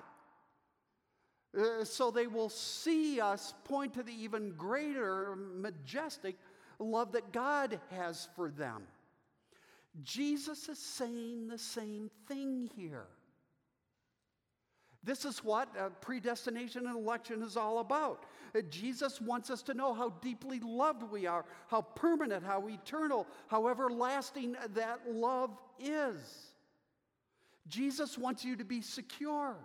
Uh, 1.57 1.83
so 1.83 2.09
they 2.09 2.27
will 2.27 2.49
see 2.49 3.21
us 3.21 3.53
point 3.65 3.93
to 3.93 4.03
the 4.03 4.13
even 4.13 4.53
greater, 4.57 5.35
majestic 5.35 6.35
love 6.79 7.11
that 7.11 7.31
God 7.31 7.79
has 7.91 8.27
for 8.35 8.49
them. 8.49 8.83
Jesus 10.03 10.67
is 10.69 10.79
saying 10.79 11.47
the 11.47 11.57
same 11.57 12.09
thing 12.27 12.69
here. 12.75 13.05
This 15.03 15.25
is 15.25 15.43
what 15.43 15.67
uh, 15.77 15.89
predestination 16.01 16.87
and 16.87 16.97
election 16.97 17.43
is 17.43 17.57
all 17.57 17.79
about. 17.79 18.23
Uh, 18.55 18.61
Jesus 18.69 19.19
wants 19.19 19.49
us 19.49 19.61
to 19.63 19.73
know 19.73 19.93
how 19.93 20.09
deeply 20.21 20.61
loved 20.61 21.03
we 21.11 21.27
are, 21.27 21.45
how 21.67 21.81
permanent, 21.81 22.43
how 22.43 22.67
eternal, 22.67 23.27
how 23.47 23.67
everlasting 23.67 24.55
that 24.73 25.01
love 25.07 25.51
is. 25.77 26.52
Jesus 27.67 28.17
wants 28.17 28.43
you 28.43 28.55
to 28.57 28.65
be 28.65 28.81
secure. 28.81 29.55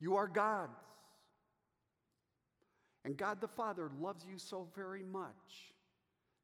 You 0.00 0.16
are 0.16 0.28
God's. 0.28 0.72
And 3.04 3.16
God 3.16 3.40
the 3.40 3.48
Father 3.48 3.90
loves 4.00 4.24
you 4.24 4.38
so 4.38 4.66
very 4.74 5.02
much 5.02 5.72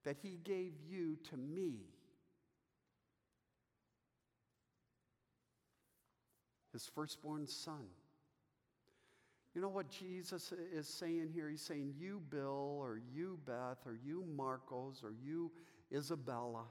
that 0.05 0.17
He 0.23 0.39
gave 0.45 0.73
you 0.89 1.17
to 1.31 1.37
me. 1.37 1.75
His 6.73 6.89
firstborn 6.95 7.47
son. 7.47 7.87
You 9.55 9.61
know 9.61 9.69
what 9.69 9.91
Jesus 9.91 10.53
is 10.73 10.87
saying 10.87 11.31
here? 11.35 11.49
He's 11.49 11.63
saying, 11.63 11.95
You, 11.99 12.23
Bill, 12.31 12.77
or 12.79 13.01
you, 13.13 13.39
Beth, 13.45 13.79
or 13.85 13.99
you, 14.05 14.25
Marcos, 14.37 15.01
or 15.03 15.13
you, 15.13 15.51
Isabella 15.93 16.67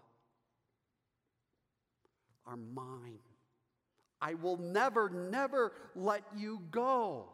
are 2.46 2.58
mine. 2.58 3.20
I 4.22 4.34
will 4.34 4.58
never, 4.58 5.10
never 5.10 5.74
let 5.96 6.24
you 6.36 6.62
go. 6.72 7.30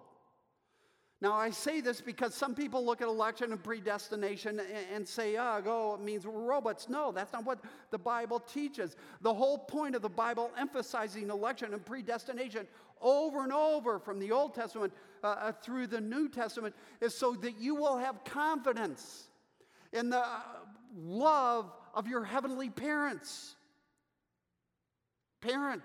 Now, 1.21 1.33
I 1.33 1.49
say 1.49 1.81
this 1.81 2.01
because 2.01 2.35
some 2.35 2.53
people 2.53 2.85
look 2.85 3.01
at 3.01 3.07
election 3.07 3.51
and 3.51 3.63
predestination 3.63 4.61
and, 4.93 5.07
say, 5.07 5.37
oh, 5.37 5.61
go, 5.63 5.95
it 5.95 6.01
means 6.01 6.27
we're 6.27 6.39
robots. 6.39 6.89
No, 6.89 7.11
that's 7.11 7.31
not 7.31 7.45
what 7.45 7.59
the 7.89 7.97
Bible 7.97 8.39
teaches. 8.39 8.95
The 9.21 9.33
whole 9.33 9.57
point 9.57 9.95
of 9.95 10.01
the 10.01 10.09
Bible 10.09 10.51
emphasizing 10.57 11.29
election 11.29 11.73
and 11.73 11.83
predestination 11.83 12.67
over 13.01 13.43
and 13.43 13.53
over 13.53 13.97
from 13.97 14.19
the 14.19 14.31
Old 14.31 14.53
Testament 14.53 14.93
uh, 15.23 15.27
uh, 15.27 15.51
through 15.53 15.87
the 15.87 16.01
New 16.01 16.27
Testament 16.29 16.75
is 17.01 17.15
so 17.15 17.33
that 17.35 17.59
you 17.59 17.75
will 17.75 17.97
have 17.97 18.23
confidence 18.25 19.29
in 19.93 20.09
the 20.09 20.23
love 20.95 21.71
of 21.93 22.07
your 22.07 22.23
heavenly 22.23 22.69
parents. 22.69 23.55
Parent. 25.45 25.81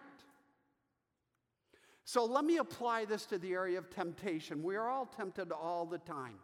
So 2.05 2.25
let 2.25 2.45
me 2.45 2.57
apply 2.57 3.05
this 3.05 3.27
to 3.27 3.39
the 3.39 3.53
area 3.53 3.79
of 3.79 3.91
temptation. 3.91 4.63
We 4.63 4.77
are 4.77 4.89
all 4.89 5.07
tempted 5.07 5.53
all 5.53 5.87
the 5.87 5.99
time. 5.99 6.37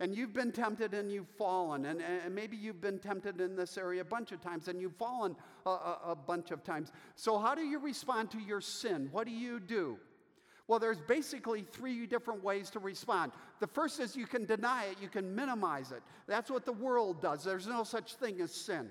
And 0.00 0.14
you've 0.14 0.34
been 0.34 0.52
tempted 0.52 0.92
and 0.92 1.10
you've 1.10 1.28
fallen. 1.38 1.86
And, 1.86 2.02
and 2.02 2.34
maybe 2.34 2.56
you've 2.56 2.82
been 2.82 2.98
tempted 2.98 3.40
in 3.40 3.56
this 3.56 3.78
area 3.78 4.02
a 4.02 4.04
bunch 4.04 4.32
of 4.32 4.42
times 4.42 4.68
and 4.68 4.80
you've 4.80 4.96
fallen 4.96 5.34
a, 5.64 5.70
a, 5.70 6.00
a 6.08 6.14
bunch 6.16 6.50
of 6.50 6.62
times. 6.62 6.92
So, 7.14 7.38
how 7.38 7.54
do 7.54 7.62
you 7.62 7.78
respond 7.78 8.30
to 8.32 8.38
your 8.38 8.60
sin? 8.60 9.08
What 9.12 9.26
do 9.26 9.32
you 9.32 9.58
do? 9.58 9.96
Well, 10.68 10.80
there's 10.80 11.00
basically 11.00 11.62
three 11.62 12.06
different 12.06 12.42
ways 12.42 12.70
to 12.70 12.80
respond. 12.80 13.32
The 13.60 13.68
first 13.68 14.00
is 14.00 14.16
you 14.16 14.26
can 14.26 14.44
deny 14.44 14.86
it, 14.86 14.96
you 15.00 15.08
can 15.08 15.34
minimize 15.34 15.92
it. 15.92 16.02
That's 16.26 16.50
what 16.50 16.66
the 16.66 16.72
world 16.72 17.22
does. 17.22 17.44
There's 17.44 17.68
no 17.68 17.84
such 17.84 18.16
thing 18.16 18.40
as 18.40 18.52
sin. 18.52 18.90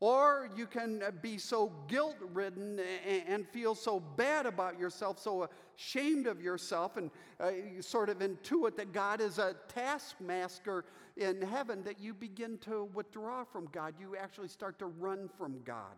Or 0.00 0.48
you 0.56 0.66
can 0.66 1.02
be 1.22 1.38
so 1.38 1.72
guilt 1.88 2.16
ridden 2.32 2.80
and 3.26 3.48
feel 3.48 3.74
so 3.74 3.98
bad 3.98 4.46
about 4.46 4.78
yourself, 4.78 5.18
so 5.18 5.48
ashamed 5.76 6.28
of 6.28 6.40
yourself, 6.40 6.96
and 6.96 7.10
uh, 7.40 7.50
sort 7.80 8.08
of 8.08 8.20
intuit 8.20 8.76
that 8.76 8.92
God 8.92 9.20
is 9.20 9.38
a 9.38 9.56
taskmaster 9.66 10.84
in 11.16 11.42
heaven 11.42 11.82
that 11.82 11.98
you 11.98 12.14
begin 12.14 12.58
to 12.58 12.88
withdraw 12.94 13.42
from 13.42 13.68
God. 13.72 13.94
You 13.98 14.14
actually 14.16 14.48
start 14.48 14.78
to 14.78 14.86
run 14.86 15.28
from 15.36 15.62
God. 15.64 15.96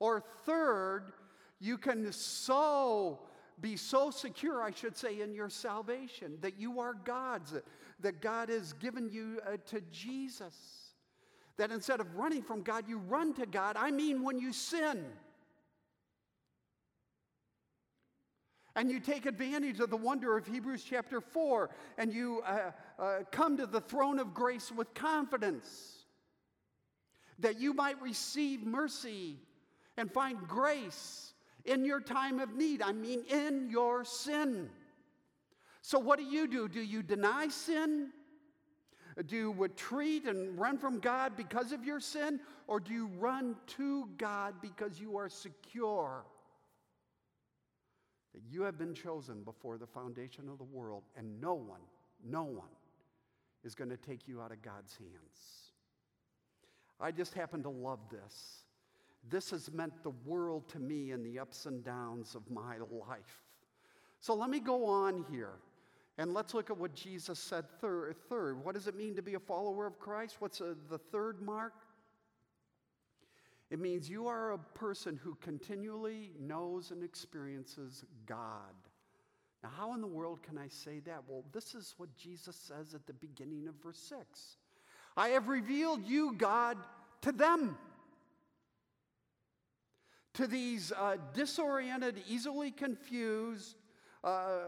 Or 0.00 0.22
third, 0.44 1.12
you 1.60 1.78
can 1.78 2.12
so 2.12 3.20
be 3.60 3.76
so 3.76 4.10
secure, 4.10 4.62
I 4.62 4.70
should 4.70 4.98
say, 4.98 5.22
in 5.22 5.34
your 5.34 5.48
salvation 5.48 6.36
that 6.42 6.60
you 6.60 6.78
are 6.78 6.94
God's, 6.94 7.54
that 8.00 8.20
God 8.20 8.50
has 8.50 8.74
given 8.74 9.08
you 9.10 9.40
uh, 9.46 9.56
to 9.66 9.80
Jesus 9.90 10.87
that 11.58 11.70
instead 11.70 12.00
of 12.00 12.16
running 12.16 12.42
from 12.42 12.62
God, 12.62 12.88
you 12.88 12.98
run 12.98 13.34
to 13.34 13.44
God. 13.44 13.76
I 13.78 13.90
mean, 13.90 14.22
when 14.22 14.38
you 14.38 14.52
sin. 14.52 15.04
And 18.76 18.90
you 18.90 19.00
take 19.00 19.26
advantage 19.26 19.80
of 19.80 19.90
the 19.90 19.96
wonder 19.96 20.36
of 20.36 20.46
Hebrews 20.46 20.84
chapter 20.88 21.20
4, 21.20 21.68
and 21.98 22.14
you 22.14 22.42
uh, 22.46 22.70
uh, 22.98 23.18
come 23.32 23.56
to 23.56 23.66
the 23.66 23.80
throne 23.80 24.20
of 24.20 24.32
grace 24.32 24.70
with 24.70 24.94
confidence 24.94 25.96
that 27.40 27.58
you 27.58 27.74
might 27.74 28.00
receive 28.00 28.64
mercy 28.64 29.36
and 29.96 30.12
find 30.12 30.38
grace 30.46 31.32
in 31.64 31.84
your 31.84 32.00
time 32.00 32.38
of 32.38 32.54
need. 32.54 32.80
I 32.80 32.92
mean, 32.92 33.24
in 33.28 33.68
your 33.68 34.04
sin. 34.04 34.70
So, 35.82 35.98
what 35.98 36.20
do 36.20 36.24
you 36.24 36.46
do? 36.46 36.68
Do 36.68 36.80
you 36.80 37.02
deny 37.02 37.48
sin? 37.48 38.10
Do 39.26 39.36
you 39.36 39.52
retreat 39.52 40.26
and 40.26 40.58
run 40.58 40.78
from 40.78 41.00
God 41.00 41.36
because 41.36 41.72
of 41.72 41.84
your 41.84 41.98
sin? 41.98 42.40
Or 42.68 42.78
do 42.78 42.92
you 42.92 43.10
run 43.18 43.56
to 43.78 44.08
God 44.16 44.54
because 44.62 45.00
you 45.00 45.16
are 45.16 45.28
secure 45.28 46.24
that 48.32 48.42
you 48.48 48.62
have 48.62 48.78
been 48.78 48.94
chosen 48.94 49.42
before 49.42 49.76
the 49.76 49.86
foundation 49.86 50.48
of 50.48 50.58
the 50.58 50.64
world 50.64 51.02
and 51.16 51.40
no 51.40 51.54
one, 51.54 51.80
no 52.24 52.44
one 52.44 52.68
is 53.64 53.74
going 53.74 53.90
to 53.90 53.96
take 53.96 54.28
you 54.28 54.40
out 54.40 54.52
of 54.52 54.62
God's 54.62 54.96
hands? 54.96 55.72
I 57.00 57.10
just 57.10 57.34
happen 57.34 57.62
to 57.64 57.70
love 57.70 58.00
this. 58.10 58.64
This 59.28 59.50
has 59.50 59.72
meant 59.72 60.04
the 60.04 60.12
world 60.24 60.68
to 60.68 60.78
me 60.78 61.10
in 61.10 61.24
the 61.24 61.40
ups 61.40 61.66
and 61.66 61.84
downs 61.84 62.36
of 62.36 62.48
my 62.50 62.76
life. 62.78 63.42
So 64.20 64.34
let 64.34 64.50
me 64.50 64.60
go 64.60 64.86
on 64.86 65.24
here. 65.30 65.54
And 66.18 66.34
let's 66.34 66.52
look 66.52 66.68
at 66.68 66.76
what 66.76 66.94
Jesus 66.94 67.38
said 67.38 67.64
third. 67.80 68.16
third. 68.28 68.62
What 68.64 68.74
does 68.74 68.88
it 68.88 68.96
mean 68.96 69.14
to 69.14 69.22
be 69.22 69.34
a 69.34 69.40
follower 69.40 69.86
of 69.86 70.00
Christ? 70.00 70.36
What's 70.40 70.60
a, 70.60 70.72
uh, 70.72 70.74
the 70.90 70.98
third 70.98 71.40
mark? 71.40 71.74
It 73.70 73.78
means 73.78 74.10
you 74.10 74.26
are 74.26 74.52
a 74.52 74.58
person 74.58 75.20
who 75.22 75.36
continually 75.36 76.32
knows 76.40 76.90
and 76.90 77.04
experiences 77.04 78.04
God. 78.26 78.74
Now, 79.62 79.70
how 79.76 79.94
in 79.94 80.00
the 80.00 80.06
world 80.06 80.42
can 80.42 80.58
I 80.58 80.68
say 80.68 81.00
that? 81.00 81.22
Well, 81.28 81.44
this 81.52 81.74
is 81.74 81.94
what 81.98 82.16
Jesus 82.16 82.56
says 82.56 82.94
at 82.94 83.06
the 83.06 83.12
beginning 83.12 83.68
of 83.68 83.74
verse 83.82 83.98
6 83.98 84.56
I 85.16 85.28
have 85.30 85.48
revealed 85.48 86.04
you, 86.04 86.34
God, 86.34 86.78
to 87.22 87.32
them. 87.32 87.76
To 90.34 90.46
these 90.46 90.92
uh, 90.92 91.16
disoriented, 91.34 92.22
easily 92.28 92.70
confused, 92.70 93.74
uh, 94.24 94.58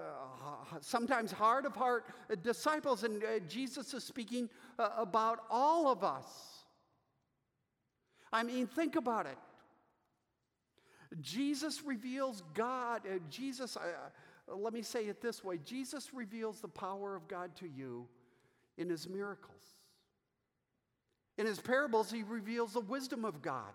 sometimes 0.80 1.32
hard 1.32 1.66
of 1.66 1.74
heart 1.74 2.06
disciples, 2.42 3.04
and 3.04 3.22
uh, 3.22 3.40
Jesus 3.48 3.92
is 3.94 4.04
speaking 4.04 4.48
uh, 4.78 4.90
about 4.96 5.40
all 5.50 5.88
of 5.88 6.04
us. 6.04 6.26
I 8.32 8.42
mean, 8.42 8.66
think 8.66 8.96
about 8.96 9.26
it. 9.26 9.38
Jesus 11.20 11.82
reveals 11.84 12.42
God. 12.54 13.02
Uh, 13.04 13.18
Jesus, 13.28 13.76
uh, 13.76 14.54
let 14.54 14.72
me 14.72 14.82
say 14.82 15.06
it 15.06 15.20
this 15.20 15.42
way 15.42 15.58
Jesus 15.64 16.14
reveals 16.14 16.60
the 16.60 16.68
power 16.68 17.16
of 17.16 17.26
God 17.26 17.54
to 17.56 17.68
you 17.68 18.06
in 18.78 18.88
his 18.88 19.08
miracles. 19.08 19.62
In 21.38 21.46
his 21.46 21.58
parables, 21.58 22.10
he 22.10 22.22
reveals 22.22 22.74
the 22.74 22.80
wisdom 22.80 23.24
of 23.24 23.42
God. 23.42 23.72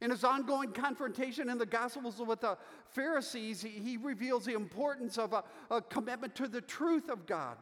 In 0.00 0.10
his 0.10 0.24
ongoing 0.24 0.72
confrontation 0.72 1.48
in 1.48 1.56
the 1.56 1.66
Gospels 1.66 2.20
with 2.20 2.40
the 2.40 2.58
Pharisees, 2.90 3.62
he, 3.62 3.96
reveals 3.96 4.44
the 4.44 4.52
importance 4.52 5.16
of 5.16 5.32
a, 5.32 5.42
a, 5.70 5.80
commitment 5.80 6.34
to 6.34 6.48
the 6.48 6.60
truth 6.60 7.08
of 7.08 7.26
God, 7.26 7.56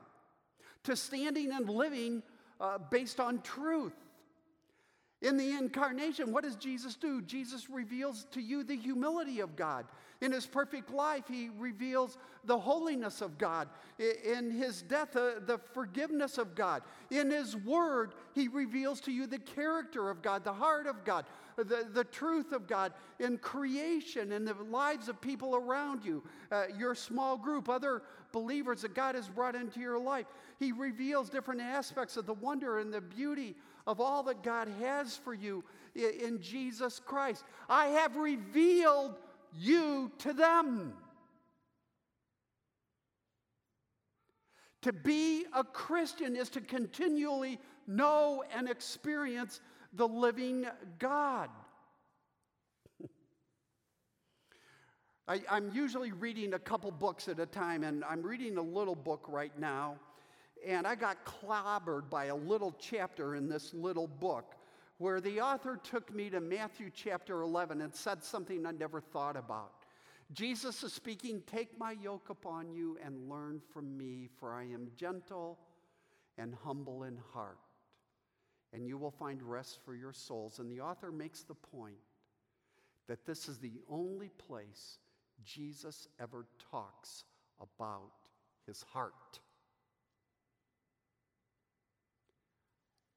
to 0.83 0.97
standing 0.97 1.53
and 1.53 1.71
living 1.71 2.23
uh, 2.61 2.79
based 2.91 3.21
on 3.21 3.41
truth. 3.43 3.95
In 5.23 5.39
the 5.39 5.53
incarnation, 5.53 6.33
what 6.33 6.45
does 6.45 6.57
Jesus 6.57 6.97
do? 6.97 7.23
Jesus 7.23 7.71
reveals 7.71 8.27
to 8.33 8.43
you 8.43 8.63
the 8.63 8.77
humility 8.77 9.41
of 9.41 9.57
God. 9.57 9.87
In 10.21 10.33
his 10.33 10.45
perfect 10.45 10.91
life, 10.91 11.25
he 11.29 11.51
reveals 11.57 12.19
the 12.45 12.59
holiness 12.59 13.23
of 13.23 13.39
God. 13.39 13.69
In 13.99 14.51
his 14.51 14.83
death, 14.83 15.17
uh, 15.17 15.41
the 15.47 15.59
forgiveness 15.73 16.37
of 16.37 16.55
God. 16.55 16.83
In 17.11 17.31
his 17.31 17.57
word, 17.57 18.15
he 18.35 18.49
reveals 18.49 19.01
to 19.03 19.13
you 19.13 19.27
the 19.27 19.39
character 19.39 20.11
of 20.11 20.21
God, 20.21 20.45
the 20.45 20.53
heart 20.53 20.87
of 20.87 21.05
God, 21.05 21.25
the, 21.57 21.87
the 21.93 22.05
truth 22.05 22.53
of 22.53 22.67
God 22.67 22.93
in 23.19 23.39
creation 23.39 24.33
and 24.33 24.47
the 24.47 24.55
lives 24.55 25.09
of 25.09 25.21
people 25.21 25.55
around 25.55 26.05
you, 26.05 26.23
uh, 26.51 26.65
your 26.77 26.95
small 26.95 27.37
group, 27.37 27.69
other 27.69 28.03
believers 28.33 28.83
that 28.83 28.95
God 28.95 29.15
has 29.15 29.29
brought 29.29 29.55
into 29.55 29.81
your 29.81 29.99
life. 29.99 30.27
He 30.59 30.73
reveals 30.73 31.31
different 31.31 31.61
aspects 31.61 32.17
of 32.17 32.27
the 32.27 32.35
wonder 32.35 32.79
and 32.79 32.93
the 32.93 33.01
beauty 33.01 33.55
of 33.87 34.01
all 34.01 34.23
that 34.25 34.43
God 34.43 34.69
has 34.81 35.17
for 35.17 35.35
you 35.35 35.65
in, 35.95 36.11
in 36.21 36.43
Jesus 36.43 37.01
Christ. 37.05 37.45
I 37.69 37.87
have 37.87 38.17
revealed 38.17 39.17
you 39.57 40.11
to 40.19 40.33
them. 40.33 40.95
To 44.83 44.93
be 44.93 45.47
a 45.55 45.65
Christian 45.65 46.37
is 46.37 46.51
to 46.51 46.61
continually 46.61 47.59
know 47.87 48.45
and 48.55 48.69
experience 48.69 49.61
the 49.95 50.07
living 50.09 50.67
God. 50.99 51.51
I, 55.29 55.41
am 55.51 55.71
usually 55.73 56.13
reading 56.13 56.55
a 56.55 56.59
couple 56.59 56.91
books 56.91 57.29
at 57.29 57.39
a 57.39 57.47
time, 57.47 57.85
and 57.85 58.05
I'm 58.05 58.23
reading 58.23 58.57
a 58.59 58.63
little 58.63 58.95
book 58.97 59.27
right 59.29 59.57
now. 59.59 59.97
And 60.67 60.87
I 60.87 60.95
got 60.95 61.25
clobbered 61.25 62.09
by 62.09 62.27
a 62.27 62.35
little 62.35 62.75
chapter 62.79 63.35
in 63.35 63.49
this 63.49 63.75
little 63.75 64.09
book 64.09 64.55
where 64.99 65.21
the 65.21 65.41
author 65.41 65.79
took 65.83 66.15
me 66.15 66.31
to 66.31 66.41
Matthew 66.41 66.91
chapter 66.95 67.43
11 67.43 67.81
and 67.83 67.95
said 67.95 68.25
something 68.25 68.65
I 68.65 68.71
never 68.71 69.01
thought 69.01 69.37
about. 69.37 69.73
Jesus 70.33 70.83
is 70.83 70.93
speaking, 70.93 71.43
Take 71.47 71.79
my 71.79 71.93
yoke 71.93 72.31
upon 72.31 72.73
you 72.73 72.99
and 73.05 73.29
learn 73.29 73.61
from 73.73 73.97
me, 73.97 74.29
for 74.39 74.55
I 74.55 74.63
am 74.65 74.89
gentle 74.97 75.59
and 76.39 76.55
humble 76.65 77.05
in 77.05 77.19
heart, 77.33 77.59
and 78.75 78.87
you 78.89 78.99
will 78.99 79.13
find 79.13 79.41
rest 79.43 79.79
for 79.85 79.95
your 79.95 80.13
souls. 80.13 80.59
And 80.59 80.71
the 80.71 80.81
author 80.81 81.13
makes 81.13 81.43
the 81.43 81.55
point 81.55 81.95
that 83.07 83.25
this 83.25 83.49
is 83.49 83.59
the 83.59 83.75
only 83.89 84.31
place 84.31 84.99
Jesus 85.45 86.09
ever 86.21 86.47
talks 86.71 87.25
about 87.61 88.11
his 88.67 88.83
heart. 88.83 89.39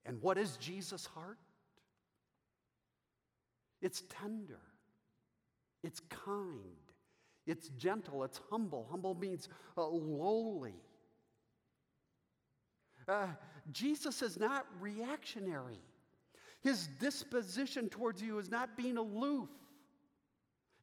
And 0.06 0.22
what 0.22 0.38
is 0.38 0.58
Jesus' 0.58 1.08
heart? 1.08 1.40
It's 3.82 4.04
tender, 4.10 4.62
it's 5.84 6.02
kind, 6.10 6.62
It's 7.48 7.70
gentle, 7.70 8.26
it's 8.26 8.42
humble. 8.50 8.88
Humble 8.92 9.16
means 9.16 9.48
uh, 9.78 9.88
lowly. 9.88 10.76
Uh, 13.08 13.28
Jesus 13.72 14.22
is 14.22 14.40
not 14.40 14.66
reactionary. 14.80 15.80
His 16.62 16.88
disposition 17.00 17.90
towards 17.90 18.22
you 18.22 18.40
is 18.40 18.50
not 18.50 18.76
being 18.76 18.98
aloof, 18.98 19.50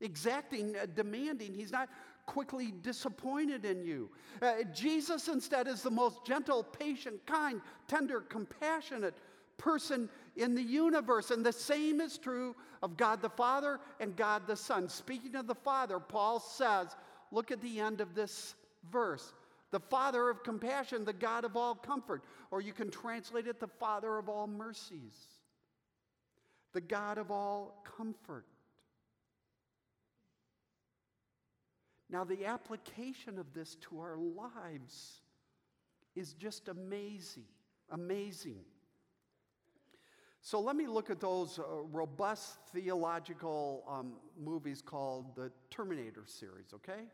exacting, 0.00 0.76
uh, 0.76 0.86
demanding. 0.94 1.52
He's 1.54 1.72
not 1.72 1.88
quickly 2.26 2.72
disappointed 2.82 3.64
in 3.64 3.84
you. 3.84 4.10
Uh, 4.40 4.62
Jesus, 4.72 5.28
instead, 5.28 5.68
is 5.68 5.82
the 5.82 5.90
most 5.90 6.24
gentle, 6.24 6.62
patient, 6.62 7.24
kind, 7.26 7.60
tender, 7.86 8.20
compassionate 8.20 9.14
person 9.58 10.08
in 10.36 10.54
the 10.54 10.62
universe. 10.62 11.30
And 11.30 11.44
the 11.44 11.52
same 11.52 12.00
is 12.00 12.18
true 12.18 12.56
of 12.82 12.96
God 12.96 13.20
the 13.20 13.28
Father 13.28 13.78
and 14.00 14.16
God 14.16 14.46
the 14.46 14.56
Son. 14.56 14.88
Speaking 14.88 15.34
of 15.36 15.46
the 15.46 15.54
Father, 15.54 16.00
Paul 16.00 16.40
says, 16.40 16.88
look 17.30 17.50
at 17.50 17.60
the 17.60 17.80
end 17.80 18.00
of 18.00 18.14
this 18.14 18.54
verse 18.90 19.32
the 19.74 19.80
Father 19.80 20.30
of 20.30 20.44
compassion, 20.44 21.04
the 21.04 21.12
God 21.12 21.44
of 21.44 21.56
all 21.56 21.74
comfort. 21.74 22.22
Or 22.52 22.60
you 22.60 22.72
can 22.72 22.92
translate 22.92 23.48
it 23.48 23.58
the 23.58 23.66
Father 23.66 24.18
of 24.18 24.28
all 24.28 24.46
mercies, 24.46 25.16
the 26.72 26.80
God 26.80 27.18
of 27.18 27.32
all 27.32 27.84
comfort. 27.96 28.44
Now, 32.08 32.22
the 32.22 32.46
application 32.46 33.36
of 33.36 33.52
this 33.52 33.74
to 33.88 33.98
our 33.98 34.16
lives 34.16 35.22
is 36.14 36.34
just 36.34 36.68
amazing. 36.68 37.42
Amazing. 37.90 38.60
So 40.40 40.60
let 40.60 40.76
me 40.76 40.86
look 40.86 41.10
at 41.10 41.18
those 41.18 41.58
uh, 41.58 41.62
robust 41.90 42.58
theological 42.72 43.82
um, 43.90 44.12
movies 44.40 44.80
called 44.80 45.34
the 45.34 45.50
Terminator 45.68 46.22
series, 46.26 46.72
okay? 46.74 47.08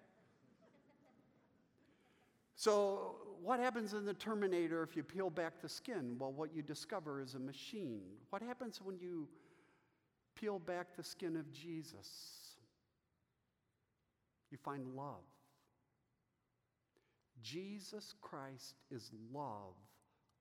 So, 2.60 3.14
what 3.42 3.58
happens 3.58 3.94
in 3.94 4.04
the 4.04 4.12
Terminator 4.12 4.82
if 4.82 4.94
you 4.94 5.02
peel 5.02 5.30
back 5.30 5.62
the 5.62 5.68
skin? 5.68 6.16
Well, 6.18 6.30
what 6.30 6.54
you 6.54 6.60
discover 6.60 7.22
is 7.22 7.34
a 7.34 7.38
machine. 7.38 8.02
What 8.28 8.42
happens 8.42 8.82
when 8.84 8.98
you 8.98 9.26
peel 10.38 10.58
back 10.58 10.94
the 10.94 11.02
skin 11.02 11.36
of 11.36 11.50
Jesus? 11.54 12.58
You 14.50 14.58
find 14.58 14.94
love. 14.94 15.24
Jesus 17.42 18.14
Christ 18.20 18.74
is 18.90 19.10
love 19.32 19.72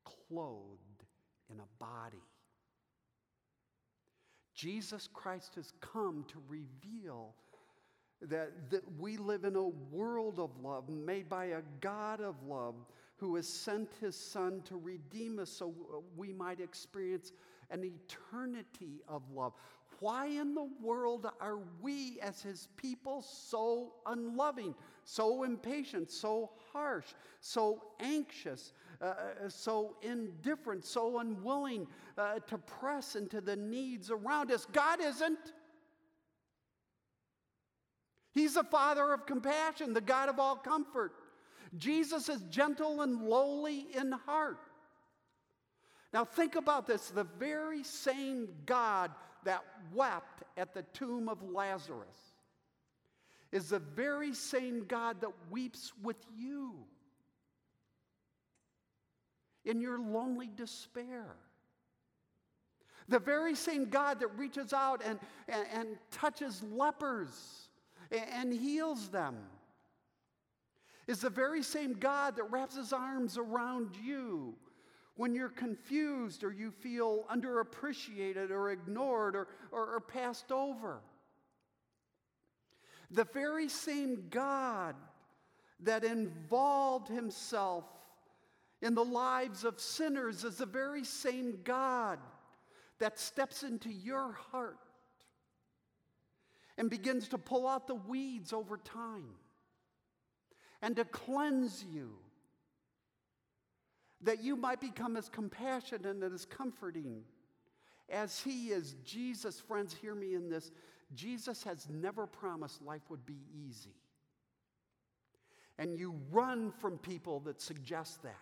clothed 0.03 1.05
in 1.49 1.61
a 1.61 1.81
body. 1.81 2.17
Jesus 4.53 5.07
Christ 5.13 5.55
has 5.55 5.71
come 5.79 6.25
to 6.27 6.35
reveal 6.49 7.33
that, 8.23 8.69
that 8.69 8.83
we 8.99 9.17
live 9.17 9.43
in 9.43 9.55
a 9.55 9.67
world 9.95 10.39
of 10.39 10.51
love 10.61 10.89
made 10.89 11.29
by 11.29 11.45
a 11.45 11.61
God 11.79 12.21
of 12.21 12.35
love 12.43 12.75
who 13.17 13.35
has 13.35 13.47
sent 13.47 13.89
his 13.99 14.15
Son 14.15 14.61
to 14.65 14.77
redeem 14.77 15.39
us 15.39 15.49
so 15.49 15.73
we 16.15 16.33
might 16.33 16.59
experience 16.59 17.31
an 17.69 17.83
eternity 17.83 19.01
of 19.07 19.21
love. 19.33 19.53
Why 19.99 20.27
in 20.27 20.55
the 20.55 20.69
world 20.81 21.29
are 21.41 21.59
we, 21.81 22.19
as 22.21 22.41
his 22.41 22.69
people, 22.77 23.21
so 23.21 23.93
unloving, 24.05 24.73
so 25.03 25.43
impatient, 25.43 26.09
so 26.09 26.51
harsh, 26.71 27.07
so 27.41 27.83
anxious, 27.99 28.71
uh, 29.01 29.05
uh, 29.05 29.49
so 29.49 29.97
indifferent, 30.01 30.85
so 30.85 31.19
unwilling 31.19 31.85
uh, 32.17 32.39
to 32.47 32.57
press 32.57 33.17
into 33.17 33.41
the 33.41 33.57
needs 33.57 34.09
around 34.09 34.51
us? 34.51 34.65
God 34.71 35.01
isn't. 35.01 35.53
He's 38.31 38.53
the 38.53 38.63
Father 38.63 39.13
of 39.13 39.25
compassion, 39.25 39.93
the 39.93 40.01
God 40.01 40.29
of 40.29 40.39
all 40.39 40.55
comfort. 40.55 41.13
Jesus 41.77 42.29
is 42.29 42.41
gentle 42.49 43.01
and 43.01 43.23
lowly 43.23 43.87
in 43.95 44.11
heart. 44.11 44.59
Now, 46.13 46.25
think 46.25 46.55
about 46.55 46.87
this 46.87 47.09
the 47.09 47.23
very 47.23 47.83
same 47.83 48.49
God 48.65 49.11
that 49.43 49.63
wept 49.93 50.43
at 50.57 50.73
the 50.73 50.83
tomb 50.93 51.29
of 51.29 51.41
Lazarus 51.43 52.07
is 53.51 53.69
the 53.69 53.79
very 53.79 54.33
same 54.33 54.85
God 54.85 55.21
that 55.21 55.31
weeps 55.49 55.91
with 56.03 56.17
you 56.37 56.75
in 59.65 59.81
your 59.81 59.99
lonely 59.99 60.49
despair. 60.55 61.25
The 63.07 63.19
very 63.19 63.55
same 63.55 63.89
God 63.89 64.19
that 64.19 64.27
reaches 64.37 64.71
out 64.71 65.01
and, 65.03 65.19
and, 65.47 65.65
and 65.73 65.87
touches 66.11 66.61
lepers 66.63 67.68
and 68.11 68.51
heals 68.51 69.09
them 69.09 69.37
is 71.07 71.21
the 71.21 71.29
very 71.29 71.63
same 71.63 71.93
God 71.93 72.35
that 72.35 72.43
wraps 72.43 72.75
his 72.75 72.93
arms 72.93 73.37
around 73.37 73.95
you 74.03 74.55
when 75.15 75.33
you're 75.33 75.49
confused 75.49 76.43
or 76.43 76.51
you 76.51 76.71
feel 76.71 77.25
underappreciated 77.33 78.51
or 78.51 78.71
ignored 78.71 79.35
or, 79.35 79.47
or, 79.71 79.95
or 79.95 79.99
passed 79.99 80.51
over. 80.51 81.01
The 83.11 83.25
very 83.25 83.69
same 83.69 84.25
God 84.29 84.95
that 85.81 86.03
involved 86.03 87.07
himself 87.07 87.85
in 88.81 88.93
the 88.95 89.03
lives 89.03 89.63
of 89.63 89.79
sinners 89.79 90.43
is 90.43 90.57
the 90.57 90.65
very 90.65 91.03
same 91.03 91.59
God 91.63 92.19
that 92.99 93.19
steps 93.19 93.63
into 93.63 93.89
your 93.89 94.33
heart 94.51 94.77
and 96.79 96.89
begins 96.89 97.27
to 97.27 97.37
pull 97.37 97.67
out 97.67 97.87
the 97.87 97.95
weeds 97.95 98.53
over 98.53 98.77
time 98.77 99.35
and 100.81 100.95
to 100.95 101.03
cleanse 101.03 101.83
you 101.93 102.13
that 104.21 104.41
you 104.41 104.55
might 104.55 104.79
become 104.79 105.17
as 105.17 105.27
compassionate 105.27 106.05
and 106.05 106.23
as 106.23 106.45
comforting 106.45 107.21
as 108.09 108.39
He 108.39 108.67
is. 108.67 108.95
Jesus, 109.03 109.59
friends, 109.59 109.93
hear 109.93 110.15
me 110.15 110.35
in 110.35 110.49
this. 110.49 110.71
Jesus 111.13 111.63
has 111.63 111.85
never 111.89 112.25
promised 112.25 112.81
life 112.81 113.01
would 113.09 113.25
be 113.25 113.41
easy. 113.67 113.95
And 115.77 115.97
you 115.97 116.15
run 116.31 116.71
from 116.71 116.97
people 116.97 117.41
that 117.41 117.61
suggest 117.61 118.23
that. 118.23 118.35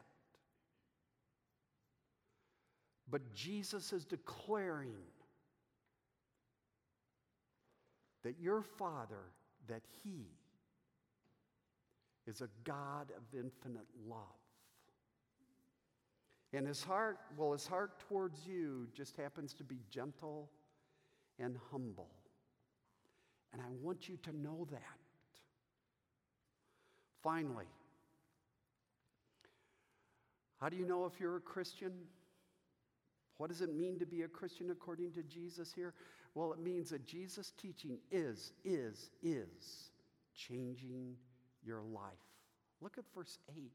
But 3.10 3.34
Jesus 3.34 3.94
is 3.94 4.06
declaring 4.06 4.96
that 8.28 8.36
your 8.42 8.62
Father, 8.62 9.32
that 9.70 9.84
He 10.04 10.26
is 12.28 12.42
a 12.42 12.50
God 12.66 13.14
of 13.16 13.24
infinite 13.34 13.88
love. 14.06 14.20
And 16.52 16.68
his 16.68 16.84
heart, 16.84 17.20
well, 17.38 17.54
his 17.54 17.66
heart 17.66 18.02
towards 18.10 18.46
you 18.46 18.90
just 18.94 19.16
happens 19.16 19.54
to 19.54 19.64
be 19.64 19.78
gentle 19.90 20.50
and 21.40 21.56
humble. 21.72 22.10
And 23.54 23.62
I 23.62 23.70
want 23.82 24.10
you 24.10 24.18
to 24.24 24.38
know 24.38 24.68
that. 24.72 24.82
Finally, 27.24 27.68
how 30.60 30.68
do 30.68 30.76
you 30.76 30.86
know 30.86 31.06
if 31.06 31.18
you're 31.18 31.38
a 31.38 31.42
Christian? 31.42 31.94
What 33.38 33.50
does 33.50 33.62
it 33.62 33.74
mean 33.74 34.00
to 34.00 34.06
be 34.06 34.24
a 34.24 34.28
Christian 34.28 34.72
according 34.72 35.12
to 35.14 35.24
Jesus 35.24 35.72
here? 35.74 35.94
Well, 36.36 36.54
it 36.54 36.60
means 36.60 36.90
that 36.92 37.06
Jesus' 37.06 37.54
teaching 37.58 37.98
is, 38.12 38.54
is, 38.64 39.10
is 39.24 39.92
changing 40.36 41.16
your 41.66 41.82
life. 41.82 42.14
Look 42.82 42.98
at 42.98 43.04
verse 43.16 43.40
8. 43.56 43.72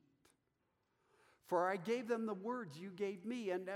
For 1.47 1.69
I 1.69 1.77
gave 1.77 2.09
them 2.09 2.25
the 2.25 2.35
words 2.35 2.79
you 2.79 2.91
gave 2.91 3.25
me, 3.27 3.51
and, 3.51 3.69
uh, 3.69 3.73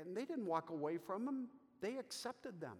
and 0.00 0.16
they 0.16 0.24
didn't 0.24 0.46
walk 0.46 0.70
away 0.70 0.96
from 0.96 1.24
them, 1.24 1.48
they 1.80 1.96
accepted 1.98 2.60
them. 2.60 2.76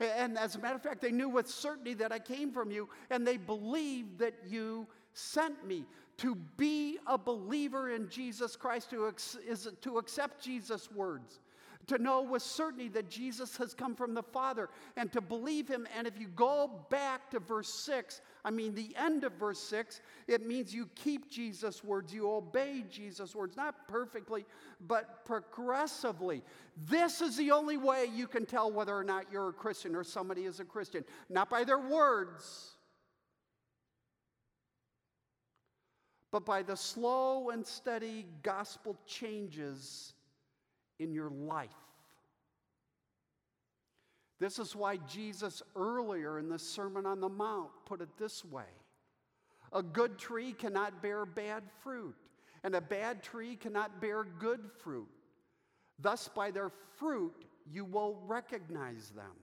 And 0.00 0.38
as 0.38 0.56
a 0.56 0.58
matter 0.58 0.76
of 0.76 0.82
fact, 0.82 1.00
they 1.00 1.12
knew 1.12 1.28
with 1.28 1.48
certainty 1.48 1.94
that 1.94 2.12
I 2.12 2.18
came 2.18 2.50
from 2.50 2.70
you, 2.70 2.88
and 3.10 3.26
they 3.26 3.36
believed 3.36 4.18
that 4.18 4.34
you 4.46 4.86
sent 5.12 5.66
me. 5.66 5.84
To 6.18 6.34
be 6.56 6.98
a 7.06 7.18
believer 7.18 7.90
in 7.90 8.08
Jesus 8.08 8.54
Christ 8.54 8.90
to 8.90 9.08
ex- 9.08 9.36
is 9.46 9.68
to 9.80 9.98
accept 9.98 10.42
Jesus' 10.42 10.90
words, 10.90 11.40
to 11.88 11.98
know 11.98 12.22
with 12.22 12.42
certainty 12.42 12.88
that 12.88 13.08
Jesus 13.10 13.56
has 13.56 13.74
come 13.74 13.94
from 13.94 14.14
the 14.14 14.22
Father 14.22 14.68
and 14.96 15.12
to 15.12 15.20
believe 15.20 15.68
him. 15.68 15.86
And 15.96 16.06
if 16.06 16.18
you 16.18 16.28
go 16.28 16.86
back 16.90 17.30
to 17.30 17.40
verse 17.40 17.72
6, 17.72 18.20
I 18.44 18.50
mean, 18.50 18.74
the 18.74 18.94
end 18.96 19.24
of 19.24 19.32
verse 19.34 19.60
6, 19.60 20.00
it 20.28 20.46
means 20.46 20.74
you 20.74 20.88
keep 20.94 21.30
Jesus' 21.30 21.82
words, 21.82 22.12
you 22.12 22.30
obey 22.30 22.84
Jesus' 22.90 23.34
words, 23.34 23.56
not 23.56 23.88
perfectly, 23.88 24.44
but 24.80 25.24
progressively. 25.24 26.42
This 26.88 27.20
is 27.20 27.36
the 27.36 27.50
only 27.50 27.76
way 27.76 28.06
you 28.12 28.26
can 28.26 28.46
tell 28.46 28.70
whether 28.70 28.96
or 28.96 29.04
not 29.04 29.26
you're 29.32 29.48
a 29.48 29.52
Christian 29.52 29.94
or 29.94 30.04
somebody 30.04 30.44
is 30.44 30.60
a 30.60 30.64
Christian, 30.64 31.04
not 31.28 31.50
by 31.50 31.64
their 31.64 31.78
words. 31.78 32.70
But 36.30 36.46
by 36.46 36.62
the 36.62 36.76
slow 36.76 37.50
and 37.50 37.66
steady 37.66 38.26
gospel 38.42 38.96
changes 39.06 40.14
in 41.02 41.12
your 41.12 41.30
life. 41.30 41.70
This 44.38 44.58
is 44.58 44.74
why 44.74 44.96
Jesus 45.08 45.62
earlier 45.76 46.38
in 46.38 46.48
the 46.48 46.58
Sermon 46.58 47.06
on 47.06 47.20
the 47.20 47.28
Mount 47.28 47.70
put 47.86 48.00
it 48.00 48.08
this 48.18 48.44
way 48.44 48.70
A 49.72 49.82
good 49.82 50.18
tree 50.18 50.52
cannot 50.52 51.02
bear 51.02 51.24
bad 51.24 51.62
fruit, 51.82 52.16
and 52.64 52.74
a 52.74 52.80
bad 52.80 53.22
tree 53.22 53.56
cannot 53.56 54.00
bear 54.00 54.24
good 54.24 54.60
fruit. 54.82 55.08
Thus, 55.98 56.28
by 56.28 56.50
their 56.50 56.72
fruit, 56.98 57.44
you 57.70 57.84
will 57.84 58.18
recognize 58.26 59.10
them. 59.10 59.36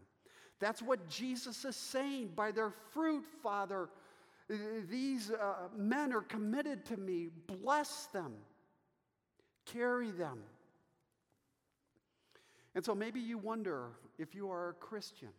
That's 0.60 0.82
what 0.82 1.07
Jesus 1.07 1.64
is 1.64 1.78
saying. 1.78 2.32
By 2.36 2.51
their 2.51 2.74
fruit, 2.91 3.24
Father, 3.41 3.88
these 4.89 5.32
uh, 5.32 5.70
men 5.78 6.12
are 6.12 6.22
committed 6.22 6.86
to 6.88 6.97
me. 6.97 7.30
Bless 7.47 8.07
them, 8.07 8.34
carry 9.66 10.12
them. 10.12 10.39
And 12.76 12.86
so 12.86 12.93
maybe 12.93 13.20
you 13.20 13.38
wonder 13.38 13.88
if 14.17 14.36
you 14.36 14.51
are 14.51 14.70
a 14.70 14.74
Christian. 14.74 15.30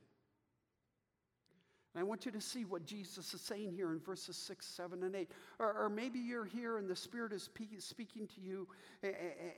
And 1.95 2.01
I 2.01 2.05
want 2.05 2.25
you 2.25 2.33
to 2.33 2.41
see 2.41 2.65
what 2.65 2.85
Jesus 2.85 3.35
is 3.35 3.41
saying 3.41 3.73
here 3.73 3.91
in 3.91 3.99
verses 3.99 4.37
6, 4.37 4.65
7, 4.65 5.03
and 5.03 5.17
8. 5.17 5.31
Or, 5.59 5.73
or 5.73 5.89
maybe 5.89 6.21
you're 6.21 6.45
here 6.45 6.79
and 6.79 6.89
the 6.89 6.95
Spirit 6.95 7.33
is 7.33 7.49
speaking 7.79 8.29
to 8.29 8.41
you 8.41 8.69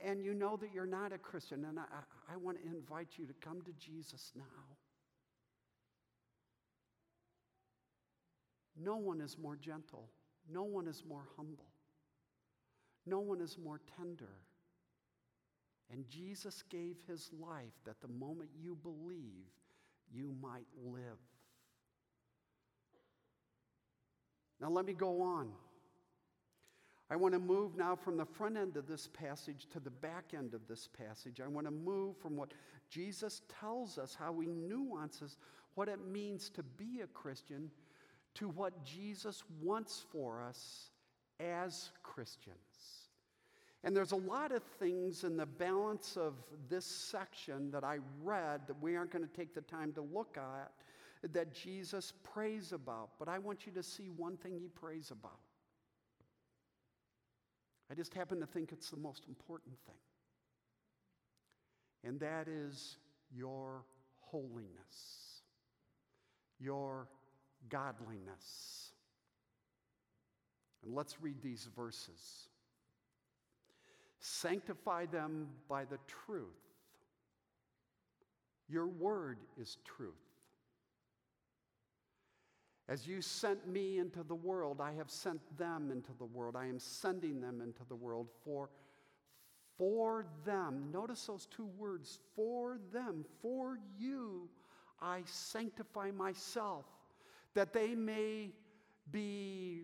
and 0.03 0.23
you 0.23 0.33
know 0.33 0.57
that 0.57 0.73
you're 0.73 0.87
not 0.87 1.13
a 1.13 1.17
Christian. 1.17 1.65
And 1.65 1.79
I, 1.79 1.83
I 2.31 2.37
want 2.37 2.57
to 2.63 2.67
invite 2.67 3.09
you 3.17 3.25
to 3.27 3.33
come 3.33 3.61
to 3.61 3.71
Jesus 3.73 4.31
now. 4.35 4.43
No 8.75 8.95
one 8.95 9.21
is 9.21 9.37
more 9.37 9.55
gentle, 9.55 10.09
no 10.51 10.63
one 10.63 10.87
is 10.87 11.03
more 11.07 11.25
humble, 11.37 11.67
no 13.05 13.19
one 13.19 13.39
is 13.39 13.57
more 13.63 13.79
tender. 13.95 14.39
And 15.93 16.09
Jesus 16.09 16.63
gave 16.69 16.97
his 17.07 17.29
life 17.39 17.73
that 17.85 18.01
the 18.01 18.07
moment 18.07 18.49
you 18.59 18.75
believe, 18.81 19.45
you 20.11 20.33
might 20.41 20.65
live. 20.83 21.19
Now, 24.59 24.69
let 24.69 24.85
me 24.85 24.93
go 24.93 25.21
on. 25.21 25.49
I 27.11 27.15
want 27.15 27.35
to 27.35 27.39
move 27.39 27.75
now 27.75 27.95
from 27.95 28.17
the 28.17 28.25
front 28.25 28.57
end 28.57 28.75
of 28.75 28.87
this 28.87 29.07
passage 29.07 29.67
to 29.71 29.79
the 29.79 29.91
back 29.91 30.33
end 30.35 30.55
of 30.55 30.67
this 30.67 30.87
passage. 30.87 31.39
I 31.39 31.47
want 31.47 31.67
to 31.67 31.71
move 31.71 32.17
from 32.17 32.35
what 32.35 32.53
Jesus 32.89 33.43
tells 33.59 33.99
us, 33.99 34.15
how 34.17 34.39
he 34.39 34.47
nuances 34.47 35.37
what 35.75 35.89
it 35.89 35.99
means 36.07 36.49
to 36.51 36.63
be 36.63 37.01
a 37.03 37.07
Christian, 37.07 37.69
to 38.35 38.49
what 38.49 38.83
Jesus 38.83 39.43
wants 39.61 40.03
for 40.11 40.41
us 40.41 40.89
as 41.39 41.91
Christians. 42.01 42.57
And 43.83 43.95
there's 43.95 44.13
a 44.13 44.17
lot 44.17 44.51
of 44.53 44.63
things 44.63 45.25
in 45.25 45.35
the 45.35 45.45
balance 45.45 46.15
of 46.15 46.35
this 46.69 46.85
section 46.85 47.69
that 47.71 47.83
I 47.83 47.99
read 48.23 48.61
that 48.67 48.81
we 48.81 48.95
aren't 48.95 49.11
going 49.11 49.27
to 49.27 49.33
take 49.35 49.53
the 49.53 49.61
time 49.61 49.91
to 49.93 50.01
look 50.01 50.37
at 50.37 50.71
that 51.33 51.53
Jesus 51.53 52.13
prays 52.23 52.71
about. 52.71 53.09
But 53.19 53.27
I 53.27 53.39
want 53.39 53.65
you 53.65 53.73
to 53.73 53.83
see 53.83 54.09
one 54.15 54.37
thing 54.37 54.57
he 54.57 54.69
prays 54.69 55.11
about. 55.11 55.39
I 57.91 57.95
just 57.95 58.13
happen 58.13 58.39
to 58.39 58.45
think 58.45 58.71
it's 58.71 58.89
the 58.89 58.97
most 58.97 59.25
important 59.27 59.75
thing. 59.85 59.95
And 62.05 62.19
that 62.21 62.47
is 62.47 62.97
your 63.35 63.83
holiness, 64.19 65.41
your 66.59 67.07
godliness. 67.69 68.91
And 70.83 70.93
let's 70.93 71.21
read 71.21 71.41
these 71.41 71.67
verses. 71.75 72.47
Sanctify 74.25 75.07
them 75.07 75.49
by 75.67 75.83
the 75.83 75.97
truth. 76.07 76.47
Your 78.69 78.87
word 78.87 79.39
is 79.59 79.77
truth. 79.83 80.13
As 82.87 83.05
you 83.05 83.21
sent 83.21 83.67
me 83.67 83.97
into 83.97 84.23
the 84.23 84.35
world, 84.35 84.79
I 84.79 84.93
have 84.93 85.11
sent 85.11 85.41
them 85.57 85.91
into 85.91 86.11
the 86.17 86.25
world. 86.25 86.55
I 86.55 86.67
am 86.67 86.79
sending 86.79 87.41
them 87.41 87.59
into 87.59 87.83
the 87.89 87.95
world 87.95 88.29
for 88.45 88.69
for 89.77 90.25
them. 90.45 90.89
Notice 90.93 91.25
those 91.25 91.47
two 91.47 91.65
words, 91.77 92.19
for 92.35 92.77
them, 92.93 93.25
for 93.41 93.79
you 93.97 94.47
I 95.01 95.23
sanctify 95.25 96.11
myself, 96.11 96.85
that 97.55 97.73
they 97.73 97.93
may 97.95 98.51
be 99.11 99.83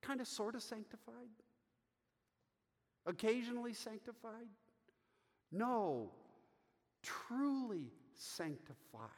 kind 0.00 0.22
of 0.22 0.26
sort 0.26 0.54
of 0.54 0.62
sanctified, 0.62 1.28
occasionally 3.06 3.74
sanctified. 3.74 4.48
No, 5.50 6.10
truly 7.02 7.90
sanctified. 8.14 9.08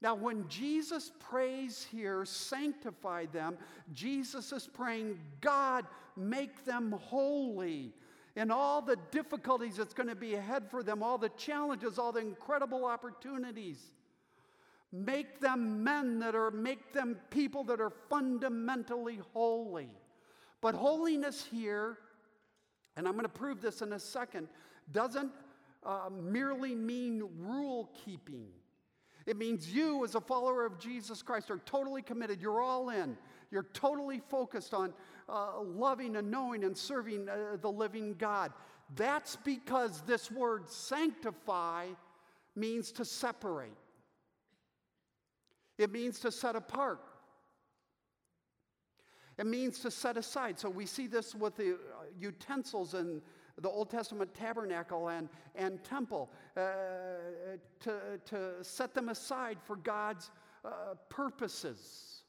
Now, 0.00 0.16
when 0.16 0.48
Jesus 0.48 1.12
prays 1.20 1.86
here, 1.90 2.24
sanctify 2.24 3.26
them, 3.26 3.56
Jesus 3.92 4.52
is 4.52 4.66
praying, 4.66 5.18
God, 5.40 5.86
make 6.16 6.64
them 6.64 6.92
holy. 7.00 7.92
In 8.34 8.50
all 8.50 8.82
the 8.82 8.96
difficulties 9.12 9.76
that's 9.76 9.94
going 9.94 10.08
to 10.08 10.16
be 10.16 10.34
ahead 10.34 10.68
for 10.70 10.82
them, 10.82 11.02
all 11.02 11.18
the 11.18 11.28
challenges, 11.30 11.98
all 11.98 12.10
the 12.10 12.20
incredible 12.20 12.84
opportunities. 12.84 13.78
Make 14.90 15.40
them 15.40 15.84
men 15.84 16.18
that 16.18 16.34
are, 16.34 16.50
make 16.50 16.92
them 16.92 17.16
people 17.30 17.62
that 17.64 17.80
are 17.80 17.92
fundamentally 18.10 19.20
holy. 19.32 19.90
But 20.60 20.74
holiness 20.74 21.46
here, 21.50 21.98
and 22.96 23.06
I'm 23.06 23.14
going 23.14 23.24
to 23.24 23.28
prove 23.28 23.60
this 23.60 23.82
in 23.82 23.92
a 23.92 23.98
second, 23.98 24.48
doesn't 24.92 25.30
uh, 25.84 26.08
merely 26.10 26.74
mean 26.74 27.22
rule 27.38 27.90
keeping. 28.04 28.46
It 29.26 29.36
means 29.36 29.72
you, 29.72 30.04
as 30.04 30.14
a 30.14 30.20
follower 30.20 30.66
of 30.66 30.78
Jesus 30.78 31.22
Christ, 31.22 31.50
are 31.50 31.60
totally 31.64 32.02
committed. 32.02 32.40
You're 32.40 32.60
all 32.60 32.90
in. 32.90 33.16
You're 33.50 33.68
totally 33.72 34.20
focused 34.28 34.74
on 34.74 34.92
uh, 35.28 35.60
loving 35.62 36.16
and 36.16 36.30
knowing 36.30 36.64
and 36.64 36.76
serving 36.76 37.28
uh, 37.28 37.56
the 37.60 37.70
living 37.70 38.14
God. 38.18 38.52
That's 38.96 39.36
because 39.36 40.02
this 40.02 40.30
word 40.30 40.68
sanctify 40.68 41.86
means 42.56 42.92
to 42.92 43.04
separate, 43.04 43.76
it 45.78 45.90
means 45.90 46.20
to 46.20 46.32
set 46.32 46.56
apart. 46.56 47.00
It 49.38 49.46
means 49.46 49.78
to 49.80 49.90
set 49.90 50.16
aside. 50.16 50.58
So 50.58 50.68
we 50.68 50.86
see 50.86 51.06
this 51.06 51.34
with 51.34 51.56
the 51.56 51.72
uh, 51.72 52.04
utensils 52.18 52.94
and 52.94 53.22
the 53.58 53.68
Old 53.68 53.90
Testament 53.90 54.34
tabernacle 54.34 55.08
and, 55.08 55.28
and 55.54 55.82
temple, 55.84 56.30
uh, 56.56 56.60
to, 57.80 58.20
to 58.24 58.52
set 58.62 58.94
them 58.94 59.08
aside 59.08 59.58
for 59.62 59.76
God's 59.76 60.30
uh, 60.64 60.94
purposes. 61.08 62.22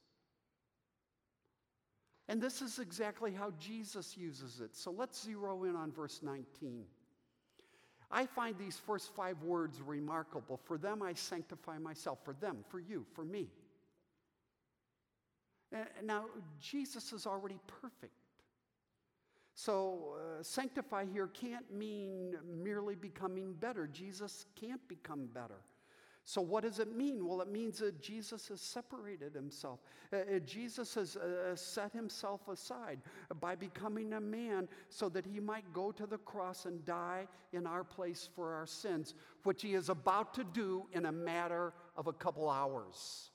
And 2.28 2.41
this 2.41 2.62
is 2.62 2.80
exactly 2.80 3.34
how 3.34 3.51
Jesus 3.60 4.18
uses 4.18 4.62
it. 4.62 4.76
So 4.76 4.91
let's 4.91 5.22
zero 5.22 5.66
in 5.66 5.76
on 5.76 5.91
verse 5.91 6.22
19. 6.24 6.84
I 8.10 8.26
find 8.26 8.58
these 8.58 8.78
first 8.78 9.14
five 9.16 9.41
words 9.41 9.82
remarkable. 9.82 10.60
For 10.64 10.78
them 10.78 11.01
I 11.01 11.14
sanctify 11.14 11.80
myself. 11.80 12.20
For 12.24 12.34
them, 12.34 12.64
for 12.70 12.80
you, 12.80 13.06
for 13.14 13.26
me. 13.26 13.49
Now, 16.03 16.26
Jesus 16.59 17.13
is 17.13 17.26
already 17.26 17.59
perfect. 17.67 18.13
So, 19.55 20.15
uh, 20.17 20.43
sanctify 20.43 21.05
here 21.05 21.28
can't 21.28 21.71
mean 21.71 22.36
merely 22.47 22.95
becoming 22.95 23.53
better. 23.53 23.88
Jesus 23.88 24.45
can't 24.55 24.86
become 24.88 25.28
better. 25.28 25.61
So, 26.26 26.41
what 26.41 26.63
does 26.63 26.80
it 26.80 26.95
mean? 26.95 27.28
Well, 27.28 27.41
it 27.41 27.51
means 27.51 27.80
that 27.80 28.01
Jesus 28.01 28.47
has 28.47 28.61
separated 28.61 29.36
himself. 29.36 29.80
Uh, 30.11 30.17
uh 30.17 30.39
Jesus 30.39 30.95
has 30.95 31.17
uh, 31.17 31.55
set 31.55 31.91
himself 31.91 32.47
aside 32.47 32.99
by 33.41 33.55
becoming 33.55 34.13
a 34.13 34.21
man 34.21 34.69
so 34.89 35.09
that 35.09 35.26
he 35.26 35.39
might 35.39 35.71
go 35.74 35.91
to 35.91 36.07
the 36.07 36.17
cross 36.19 36.65
and 36.65 36.84
die 36.86 37.28
in 37.51 37.67
our 37.67 37.84
place 37.84 38.30
for 38.36 38.53
our 38.53 38.65
sins, 38.65 39.13
which 39.43 39.61
he 39.61 39.76
is 39.76 39.89
about 39.89 40.34
to 40.34 40.43
do 40.45 40.88
in 40.93 41.05
a 41.07 41.11
matter 41.11 41.74
of 41.97 42.07
a 42.07 42.13
couple 42.13 42.49
hours. 42.49 43.32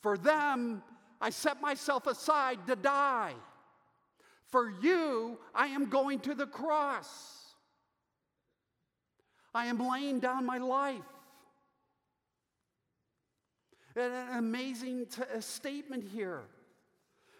For 0.00 0.16
them, 0.16 0.82
I 1.20 1.30
set 1.30 1.60
myself 1.60 2.06
aside 2.06 2.66
to 2.66 2.76
die. 2.76 3.34
For 4.48 4.72
you, 4.82 5.38
I 5.54 5.66
am 5.66 5.88
going 5.88 6.20
to 6.20 6.34
the 6.34 6.46
cross. 6.46 7.54
I 9.54 9.66
am 9.66 9.78
laying 9.78 10.20
down 10.20 10.46
my 10.46 10.58
life. 10.58 11.02
An 13.96 14.38
amazing 14.38 15.06
t- 15.06 15.22
statement 15.40 16.04
here. 16.04 16.42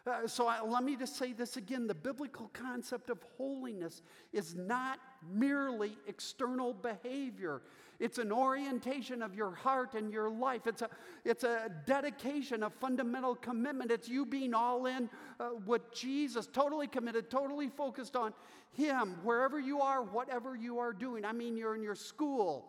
Uh, 0.07 0.27
so 0.27 0.47
I, 0.47 0.61
let 0.63 0.83
me 0.83 0.97
just 0.97 1.17
say 1.17 1.33
this 1.33 1.57
again 1.57 1.87
the 1.87 1.95
biblical 1.95 2.51
concept 2.53 3.11
of 3.11 3.19
holiness 3.37 4.03
is 4.33 4.55
not 4.55 4.99
merely 5.31 5.97
external 6.07 6.73
behavior, 6.73 7.63
it's 8.01 8.17
an 8.17 8.33
orientation 8.33 9.21
of 9.21 9.35
your 9.35 9.51
heart 9.51 9.95
and 9.95 10.11
your 10.11 10.31
life. 10.31 10.67
It's 10.67 10.81
a, 10.81 10.89
it's 11.25 11.45
a 11.45 11.71
dedication, 11.85 12.63
a 12.63 12.71
fundamental 12.71 13.35
commitment. 13.35 13.91
It's 13.91 14.09
you 14.09 14.25
being 14.25 14.55
all 14.55 14.87
in 14.87 15.11
uh, 15.39 15.51
with 15.67 15.93
Jesus, 15.93 16.47
totally 16.47 16.87
committed, 16.87 17.31
totally 17.31 17.69
focused 17.69 18.17
on 18.17 18.33
Him, 18.73 19.19
wherever 19.23 19.61
you 19.61 19.83
are, 19.83 20.03
whatever 20.03 20.57
you 20.57 20.79
are 20.79 20.95
doing. 20.95 21.27
I 21.27 21.33
mean, 21.33 21.59
you're 21.59 21.75
in 21.75 21.83
your 21.83 21.95
school, 21.95 22.65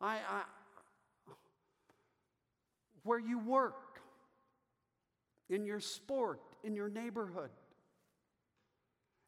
I, 0.00 0.18
I 0.28 0.42
where 3.02 3.18
you 3.18 3.38
work 3.40 4.00
in 5.48 5.64
your 5.64 5.80
sport, 5.80 6.40
in 6.62 6.76
your 6.76 6.88
neighborhood. 6.88 7.50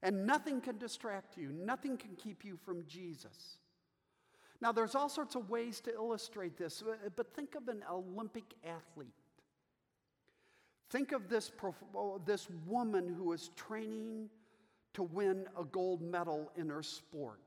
And 0.05 0.26
nothing 0.26 0.61
can 0.61 0.78
distract 0.78 1.36
you, 1.36 1.51
nothing 1.53 1.97
can 1.97 2.14
keep 2.16 2.45
you 2.45 2.57
from 2.64 2.84
Jesus. 2.86 3.59
Now, 4.63 4.71
there's 4.71 4.95
all 4.95 5.09
sorts 5.09 5.35
of 5.35 5.51
ways 5.51 5.81
to 5.81 5.93
illustrate 5.93 6.57
this, 6.57 6.83
uh, 6.83 7.09
but 7.17 7.35
think 7.35 7.57
of 7.57 7.67
an 7.67 7.83
Olympic 7.91 8.45
athlete. 8.65 9.09
Think 10.89 11.11
of 11.11 11.29
this, 11.29 11.51
this 12.25 12.47
woman 12.69 13.13
who 13.13 13.33
is 13.33 13.51
training 13.57 14.31
to 14.95 15.03
win 15.03 15.47
a 15.59 15.65
gold 15.65 16.01
medal 16.01 16.53
in 16.57 16.69
her 16.69 16.85
sport. 16.85 17.41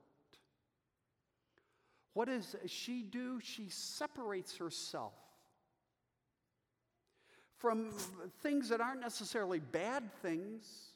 What 2.11 2.27
does 2.27 2.57
she 2.65 3.01
do? 3.01 3.39
She 3.41 3.69
separates 3.69 4.57
herself 4.57 5.13
from 7.55 7.91
things 8.41 8.67
that 8.67 8.81
aren't 8.81 8.99
necessarily 8.99 9.59
bad 9.59 10.03
things 10.21 10.94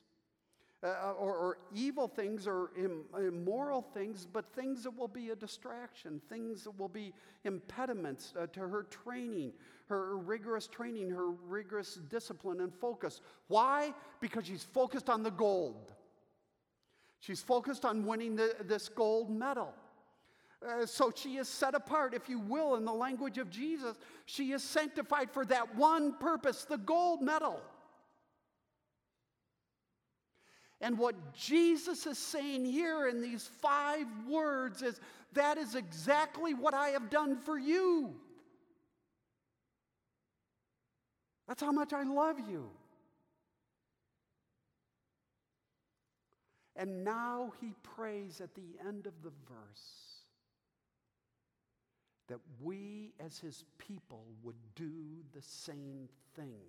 uh, 0.82 1.14
or, 1.20 1.36
or, 1.36 1.58
evil 1.74 2.08
things 2.08 2.48
or 2.48 2.72
Im- 2.78 3.04
immoral 3.18 3.82
things, 3.82 4.26
but 4.26 4.46
things 4.54 4.84
that 4.84 4.98
will 4.98 5.10
be 5.10 5.32
a 5.32 5.36
distraction, 5.36 6.22
things 6.30 6.64
that 6.64 6.80
will 6.80 6.88
be 6.88 7.14
impediments 7.44 8.34
uh, 8.40 8.48
to 8.48 8.62
her 8.62 8.84
training, 8.84 9.52
her 9.88 10.18
rigorous 10.18 10.68
training, 10.68 11.10
her 11.10 11.32
rigorous 11.32 11.96
discipline 12.10 12.62
and 12.62 12.74
focus. 12.74 13.20
Why? 13.50 13.94
Because 14.22 14.46
she's 14.46 14.64
focused 14.64 15.10
on 15.10 15.22
the 15.22 15.32
gold. 15.32 15.92
She's 17.20 17.42
focused 17.42 17.84
on 17.84 18.06
winning 18.06 18.38
the, 18.38 18.56
this 18.64 18.88
gold 18.88 19.30
medal. 19.30 19.74
Uh, 20.66 20.86
so 20.86 21.12
she 21.14 21.38
is 21.38 21.48
set 21.48 21.76
apart, 21.76 22.14
if 22.14 22.30
you 22.30 22.40
will, 22.40 22.76
in 22.76 22.86
the 22.86 22.94
language 22.94 23.38
of 23.38 23.50
Jesus. 23.50 23.98
She 24.26 24.52
is 24.52 24.64
sanctified 24.64 25.32
for 25.32 25.46
that 25.46 25.76
one 25.76 26.14
purpose 26.14 26.66
the 26.66 26.78
gold 26.78 27.22
medal. 27.22 27.62
And 30.82 30.98
what 30.98 31.34
Jesus 31.34 32.06
is 32.06 32.18
saying 32.18 32.66
here 32.66 33.08
in 33.08 33.22
these 33.22 33.50
five 33.62 34.08
words 34.28 34.82
is 34.82 35.00
that 35.34 35.58
is 35.58 35.76
exactly 35.76 36.54
what 36.54 36.74
I 36.74 36.90
have 36.90 37.10
done 37.10 37.38
for 37.38 37.58
you. 37.58 38.16
That's 41.48 41.62
how 41.62 41.72
much 41.72 41.94
I 41.94 42.04
love 42.04 42.40
you. 42.40 42.70
And 46.76 47.04
now 47.04 47.52
he 47.60 47.74
prays 47.84 48.40
at 48.40 48.56
the 48.56 48.88
end 48.88 49.06
of 49.06 49.14
the 49.22 49.32
verse 49.50 50.10
that 52.30 52.40
we 52.62 53.12
as 53.20 53.40
his 53.40 53.66
people 53.78 54.24
would 54.44 54.56
do 54.76 54.92
the 55.36 55.42
same 55.42 56.08
thing 56.36 56.62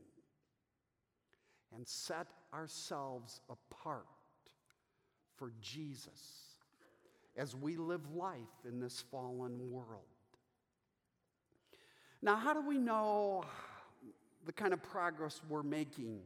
and 1.74 1.86
set 1.86 2.26
ourselves 2.52 3.40
apart 3.48 4.06
for 5.36 5.52
Jesus 5.60 6.50
as 7.36 7.54
we 7.54 7.76
live 7.76 8.02
life 8.14 8.38
in 8.68 8.80
this 8.80 9.04
fallen 9.10 9.70
world. 9.70 10.02
Now, 12.22 12.36
how 12.36 12.52
do 12.52 12.60
we 12.60 12.76
know 12.76 13.44
the 14.44 14.52
kind 14.52 14.74
of 14.74 14.82
progress 14.82 15.40
we're 15.48 15.62
making 15.62 16.20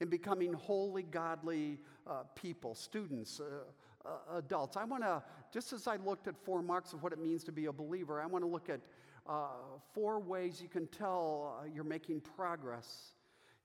in 0.00 0.08
becoming 0.08 0.52
holy, 0.52 1.02
godly 1.02 1.78
uh, 2.06 2.22
people, 2.34 2.74
students, 2.74 3.40
uh, 3.40 4.08
uh, 4.08 4.38
adults? 4.38 4.76
I 4.76 4.84
want 4.84 5.02
to, 5.02 5.22
just 5.52 5.74
as 5.74 5.86
I 5.86 5.96
looked 5.96 6.28
at 6.28 6.36
four 6.44 6.62
marks 6.62 6.94
of 6.94 7.02
what 7.02 7.12
it 7.12 7.18
means 7.18 7.44
to 7.44 7.52
be 7.52 7.66
a 7.66 7.72
believer, 7.72 8.22
I 8.22 8.26
want 8.26 8.42
to 8.42 8.48
look 8.48 8.70
at 8.70 8.80
uh, 9.28 9.48
four 9.92 10.18
ways 10.18 10.62
you 10.62 10.68
can 10.68 10.86
tell 10.86 11.60
uh, 11.60 11.66
you're 11.74 11.84
making 11.84 12.22
progress 12.22 13.17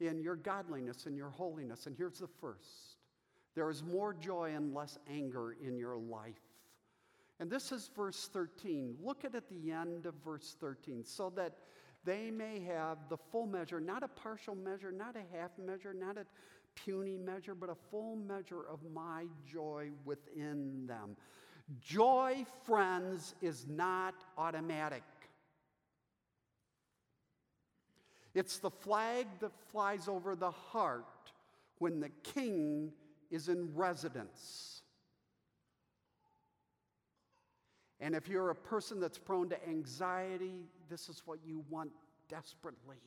in 0.07 0.21
your 0.21 0.35
godliness 0.35 1.05
and 1.05 1.15
your 1.15 1.29
holiness. 1.29 1.87
And 1.87 1.95
here's 1.97 2.19
the 2.19 2.27
first 2.27 2.97
there 3.55 3.69
is 3.69 3.83
more 3.83 4.13
joy 4.13 4.53
and 4.55 4.73
less 4.73 4.97
anger 5.09 5.55
in 5.61 5.77
your 5.77 5.97
life. 5.97 6.41
And 7.39 7.49
this 7.49 7.71
is 7.71 7.89
verse 7.95 8.29
13. 8.31 8.95
Look 9.03 9.25
at 9.25 9.35
at 9.35 9.49
the 9.49 9.71
end 9.71 10.05
of 10.05 10.15
verse 10.23 10.55
13, 10.59 11.03
so 11.03 11.31
that 11.35 11.53
they 12.03 12.31
may 12.31 12.59
have 12.61 12.97
the 13.09 13.17
full 13.17 13.45
measure, 13.45 13.79
not 13.79 14.03
a 14.03 14.07
partial 14.07 14.55
measure, 14.55 14.91
not 14.91 15.15
a 15.15 15.37
half 15.37 15.51
measure, 15.57 15.93
not 15.93 16.17
a 16.17 16.25
puny 16.75 17.17
measure, 17.17 17.55
but 17.55 17.69
a 17.69 17.75
full 17.91 18.15
measure 18.15 18.65
of 18.69 18.79
my 18.93 19.25
joy 19.45 19.89
within 20.05 20.85
them. 20.87 21.15
Joy, 21.79 22.45
friends, 22.65 23.35
is 23.41 23.65
not 23.67 24.15
automatic. 24.37 25.03
It's 28.33 28.57
the 28.57 28.71
flag 28.71 29.27
that 29.39 29.51
flies 29.71 30.07
over 30.07 30.35
the 30.35 30.51
heart 30.51 31.05
when 31.77 31.99
the 31.99 32.09
king 32.23 32.91
is 33.29 33.47
in 33.47 33.73
residence. 33.75 34.81
And 37.99 38.15
if 38.15 38.27
you're 38.27 38.49
a 38.49 38.55
person 38.55 38.99
that's 38.99 39.17
prone 39.17 39.49
to 39.49 39.67
anxiety, 39.67 40.65
this 40.89 41.09
is 41.09 41.21
what 41.25 41.39
you 41.45 41.63
want 41.69 41.91
desperately. 42.27 42.97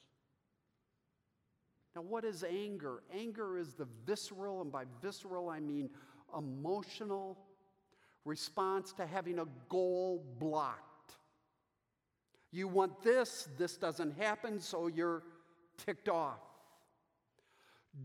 Now, 1.94 2.02
what 2.02 2.24
is 2.24 2.44
anger? 2.44 3.02
Anger 3.12 3.58
is 3.58 3.74
the 3.74 3.86
visceral, 4.04 4.60
and 4.60 4.70
by 4.70 4.84
visceral 5.02 5.48
I 5.48 5.60
mean 5.60 5.90
emotional 6.36 7.38
response 8.24 8.92
to 8.94 9.06
having 9.06 9.38
a 9.38 9.46
goal 9.68 10.24
blocked. 10.38 10.85
You 12.52 12.68
want 12.68 13.02
this, 13.02 13.48
this 13.58 13.76
doesn't 13.76 14.18
happen, 14.18 14.60
so 14.60 14.86
you're 14.86 15.22
ticked 15.84 16.08
off. 16.08 16.40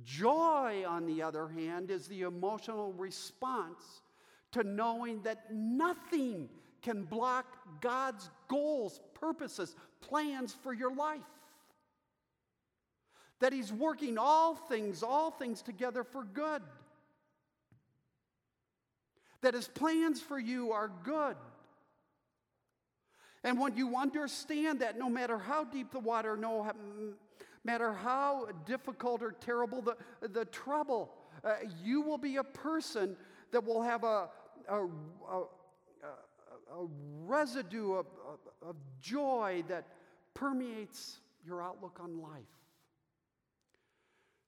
Joy, 0.03 0.83
on 0.87 1.05
the 1.05 1.21
other 1.21 1.47
hand, 1.47 1.91
is 1.91 2.07
the 2.07 2.21
emotional 2.21 2.93
response 2.93 4.01
to 4.51 4.63
knowing 4.63 5.21
that 5.23 5.53
nothing 5.53 6.49
can 6.81 7.03
block 7.03 7.45
God's 7.81 8.29
goals, 8.47 8.99
purposes, 9.13 9.75
plans 10.01 10.55
for 10.63 10.73
your 10.73 10.93
life. 10.93 11.21
That 13.39 13.53
He's 13.53 13.71
working 13.71 14.17
all 14.17 14.55
things, 14.55 15.03
all 15.03 15.31
things 15.31 15.61
together 15.61 16.03
for 16.03 16.23
good. 16.23 16.61
That 19.41 19.53
His 19.53 19.67
plans 19.67 20.21
for 20.21 20.39
you 20.39 20.71
are 20.71 20.91
good. 21.03 21.35
And 23.43 23.59
when 23.59 23.75
you 23.75 23.95
understand 23.95 24.79
that, 24.81 24.99
no 24.99 25.09
matter 25.09 25.37
how 25.37 25.63
deep 25.63 25.91
the 25.91 25.99
water, 25.99 26.37
no 26.37 26.71
matter 27.63 27.93
how 27.93 28.47
difficult 28.65 29.23
or 29.23 29.31
terrible 29.31 29.81
the, 29.81 29.97
the 30.27 30.45
trouble, 30.45 31.11
uh, 31.43 31.55
you 31.83 32.01
will 32.01 32.17
be 32.17 32.37
a 32.37 32.43
person 32.43 33.15
that 33.51 33.63
will 33.63 33.81
have 33.81 34.03
a, 34.03 34.29
a, 34.69 34.85
a, 35.31 35.43
a 36.73 36.87
residue 37.25 37.93
of, 37.93 38.05
of, 38.27 38.39
of 38.61 38.75
joy 39.01 39.63
that 39.67 39.87
permeates 40.33 41.19
your 41.45 41.61
outlook 41.61 41.99
on 42.01 42.21
life. 42.21 42.60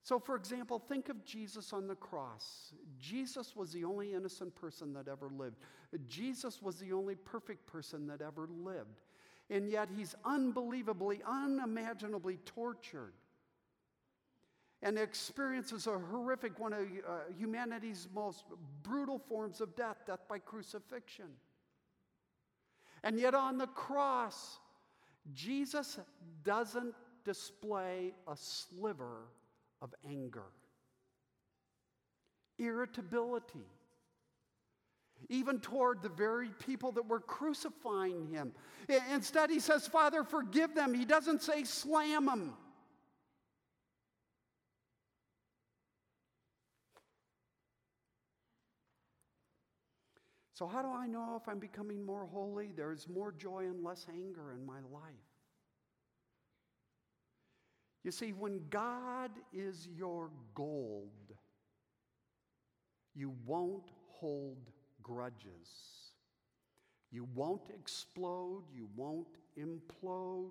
So, 0.04 0.20
for 0.20 0.36
example, 0.36 0.80
think 0.80 1.08
of 1.08 1.24
Jesus 1.24 1.72
on 1.72 1.88
the 1.88 1.96
cross. 1.96 2.74
Jesus 3.00 3.56
was 3.56 3.72
the 3.72 3.86
only 3.86 4.14
innocent 4.14 4.54
person 4.54 4.94
that 4.94 5.08
ever 5.08 5.30
lived. 5.30 5.56
Jesus 6.08 6.62
was 6.62 6.76
the 6.76 6.92
only 6.92 7.16
perfect 7.16 7.66
person 7.66 8.06
that 8.08 8.22
ever 8.22 8.50
lived. 8.64 9.00
And 9.50 9.70
yet, 9.70 9.88
he's 9.96 10.14
unbelievably, 10.26 11.22
unimaginably 11.26 12.38
tortured 12.46 13.14
and 14.82 15.00
experiences 15.00 15.88
a 15.88 15.98
horrific, 15.98 16.60
one 16.60 16.74
of 16.74 16.82
uh, 16.82 17.20
humanity's 17.38 18.10
most 18.14 18.44
brutal 18.84 19.18
forms 19.18 19.62
of 19.62 19.74
death, 19.78 20.00
death 20.06 20.28
by 20.28 20.38
crucifixion. 20.38 21.30
And 23.06 23.18
yet, 23.18 23.36
on 23.36 23.58
the 23.58 23.68
cross, 23.68 24.60
Jesus 25.34 25.98
doesn't 26.44 26.94
display 27.24 28.14
a 28.28 28.36
sliver 28.36 29.28
of 29.84 29.94
anger, 30.10 30.46
irritability, 32.58 33.68
even 35.30 35.60
toward 35.60 36.02
the 36.02 36.10
very 36.10 36.50
people 36.66 36.94
that 36.94 37.06
were 37.06 37.20
crucifying 37.20 38.26
him. 38.28 38.54
Instead, 39.12 39.50
he 39.50 39.60
says, 39.60 39.86
Father, 39.86 40.24
forgive 40.24 40.74
them. 40.74 40.94
He 40.94 41.04
doesn't 41.04 41.44
say 41.44 41.66
slam 41.66 42.26
them. 42.26 42.54
So, 50.54 50.68
how 50.68 50.82
do 50.82 50.90
I 50.90 51.08
know 51.08 51.40
if 51.42 51.50
I'm 51.50 51.60
becoming 51.60 52.06
more 52.06 52.26
holy? 52.26 52.72
There's 52.74 53.10
more 53.10 53.34
joy 53.34 53.66
and 53.66 53.84
less 53.84 54.06
anger 54.10 54.54
in 54.54 54.66
my 54.66 54.80
life. 54.94 55.33
You 58.04 58.12
see, 58.12 58.32
when 58.32 58.62
God 58.70 59.32
is 59.54 59.88
your 59.96 60.30
gold, 60.54 61.10
you 63.16 63.34
won't 63.46 63.92
hold 64.08 64.58
grudges. 65.02 65.70
You 67.12 67.28
won't 67.36 67.70
explode. 67.70 68.64
You 68.76 68.90
won't 68.96 69.38
implode. 69.58 70.50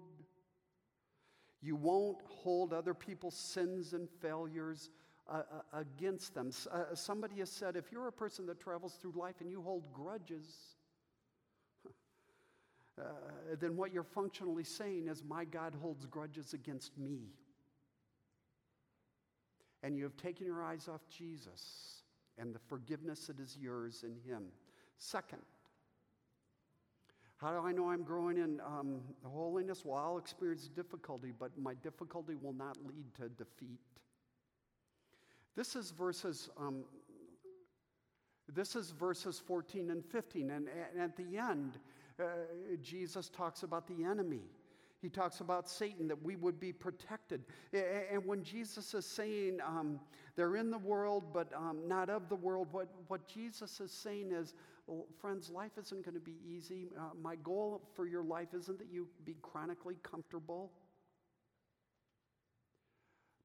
You 1.61 1.76
won't 1.76 2.18
hold 2.26 2.72
other 2.72 2.94
people's 2.94 3.36
sins 3.36 3.92
and 3.92 4.09
failures 4.20 4.90
uh, 5.28 5.42
uh, 5.53 5.78
against 5.78 6.34
them. 6.34 6.50
Uh, 6.70 6.94
somebody 6.94 7.36
has 7.36 7.50
said 7.50 7.76
if 7.76 7.92
you're 7.92 8.09
a 8.09 8.12
person 8.12 8.46
that 8.46 8.61
travels 8.61 8.94
through 9.00 9.12
life 9.16 9.36
and 9.40 9.50
you 9.50 9.61
hold 9.61 9.92
grudges, 9.92 10.76
uh, 13.00 13.05
then 13.61 13.76
what 13.76 13.92
you're 13.92 14.03
functionally 14.03 14.64
saying 14.64 15.09
is, 15.09 15.22
My 15.22 15.44
God 15.44 15.74
holds 15.80 16.07
grudges 16.07 16.55
against 16.55 16.96
me. 16.98 17.28
And 19.83 19.97
you 19.97 20.05
have 20.05 20.16
taken 20.16 20.47
your 20.47 20.62
eyes 20.62 20.89
off 20.89 21.01
Jesus 21.09 22.03
and 22.39 22.55
the 22.55 22.59
forgiveness 22.59 23.26
that 23.26 23.41
is 23.41 23.57
yours 23.61 24.05
in 24.05 24.16
Him. 24.30 24.45
Second, 24.99 25.43
how 27.37 27.51
do 27.53 27.66
I 27.66 27.72
know 27.72 27.91
I'm 27.91 28.05
growing 28.05 28.39
in 28.39 28.61
um, 28.61 29.01
holiness? 29.24 29.85
Well, 29.85 29.99
I'll 29.99 30.18
experience 30.18 30.68
difficulty, 30.68 31.33
but 31.37 31.51
my 31.59 31.74
difficulty 31.74 32.37
will 32.41 32.53
not 32.53 32.76
lead 32.87 33.12
to 33.16 33.28
defeat. 33.28 33.80
This 35.57 35.74
is 35.74 35.91
verses. 35.91 36.49
Um, 36.57 36.85
this 38.55 38.76
is 38.76 38.91
verses 38.91 39.41
14 39.45 39.91
and 39.91 40.05
15, 40.05 40.51
and, 40.51 40.68
at 40.99 41.16
the 41.16 41.39
end, 41.39 41.78
uh, 42.20 42.24
Jesus 42.83 43.28
talks 43.28 43.62
about 43.62 43.87
the 43.87 44.05
enemy. 44.05 44.43
He 45.03 45.09
talks 45.09 45.40
about 45.40 45.68
Satan, 45.68 46.07
that 46.09 46.22
we 46.22 46.36
would 46.36 46.61
be 46.61 46.72
protected. 46.72 47.42
And 47.72 48.24
when 48.24 48.44
Jesus 48.44 48.94
is 48.94 49.05
saying 49.05 49.59
um, 49.66 49.98
they're 50.36 50.55
in 50.55 50.70
the 50.70 50.78
world, 50.78 51.24
but 51.34 51.53
um, 51.55 51.80
not 51.88 52.09
of 52.09 52.28
the 52.28 52.36
world, 52.36 52.68
what, 52.70 52.88
what 53.09 53.26
Jesus 53.26 53.80
is 53.80 53.90
saying 53.90 54.30
is, 54.30 54.55
well, 54.86 55.07
friends, 55.20 55.50
life 55.50 55.72
isn't 55.76 56.05
going 56.05 56.14
to 56.14 56.20
be 56.20 56.36
easy. 56.48 56.88
Uh, 56.96 57.11
my 57.20 57.34
goal 57.34 57.82
for 57.94 58.07
your 58.07 58.22
life 58.22 58.55
isn't 58.55 58.78
that 58.78 58.92
you 58.92 59.09
be 59.24 59.34
chronically 59.42 59.96
comfortable 60.05 60.70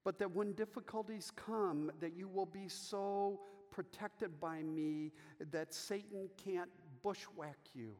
but 0.07 0.19
that 0.19 0.31
when 0.31 0.53
difficulties 0.53 1.33
come 1.35 1.91
that 1.99 2.15
you 2.15 2.29
will 2.29 2.45
be 2.45 2.69
so 2.69 3.41
protected 3.71 4.39
by 4.39 4.63
me 4.63 5.11
that 5.51 5.73
satan 5.73 6.29
can't 6.37 6.69
bushwhack 7.03 7.57
you 7.73 7.91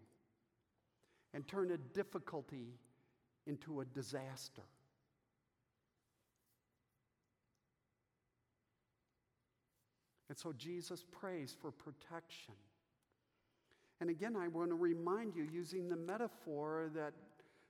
and 1.34 1.46
turn 1.50 1.72
a 1.72 1.78
difficulty 1.78 2.70
into 3.48 3.82
a 3.82 3.86
disaster. 3.86 4.64
And 10.30 10.38
so 10.38 10.54
jesus 10.54 11.04
prays 11.10 11.56
for 11.60 11.72
protection. 11.72 12.54
And 14.02 14.10
again 14.10 14.36
i 14.36 14.48
want 14.48 14.70
to 14.70 14.76
remind 14.76 15.36
you 15.36 15.48
using 15.52 15.90
the 15.90 15.96
metaphor 15.96 16.90
that 16.94 17.14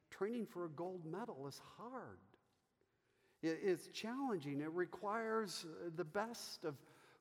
training 0.09 0.45
for 0.45 0.65
a 0.65 0.69
gold 0.69 1.01
medal 1.05 1.45
is 1.47 1.61
hard. 1.77 2.19
It's 3.43 3.87
challenging. 3.89 4.61
It 4.61 4.71
requires 4.71 5.65
the 5.95 6.03
best 6.03 6.65
of 6.65 6.75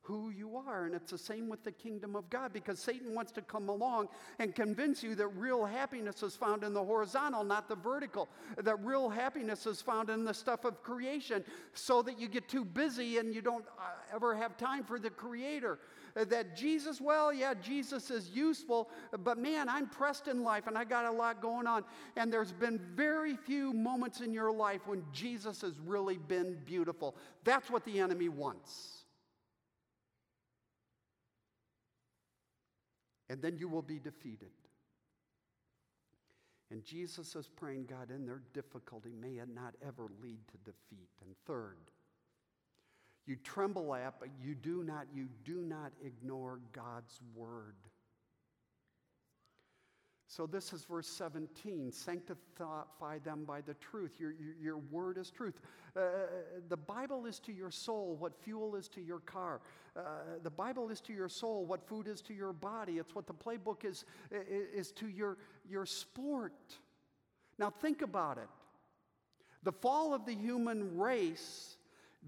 who 0.07 0.29
you 0.29 0.55
are. 0.55 0.85
And 0.85 0.95
it's 0.95 1.11
the 1.11 1.17
same 1.17 1.49
with 1.49 1.65
the 1.65 1.71
kingdom 1.71 2.15
of 2.15 2.29
God 2.29 2.53
because 2.53 2.79
Satan 2.79 3.13
wants 3.13 3.33
to 3.33 3.41
come 3.41 3.67
along 3.67 4.07
and 4.39 4.55
convince 4.55 5.03
you 5.03 5.15
that 5.15 5.27
real 5.27 5.65
happiness 5.65 6.23
is 6.23 6.33
found 6.33 6.63
in 6.63 6.73
the 6.73 6.83
horizontal, 6.83 7.43
not 7.43 7.67
the 7.67 7.75
vertical. 7.75 8.29
That 8.57 8.83
real 8.85 9.09
happiness 9.09 9.65
is 9.65 9.81
found 9.81 10.09
in 10.09 10.23
the 10.23 10.33
stuff 10.33 10.63
of 10.63 10.81
creation 10.81 11.43
so 11.73 12.01
that 12.03 12.17
you 12.17 12.29
get 12.29 12.47
too 12.47 12.63
busy 12.63 13.17
and 13.17 13.35
you 13.35 13.41
don't 13.41 13.65
uh, 13.77 14.15
ever 14.15 14.33
have 14.33 14.55
time 14.55 14.85
for 14.85 14.97
the 14.97 15.09
creator. 15.09 15.77
Uh, 16.15 16.23
that 16.23 16.55
Jesus, 16.55 17.01
well, 17.01 17.33
yeah, 17.33 17.53
Jesus 17.53 18.09
is 18.09 18.29
useful, 18.29 18.89
but 19.25 19.37
man, 19.37 19.67
I'm 19.67 19.87
pressed 19.87 20.29
in 20.29 20.41
life 20.41 20.67
and 20.67 20.77
I 20.77 20.85
got 20.85 21.03
a 21.03 21.11
lot 21.11 21.41
going 21.41 21.67
on. 21.67 21.83
And 22.15 22.31
there's 22.31 22.53
been 22.53 22.79
very 22.95 23.35
few 23.35 23.73
moments 23.73 24.21
in 24.21 24.31
your 24.33 24.53
life 24.53 24.87
when 24.87 25.03
Jesus 25.11 25.59
has 25.61 25.73
really 25.85 26.17
been 26.17 26.55
beautiful. 26.65 27.13
That's 27.43 27.69
what 27.69 27.83
the 27.83 27.99
enemy 27.99 28.29
wants. 28.29 28.96
And 33.29 33.41
then 33.41 33.57
you 33.57 33.67
will 33.67 33.81
be 33.81 33.99
defeated. 33.99 34.51
And 36.69 36.83
Jesus 36.83 37.35
is 37.35 37.47
praying, 37.47 37.85
God, 37.85 38.11
in 38.11 38.25
their 38.25 38.41
difficulty, 38.53 39.13
may 39.19 39.37
it 39.37 39.49
not 39.53 39.75
ever 39.85 40.09
lead 40.21 40.39
to 40.49 40.57
defeat. 40.65 41.09
And 41.21 41.33
third, 41.45 41.77
you 43.25 43.37
tremble 43.37 43.95
at, 43.95 44.19
but 44.19 44.29
you 44.41 44.53
do 44.53 44.83
not, 44.83 45.07
you 45.13 45.27
do 45.45 45.61
not 45.61 45.91
ignore 46.03 46.59
God's 46.73 47.19
word. 47.35 47.75
So, 50.29 50.45
this 50.45 50.73
is 50.73 50.83
verse 50.83 51.07
17 51.07 51.91
sanctify 51.93 53.19
them 53.23 53.45
by 53.45 53.61
the 53.61 53.75
truth. 53.75 54.19
Your, 54.19 54.31
your, 54.31 54.55
your 54.61 54.77
word 54.77 55.17
is 55.17 55.31
truth. 55.31 55.61
Uh, 55.95 56.01
the 56.67 56.75
Bible 56.75 57.25
is 57.25 57.39
to 57.39 57.53
your 57.53 57.71
soul 57.71 58.17
what 58.19 58.33
fuel 58.43 58.75
is 58.75 58.89
to 58.89 59.01
your 59.01 59.19
car. 59.19 59.61
Uh, 59.95 60.01
the 60.43 60.49
Bible 60.49 60.89
is 60.89 60.99
to 61.01 61.13
your 61.13 61.29
soul 61.29 61.65
what 61.65 61.87
food 61.87 62.07
is 62.07 62.21
to 62.23 62.33
your 62.33 62.51
body. 62.51 62.97
It's 62.97 63.15
what 63.15 63.25
the 63.25 63.33
playbook 63.33 63.85
is, 63.85 64.03
is 64.31 64.91
to 64.93 65.07
your, 65.07 65.37
your 65.67 65.85
sport. 65.85 66.53
Now, 67.57 67.69
think 67.69 68.01
about 68.01 68.37
it. 68.37 68.49
The 69.63 69.71
fall 69.71 70.13
of 70.13 70.25
the 70.25 70.35
human 70.35 70.97
race 70.97 71.77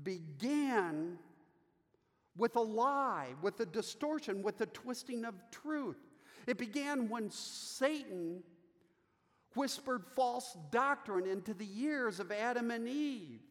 began 0.04 1.18
with 2.38 2.56
a 2.56 2.62
lie, 2.62 3.28
with 3.42 3.60
a 3.60 3.66
distortion, 3.66 4.42
with 4.42 4.62
a 4.62 4.66
twisting 4.68 5.26
of 5.26 5.36
truth. 5.52 6.00
It 6.50 6.58
began 6.58 7.10
when 7.10 7.30
Satan 7.30 8.42
whispered 9.54 10.04
false 10.16 10.58
doctrine 10.72 11.28
into 11.28 11.54
the 11.54 11.70
ears 11.80 12.20
of 12.20 12.32
Adam 12.32 12.72
and 12.72 12.88
Eve. 12.88 13.42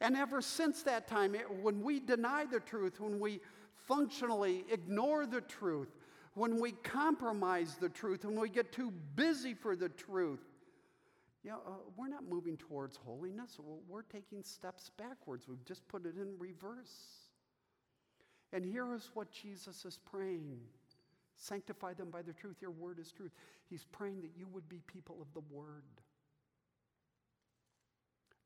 And 0.00 0.16
ever 0.16 0.42
since 0.42 0.82
that 0.82 1.06
time, 1.06 1.36
it, 1.36 1.48
when 1.62 1.80
we 1.80 2.00
deny 2.00 2.44
the 2.44 2.58
truth, 2.58 2.98
when 2.98 3.20
we 3.20 3.40
functionally 3.86 4.64
ignore 4.68 5.26
the 5.26 5.42
truth, 5.42 5.94
when 6.34 6.58
we 6.58 6.72
compromise 6.72 7.76
the 7.76 7.88
truth, 7.88 8.24
when 8.24 8.40
we 8.40 8.48
get 8.48 8.72
too 8.72 8.92
busy 9.14 9.54
for 9.54 9.76
the 9.76 9.90
truth, 9.90 10.42
you 11.44 11.50
know, 11.50 11.60
uh, 11.64 11.70
we're 11.96 12.08
not 12.08 12.28
moving 12.28 12.56
towards 12.56 12.96
holiness. 12.96 13.60
We're 13.88 14.02
taking 14.02 14.42
steps 14.42 14.90
backwards. 14.98 15.46
We've 15.46 15.64
just 15.64 15.86
put 15.86 16.04
it 16.04 16.16
in 16.16 16.34
reverse. 16.40 17.28
And 18.52 18.64
here 18.64 18.92
is 18.92 19.08
what 19.14 19.30
Jesus 19.30 19.84
is 19.84 20.00
praying 20.10 20.58
Sanctify 21.44 21.92
them 21.94 22.10
by 22.10 22.22
the 22.22 22.32
truth. 22.32 22.56
Your 22.60 22.70
word 22.70 22.98
is 22.98 23.12
truth. 23.12 23.32
He's 23.68 23.84
praying 23.92 24.22
that 24.22 24.30
you 24.36 24.46
would 24.52 24.68
be 24.68 24.80
people 24.86 25.18
of 25.20 25.26
the 25.34 25.42
word, 25.54 25.84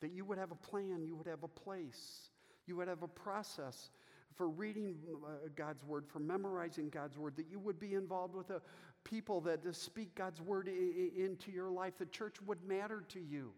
that 0.00 0.10
you 0.10 0.24
would 0.24 0.38
have 0.38 0.50
a 0.50 0.56
plan, 0.56 1.04
you 1.04 1.14
would 1.14 1.28
have 1.28 1.44
a 1.44 1.48
place, 1.48 2.30
you 2.66 2.76
would 2.76 2.88
have 2.88 3.02
a 3.02 3.08
process 3.08 3.90
for 4.34 4.48
reading 4.48 4.96
uh, 5.24 5.48
God's 5.54 5.84
word, 5.84 6.06
for 6.08 6.18
memorizing 6.18 6.88
God's 6.90 7.16
word, 7.16 7.36
that 7.36 7.46
you 7.50 7.58
would 7.58 7.78
be 7.78 7.94
involved 7.94 8.34
with 8.34 8.50
a 8.50 8.60
people 9.04 9.40
that 9.42 9.60
speak 9.74 10.14
God's 10.14 10.40
word 10.40 10.68
into 10.68 11.50
your 11.52 11.70
life. 11.70 11.94
The 11.98 12.06
church 12.06 12.36
would 12.46 12.62
matter 12.66 13.04
to 13.08 13.20
you 13.20 13.52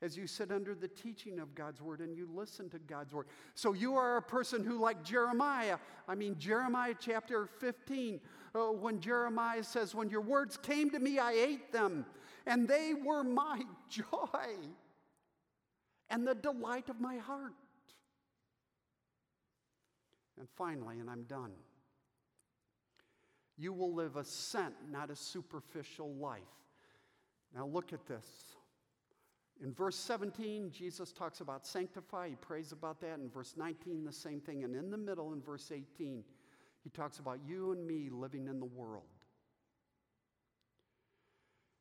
as 0.00 0.16
you 0.16 0.26
sit 0.26 0.52
under 0.52 0.74
the 0.74 0.88
teaching 0.88 1.40
of 1.40 1.54
God's 1.54 1.82
word 1.82 2.00
and 2.00 2.16
you 2.16 2.28
listen 2.32 2.70
to 2.70 2.78
God's 2.78 3.12
word. 3.12 3.26
So 3.54 3.72
you 3.72 3.96
are 3.96 4.16
a 4.16 4.22
person 4.22 4.64
who, 4.64 4.78
like 4.78 5.02
Jeremiah, 5.02 5.78
I 6.06 6.14
mean, 6.14 6.36
Jeremiah 6.38 6.94
chapter 6.98 7.46
15, 7.46 8.20
uh, 8.54 8.58
when 8.66 9.00
Jeremiah 9.00 9.64
says, 9.64 9.94
When 9.94 10.08
your 10.08 10.20
words 10.20 10.56
came 10.56 10.90
to 10.90 10.98
me, 10.98 11.18
I 11.18 11.32
ate 11.32 11.72
them, 11.72 12.06
and 12.46 12.68
they 12.68 12.94
were 12.94 13.24
my 13.24 13.62
joy 13.88 14.04
and 16.10 16.26
the 16.26 16.34
delight 16.34 16.88
of 16.88 17.00
my 17.00 17.16
heart. 17.16 17.52
And 20.38 20.48
finally, 20.56 21.00
and 21.00 21.10
I'm 21.10 21.24
done, 21.24 21.50
you 23.56 23.72
will 23.72 23.92
live 23.92 24.16
a 24.16 24.24
sent, 24.24 24.74
not 24.88 25.10
a 25.10 25.16
superficial 25.16 26.14
life. 26.14 26.42
Now, 27.54 27.66
look 27.66 27.92
at 27.92 28.06
this. 28.06 28.26
In 29.62 29.72
verse 29.72 29.96
17, 29.96 30.70
Jesus 30.70 31.12
talks 31.12 31.40
about 31.40 31.66
sanctify. 31.66 32.28
He 32.28 32.34
prays 32.36 32.72
about 32.72 33.00
that. 33.00 33.18
In 33.18 33.28
verse 33.28 33.54
19, 33.56 34.04
the 34.04 34.12
same 34.12 34.40
thing. 34.40 34.62
And 34.62 34.76
in 34.76 34.90
the 34.90 34.96
middle, 34.96 35.32
in 35.32 35.40
verse 35.40 35.72
18, 35.72 36.22
he 36.84 36.90
talks 36.90 37.18
about 37.18 37.40
you 37.46 37.72
and 37.72 37.84
me 37.84 38.08
living 38.10 38.46
in 38.46 38.60
the 38.60 38.66
world. 38.66 39.04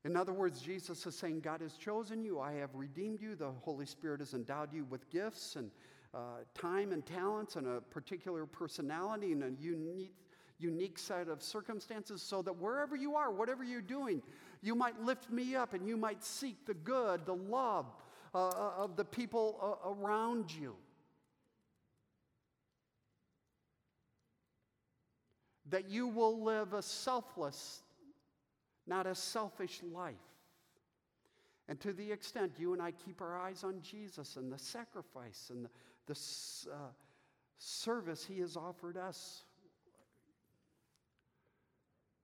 In 0.05 0.15
other 0.15 0.33
words, 0.33 0.61
Jesus 0.61 1.05
is 1.05 1.15
saying, 1.15 1.41
God 1.41 1.61
has 1.61 1.73
chosen 1.73 2.23
you. 2.23 2.39
I 2.39 2.53
have 2.53 2.73
redeemed 2.73 3.21
you. 3.21 3.35
The 3.35 3.51
Holy 3.51 3.85
Spirit 3.85 4.21
has 4.21 4.33
endowed 4.33 4.73
you 4.73 4.85
with 4.85 5.09
gifts 5.09 5.55
and 5.55 5.69
uh, 6.13 6.19
time 6.55 6.93
and 6.93 7.05
talents 7.05 7.57
and 7.57 7.67
a 7.67 7.81
particular 7.81 8.45
personality 8.45 9.33
and 9.33 9.43
a 9.43 9.51
unique 9.61 10.13
unique 10.59 10.97
set 10.97 11.27
of 11.27 11.43
circumstances 11.43 12.21
so 12.21 12.41
that 12.41 12.55
wherever 12.55 12.95
you 12.95 13.15
are, 13.15 13.31
whatever 13.31 13.63
you're 13.63 13.81
doing, 13.81 14.21
you 14.61 14.75
might 14.75 15.01
lift 15.01 15.29
me 15.29 15.55
up 15.55 15.73
and 15.73 15.87
you 15.87 15.97
might 15.97 16.23
seek 16.23 16.65
the 16.65 16.73
good, 16.73 17.25
the 17.25 17.35
love 17.35 17.85
uh, 18.33 18.47
uh 18.47 18.71
of 18.77 18.95
the 18.95 19.05
people 19.05 19.79
uh, 19.85 19.89
around 19.89 20.53
you. 20.53 20.75
That 25.69 25.89
you 25.89 26.07
will 26.07 26.43
live 26.43 26.73
a 26.73 26.81
selfless, 26.81 27.81
not 28.85 29.05
a 29.05 29.15
selfish 29.15 29.81
life. 29.83 30.15
And 31.69 31.79
to 31.81 31.91
the 31.91 32.11
extent 32.11 32.53
you 32.57 32.73
and 32.73 32.81
I 32.81 32.91
keep 32.91 33.21
our 33.21 33.37
eyes 33.37 33.63
on 33.63 33.81
Jesus 33.81 34.37
and 34.37 34.51
the 34.51 34.57
sacrifice 34.57 35.49
and 35.49 35.65
the, 35.65 35.69
the 36.05 36.71
uh, 36.71 36.77
service 37.57 38.23
he 38.23 38.39
has 38.39 38.55
offered 38.55 38.95
us, 38.95 39.43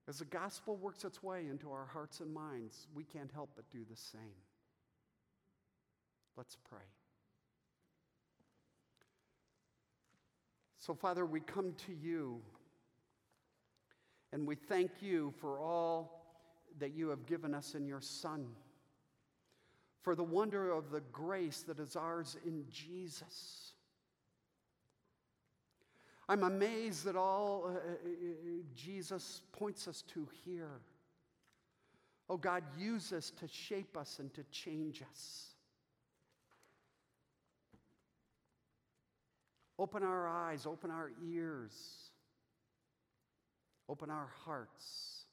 as 0.08 0.18
the 0.18 0.24
gospel 0.26 0.76
works 0.76 1.04
its 1.04 1.22
way 1.22 1.46
into 1.48 1.70
our 1.70 1.86
hearts 1.86 2.20
and 2.20 2.32
minds, 2.32 2.86
we 2.94 3.04
can't 3.04 3.30
help 3.32 3.50
but 3.56 3.70
do 3.70 3.80
the 3.88 3.96
same. 3.96 4.20
Let's 6.36 6.56
pray. 6.68 6.80
So, 10.78 10.94
Father, 10.94 11.24
we 11.24 11.40
come 11.40 11.74
to 11.86 11.94
you 11.94 12.42
and 14.32 14.46
we 14.46 14.56
thank 14.56 14.90
you 15.00 15.32
for 15.40 15.60
all 15.60 16.26
that 16.80 16.92
you 16.92 17.08
have 17.08 17.24
given 17.24 17.54
us 17.54 17.74
in 17.76 17.86
your 17.86 18.00
Son, 18.00 18.46
for 20.02 20.16
the 20.16 20.24
wonder 20.24 20.72
of 20.72 20.90
the 20.90 21.02
grace 21.12 21.62
that 21.68 21.78
is 21.78 21.94
ours 21.94 22.36
in 22.44 22.64
Jesus. 22.68 23.73
I'm 26.28 26.42
amazed 26.42 27.04
that 27.04 27.16
all 27.16 27.64
uh, 27.66 27.70
uh, 27.70 27.72
uh, 27.72 28.62
Jesus 28.74 29.42
points 29.52 29.86
us 29.86 30.02
to 30.14 30.26
here. 30.44 30.80
Oh 32.30 32.38
God, 32.38 32.62
use 32.78 33.12
us 33.12 33.30
to 33.38 33.46
shape 33.46 33.96
us 33.96 34.18
and 34.18 34.32
to 34.34 34.42
change 34.50 35.02
us. 35.02 35.48
Open 39.78 40.02
our 40.02 40.28
eyes, 40.28 40.66
open 40.66 40.90
our 40.90 41.10
ears, 41.26 41.74
open 43.88 44.08
our 44.08 44.28
hearts 44.44 45.24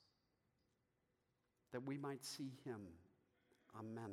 that 1.71 1.85
we 1.85 1.97
might 1.97 2.25
see 2.25 2.51
Him. 2.65 2.79
Amen. 3.79 4.11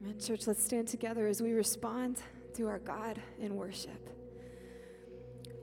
Amen. 0.00 0.20
Church, 0.20 0.46
let's 0.46 0.62
stand 0.62 0.86
together 0.86 1.26
as 1.26 1.42
we 1.42 1.52
respond 1.52 2.22
to 2.54 2.66
our 2.66 2.78
God 2.78 3.20
in 3.38 3.56
worship. 3.56 4.08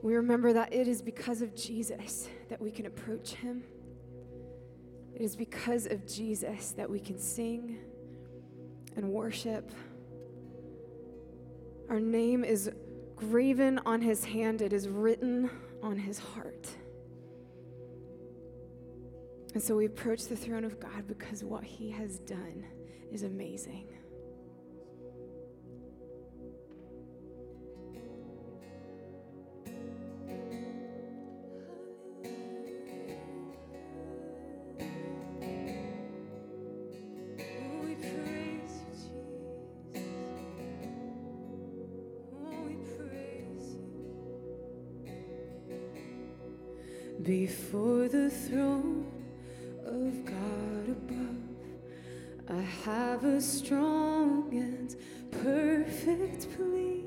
We 0.02 0.14
remember 0.14 0.52
that 0.52 0.72
it 0.72 0.88
is 0.88 1.02
because 1.02 1.42
of 1.42 1.54
Jesus 1.54 2.28
that 2.48 2.60
we 2.60 2.70
can 2.70 2.86
approach 2.86 3.34
Him. 3.34 3.64
It 5.14 5.22
is 5.22 5.34
because 5.34 5.86
of 5.86 6.06
Jesus 6.06 6.72
that 6.72 6.88
we 6.88 7.00
can 7.00 7.18
sing 7.18 7.78
and 8.94 9.10
worship. 9.10 9.70
Our 11.88 12.00
name 12.00 12.44
is 12.44 12.70
graven 13.16 13.80
on 13.86 14.00
His 14.00 14.24
hand, 14.24 14.62
it 14.62 14.72
is 14.72 14.88
written 14.88 15.50
on 15.82 15.96
His 15.96 16.18
heart. 16.18 16.68
And 19.54 19.62
so 19.62 19.74
we 19.74 19.86
approach 19.86 20.26
the 20.26 20.36
throne 20.36 20.64
of 20.64 20.78
God 20.78 21.06
because 21.06 21.42
what 21.42 21.64
He 21.64 21.90
has 21.90 22.18
done 22.18 22.66
is 23.10 23.22
amazing. 23.22 23.88
Before 47.26 48.06
the 48.06 48.30
throne 48.30 49.04
of 49.84 50.24
God 50.24 50.88
above, 50.88 52.56
I 52.56 52.60
have 52.84 53.24
a 53.24 53.40
strong 53.40 54.48
and 54.52 54.94
perfect 55.42 56.46
plea. 56.56 57.02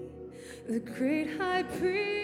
The 0.67 0.81
great 0.81 1.37
high 1.37 1.63
priest 1.63 2.18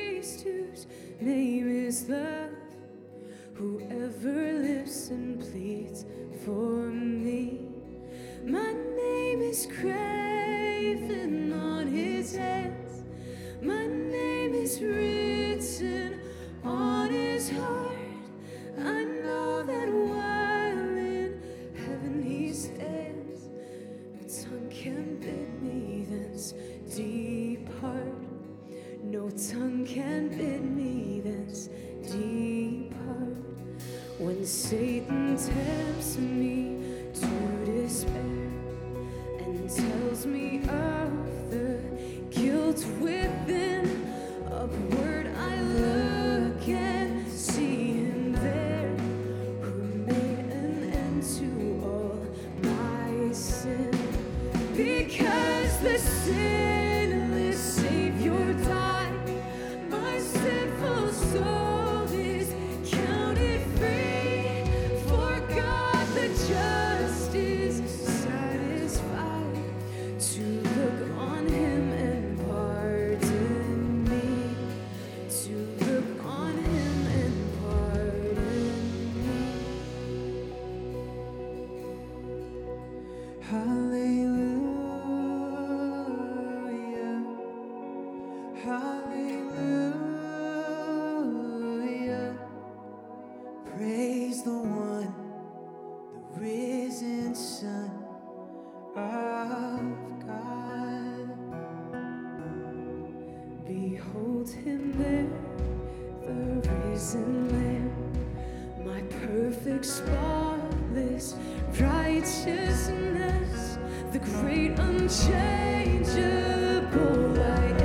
righteousness, 112.26 113.78
the 114.12 114.20
great 114.20 114.78
unchangeable 114.80 117.42
I 117.42 117.85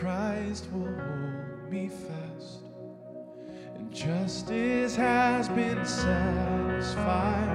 Christ 0.00 0.66
will 0.72 0.86
hold 0.86 1.70
me 1.70 1.88
fast, 1.88 2.64
and 3.76 3.94
justice 3.94 4.96
has 4.96 5.48
been 5.48 5.84
satisfied, 5.86 7.48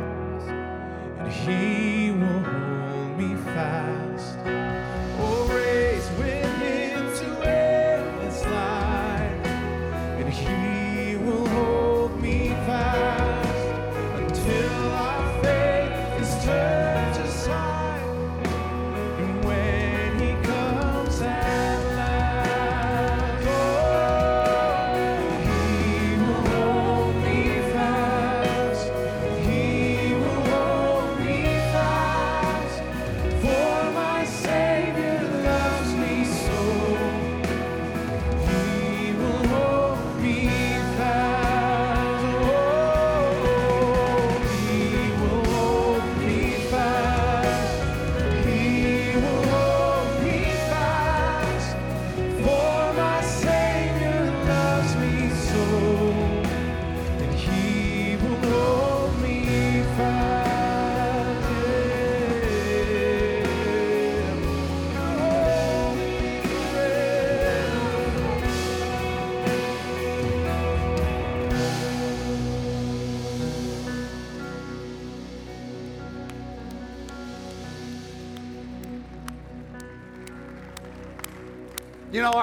and 1.19 1.31
He 1.31 2.11
will 2.11 2.39
hold 2.39 3.17
me 3.17 3.35
fast. 3.53 4.68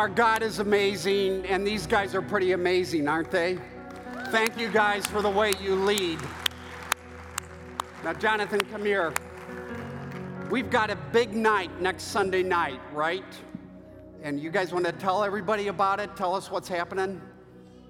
Our 0.07 0.15
God 0.15 0.45
is 0.45 0.61
amazing, 0.61 1.45
and 1.47 1.67
these 1.67 1.85
guys 1.85 2.15
are 2.15 2.23
pretty 2.23 2.53
amazing, 2.53 3.09
aren't 3.09 3.33
they? 3.33 3.59
Thank 4.29 4.57
you 4.57 4.69
guys 4.69 5.05
for 5.05 5.21
the 5.21 5.29
way 5.29 5.53
you 5.61 5.75
lead. 5.75 6.21
Now, 8.05 8.13
Jonathan, 8.13 8.61
come 8.67 8.85
here. 8.85 9.13
We've 10.49 10.71
got 10.71 10.91
a 10.91 10.97
big 11.11 11.35
night 11.35 11.81
next 11.81 12.05
Sunday 12.05 12.45
night, 12.45 12.79
right? 12.93 13.25
And 14.23 14.39
you 14.39 14.49
guys 14.49 14.73
want 14.73 14.87
to 14.87 14.93
tell 14.93 15.25
everybody 15.25 15.67
about 15.67 15.99
it? 15.99 16.15
Tell 16.15 16.37
us 16.37 16.53
what's 16.53 16.69
happening? 16.69 17.21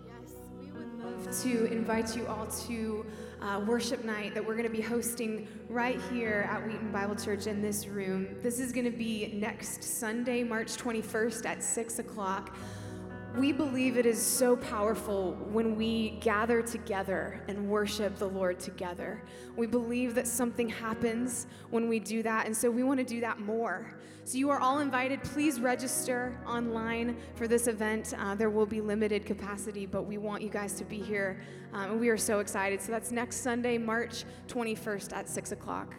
Yes, 0.07 0.37
we 0.59 0.71
would 0.71 0.99
love 0.99 1.43
to 1.43 1.67
invite 1.67 2.17
you 2.17 2.27
all 2.29 2.47
to 2.47 3.05
uh, 3.43 3.63
worship 3.67 4.05
night 4.05 4.35
that 4.35 4.45
we're 4.45 4.57
going 4.57 4.69
to 4.69 4.75
be 4.75 4.81
hosting 4.81 5.47
right 5.69 6.01
here 6.11 6.49
at 6.51 6.67
Wheaton 6.67 6.91
Bible 6.91 7.17
Church 7.17 7.47
in 7.47 7.61
this 7.61 7.87
room. 7.87 8.37
This 8.43 8.59
is 8.59 8.73
going 8.73 8.91
to 8.91 8.97
be 8.97 9.33
next 9.35 9.83
Sunday, 9.83 10.43
March 10.43 10.77
21st 10.77 11.47
at 11.47 11.63
6 11.63 11.99
o'clock. 11.99 12.57
We 13.37 13.53
believe 13.53 13.99
it 13.99 14.07
is 14.07 14.21
so 14.21 14.57
powerful 14.57 15.35
when 15.51 15.77
we 15.77 16.11
gather 16.21 16.63
together 16.63 17.43
and 17.49 17.69
worship 17.69 18.17
the 18.17 18.29
Lord 18.29 18.59
together. 18.59 19.23
We 19.57 19.67
believe 19.67 20.15
that 20.15 20.27
something 20.27 20.69
happens 20.69 21.47
when 21.69 21.87
we 21.89 21.99
do 21.99 22.23
that, 22.23 22.47
and 22.47 22.57
so 22.57 22.71
we 22.71 22.83
want 22.83 22.99
to 22.99 23.05
do 23.05 23.21
that 23.21 23.39
more. 23.39 23.96
So 24.27 24.39
you 24.39 24.51
are 24.51 24.59
all 24.59 24.81
invited. 24.81 25.23
Please 25.23 25.61
register 25.61 26.37
online 26.45 27.17
for 27.37 27.47
this 27.47 27.69
event. 27.69 28.13
Uh, 28.19 28.35
there 28.35 28.51
will 28.51 28.67
be 28.67 28.81
limited 28.81 29.25
capacity, 29.25 29.87
but 29.87 30.03
we 30.03 30.19
want 30.19 30.43
you 30.43 30.49
guys 30.49 30.73
to 30.79 30.85
be 30.85 30.99
here, 31.01 31.41
um, 31.73 31.93
and 31.93 32.01
we 32.01 32.09
are 32.09 32.17
so 32.17 32.41
excited. 32.41 32.83
So 32.83 32.91
that's 32.91 33.13
next 33.13 33.37
Sunday, 33.37 33.79
March 33.79 34.25
21st 34.49 35.13
at 35.13 35.29
6 35.29 35.53
o'clock. 35.53 35.95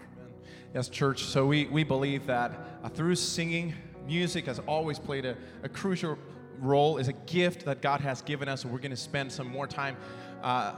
Yes, 0.76 0.90
church. 0.90 1.24
So 1.24 1.46
we, 1.46 1.68
we 1.68 1.86
believe 1.86 2.26
that 2.28 2.80
uh, 2.84 2.90
through 2.90 3.16
singing, 3.16 3.74
music 4.06 4.48
has 4.48 4.60
always 4.68 5.00
played 5.00 5.26
a, 5.26 5.38
a 5.64 5.70
crucial 5.70 6.18
role, 6.60 6.98
is 6.98 7.08
a 7.08 7.14
gift 7.14 7.64
that 7.64 7.82
God 7.82 8.02
has 8.02 8.22
given 8.22 8.50
us. 8.50 8.66
We're 8.66 8.80
going 8.80 8.92
to 8.92 8.98
spend 8.98 9.32
some 9.32 9.48
more 9.48 9.68
time 9.68 9.96
uh, 10.44 10.74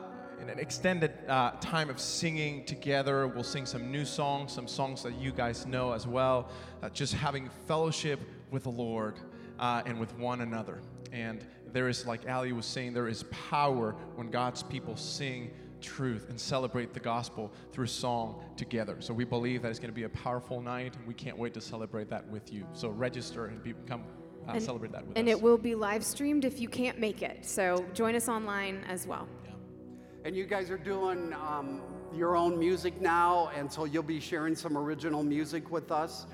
an 0.47 0.59
extended 0.59 1.11
uh, 1.27 1.51
time 1.59 1.89
of 1.89 1.99
singing 1.99 2.63
together. 2.65 3.27
We'll 3.27 3.43
sing 3.43 3.65
some 3.65 3.91
new 3.91 4.05
songs, 4.05 4.53
some 4.53 4.67
songs 4.67 5.03
that 5.03 5.15
you 5.19 5.31
guys 5.31 5.65
know 5.65 5.91
as 5.91 6.07
well. 6.07 6.49
Uh, 6.81 6.89
just 6.89 7.13
having 7.13 7.49
fellowship 7.67 8.19
with 8.51 8.63
the 8.63 8.69
Lord 8.71 9.15
uh, 9.59 9.81
and 9.85 9.99
with 9.99 10.15
one 10.17 10.41
another. 10.41 10.81
And 11.11 11.43
there 11.73 11.89
is, 11.89 12.05
like 12.05 12.29
Ali 12.29 12.53
was 12.53 12.65
saying, 12.65 12.93
there 12.93 13.07
is 13.07 13.23
power 13.31 13.95
when 14.15 14.29
God's 14.29 14.63
people 14.63 14.95
sing 14.95 15.51
truth 15.81 16.27
and 16.29 16.39
celebrate 16.39 16.93
the 16.93 16.99
gospel 16.99 17.51
through 17.71 17.87
song 17.87 18.43
together. 18.57 18.97
So 18.99 19.13
we 19.13 19.23
believe 19.23 19.61
that 19.61 19.69
it's 19.69 19.79
going 19.79 19.91
to 19.91 19.95
be 19.95 20.03
a 20.03 20.09
powerful 20.09 20.61
night, 20.61 20.95
and 20.97 21.07
we 21.07 21.13
can't 21.13 21.37
wait 21.37 21.53
to 21.53 21.61
celebrate 21.61 22.09
that 22.09 22.27
with 22.27 22.51
you. 22.51 22.65
So 22.73 22.89
register 22.89 23.45
and 23.45 23.63
be, 23.63 23.73
come 23.87 24.03
uh, 24.47 24.53
And- 24.53 24.63
celebrate 24.63 24.91
that 24.91 25.05
with 25.07 25.17
And 25.17 25.27
us. 25.27 25.31
it 25.35 25.41
will 25.41 25.57
be 25.57 25.75
live 25.75 26.03
streamed 26.03 26.43
if 26.43 26.59
you 26.59 26.67
can't 26.67 26.99
make 26.99 27.21
it. 27.21 27.45
So 27.45 27.85
join 27.93 28.15
us 28.15 28.27
online 28.27 28.83
as 28.89 29.07
well. 29.07 29.27
And 30.25 30.35
you 30.35 30.45
guys 30.45 30.69
are 30.69 30.77
doing 30.77 31.33
um, 31.33 31.81
your 32.13 32.35
own 32.35 32.59
music 32.59 32.99
now, 32.99 33.51
and 33.55 33.71
so 33.71 33.85
you'll 33.85 34.03
be 34.03 34.19
sharing 34.19 34.53
some 34.53 34.77
original 34.77 35.23
music 35.23 35.71
with 35.71 35.93
us. 35.93 36.25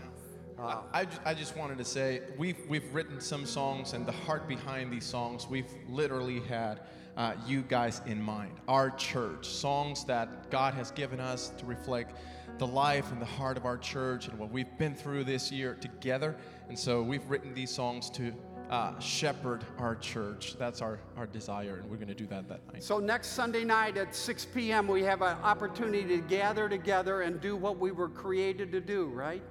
I, 0.57 0.81
I 0.91 1.07
I 1.23 1.33
just 1.35 1.55
wanted 1.55 1.77
to 1.77 1.85
say 1.85 2.21
we've 2.35 2.57
we've 2.67 2.91
written 2.95 3.21
some 3.21 3.45
songs, 3.45 3.93
and 3.93 4.05
the 4.05 4.11
heart 4.11 4.47
behind 4.47 4.91
these 4.91 5.05
songs, 5.05 5.47
we've 5.47 5.71
literally 5.87 6.39
had 6.39 6.81
uh, 7.15 7.33
you 7.45 7.61
guys 7.61 8.01
in 8.07 8.19
mind, 8.19 8.53
our 8.67 8.89
church, 8.89 9.47
songs 9.47 10.03
that 10.05 10.49
God 10.49 10.73
has 10.73 10.89
given 10.91 11.19
us 11.19 11.49
to 11.57 11.65
reflect 11.65 12.17
the 12.57 12.67
life 12.67 13.11
and 13.11 13.21
the 13.21 13.25
heart 13.25 13.55
of 13.55 13.65
our 13.65 13.77
church 13.77 14.27
and 14.27 14.39
what 14.39 14.49
we've 14.51 14.77
been 14.77 14.95
through 14.95 15.25
this 15.25 15.51
year 15.51 15.77
together. 15.79 16.35
And 16.69 16.77
so 16.77 17.03
we've 17.03 17.25
written 17.29 17.53
these 17.53 17.69
songs 17.69 18.09
to 18.11 18.33
uh, 18.69 18.99
shepherd 18.99 19.63
our 19.77 19.95
church. 19.95 20.55
That's 20.57 20.81
our 20.81 20.99
our 21.17 21.27
desire, 21.27 21.79
and 21.81 21.89
we're 21.89 21.97
going 21.97 22.07
to 22.07 22.15
do 22.15 22.25
that 22.27 22.47
that 22.49 22.61
night. 22.73 22.83
So, 22.83 22.99
next 22.99 23.29
Sunday 23.29 23.63
night 23.63 23.97
at 23.97 24.15
6 24.15 24.45
p.m., 24.53 24.87
we 24.87 25.03
have 25.03 25.21
an 25.21 25.37
opportunity 25.43 26.07
to 26.07 26.21
gather 26.21 26.67
together 26.67 27.21
and 27.21 27.39
do 27.39 27.55
what 27.55 27.77
we 27.77 27.91
were 27.91 28.09
created 28.09 28.71
to 28.71 28.81
do, 28.81 29.05
right? 29.07 29.43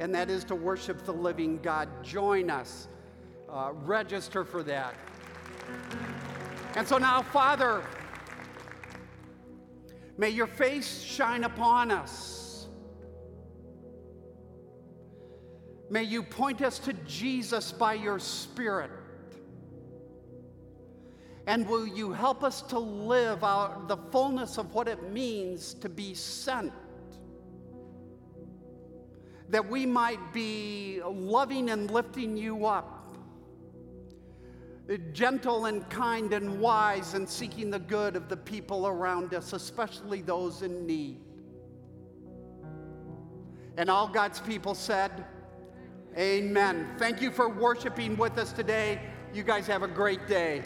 And 0.00 0.14
that 0.14 0.30
is 0.30 0.44
to 0.44 0.54
worship 0.54 1.04
the 1.04 1.12
living 1.12 1.58
God. 1.58 1.88
Join 2.02 2.50
us, 2.50 2.88
uh, 3.50 3.72
register 3.74 4.44
for 4.44 4.62
that. 4.62 4.94
And 6.76 6.86
so 6.86 6.98
now, 6.98 7.22
Father, 7.22 7.82
may 10.16 10.30
your 10.30 10.46
face 10.46 11.00
shine 11.02 11.44
upon 11.44 11.90
us. 11.90 12.47
May 15.90 16.02
you 16.02 16.22
point 16.22 16.60
us 16.62 16.78
to 16.80 16.92
Jesus 17.06 17.72
by 17.72 17.94
your 17.94 18.18
Spirit. 18.18 18.90
And 21.46 21.66
will 21.66 21.86
you 21.86 22.12
help 22.12 22.44
us 22.44 22.60
to 22.62 22.78
live 22.78 23.42
out 23.42 23.88
the 23.88 23.96
fullness 23.96 24.58
of 24.58 24.74
what 24.74 24.86
it 24.86 25.10
means 25.10 25.72
to 25.74 25.88
be 25.88 26.12
sent? 26.12 26.72
That 29.48 29.66
we 29.66 29.86
might 29.86 30.34
be 30.34 31.00
loving 31.02 31.70
and 31.70 31.90
lifting 31.90 32.36
you 32.36 32.66
up, 32.66 33.16
gentle 35.12 35.64
and 35.64 35.88
kind 35.88 36.34
and 36.34 36.60
wise, 36.60 37.14
and 37.14 37.26
seeking 37.26 37.70
the 37.70 37.78
good 37.78 38.14
of 38.14 38.28
the 38.28 38.36
people 38.36 38.86
around 38.86 39.32
us, 39.32 39.54
especially 39.54 40.20
those 40.20 40.60
in 40.60 40.86
need. 40.86 41.22
And 43.78 43.88
all 43.88 44.06
God's 44.06 44.40
people 44.40 44.74
said, 44.74 45.24
Amen. 46.18 46.88
Thank 46.98 47.22
you 47.22 47.30
for 47.30 47.48
worshiping 47.48 48.16
with 48.16 48.38
us 48.38 48.52
today. 48.52 49.00
You 49.32 49.44
guys 49.44 49.68
have 49.68 49.84
a 49.84 49.88
great 49.88 50.26
day. 50.26 50.62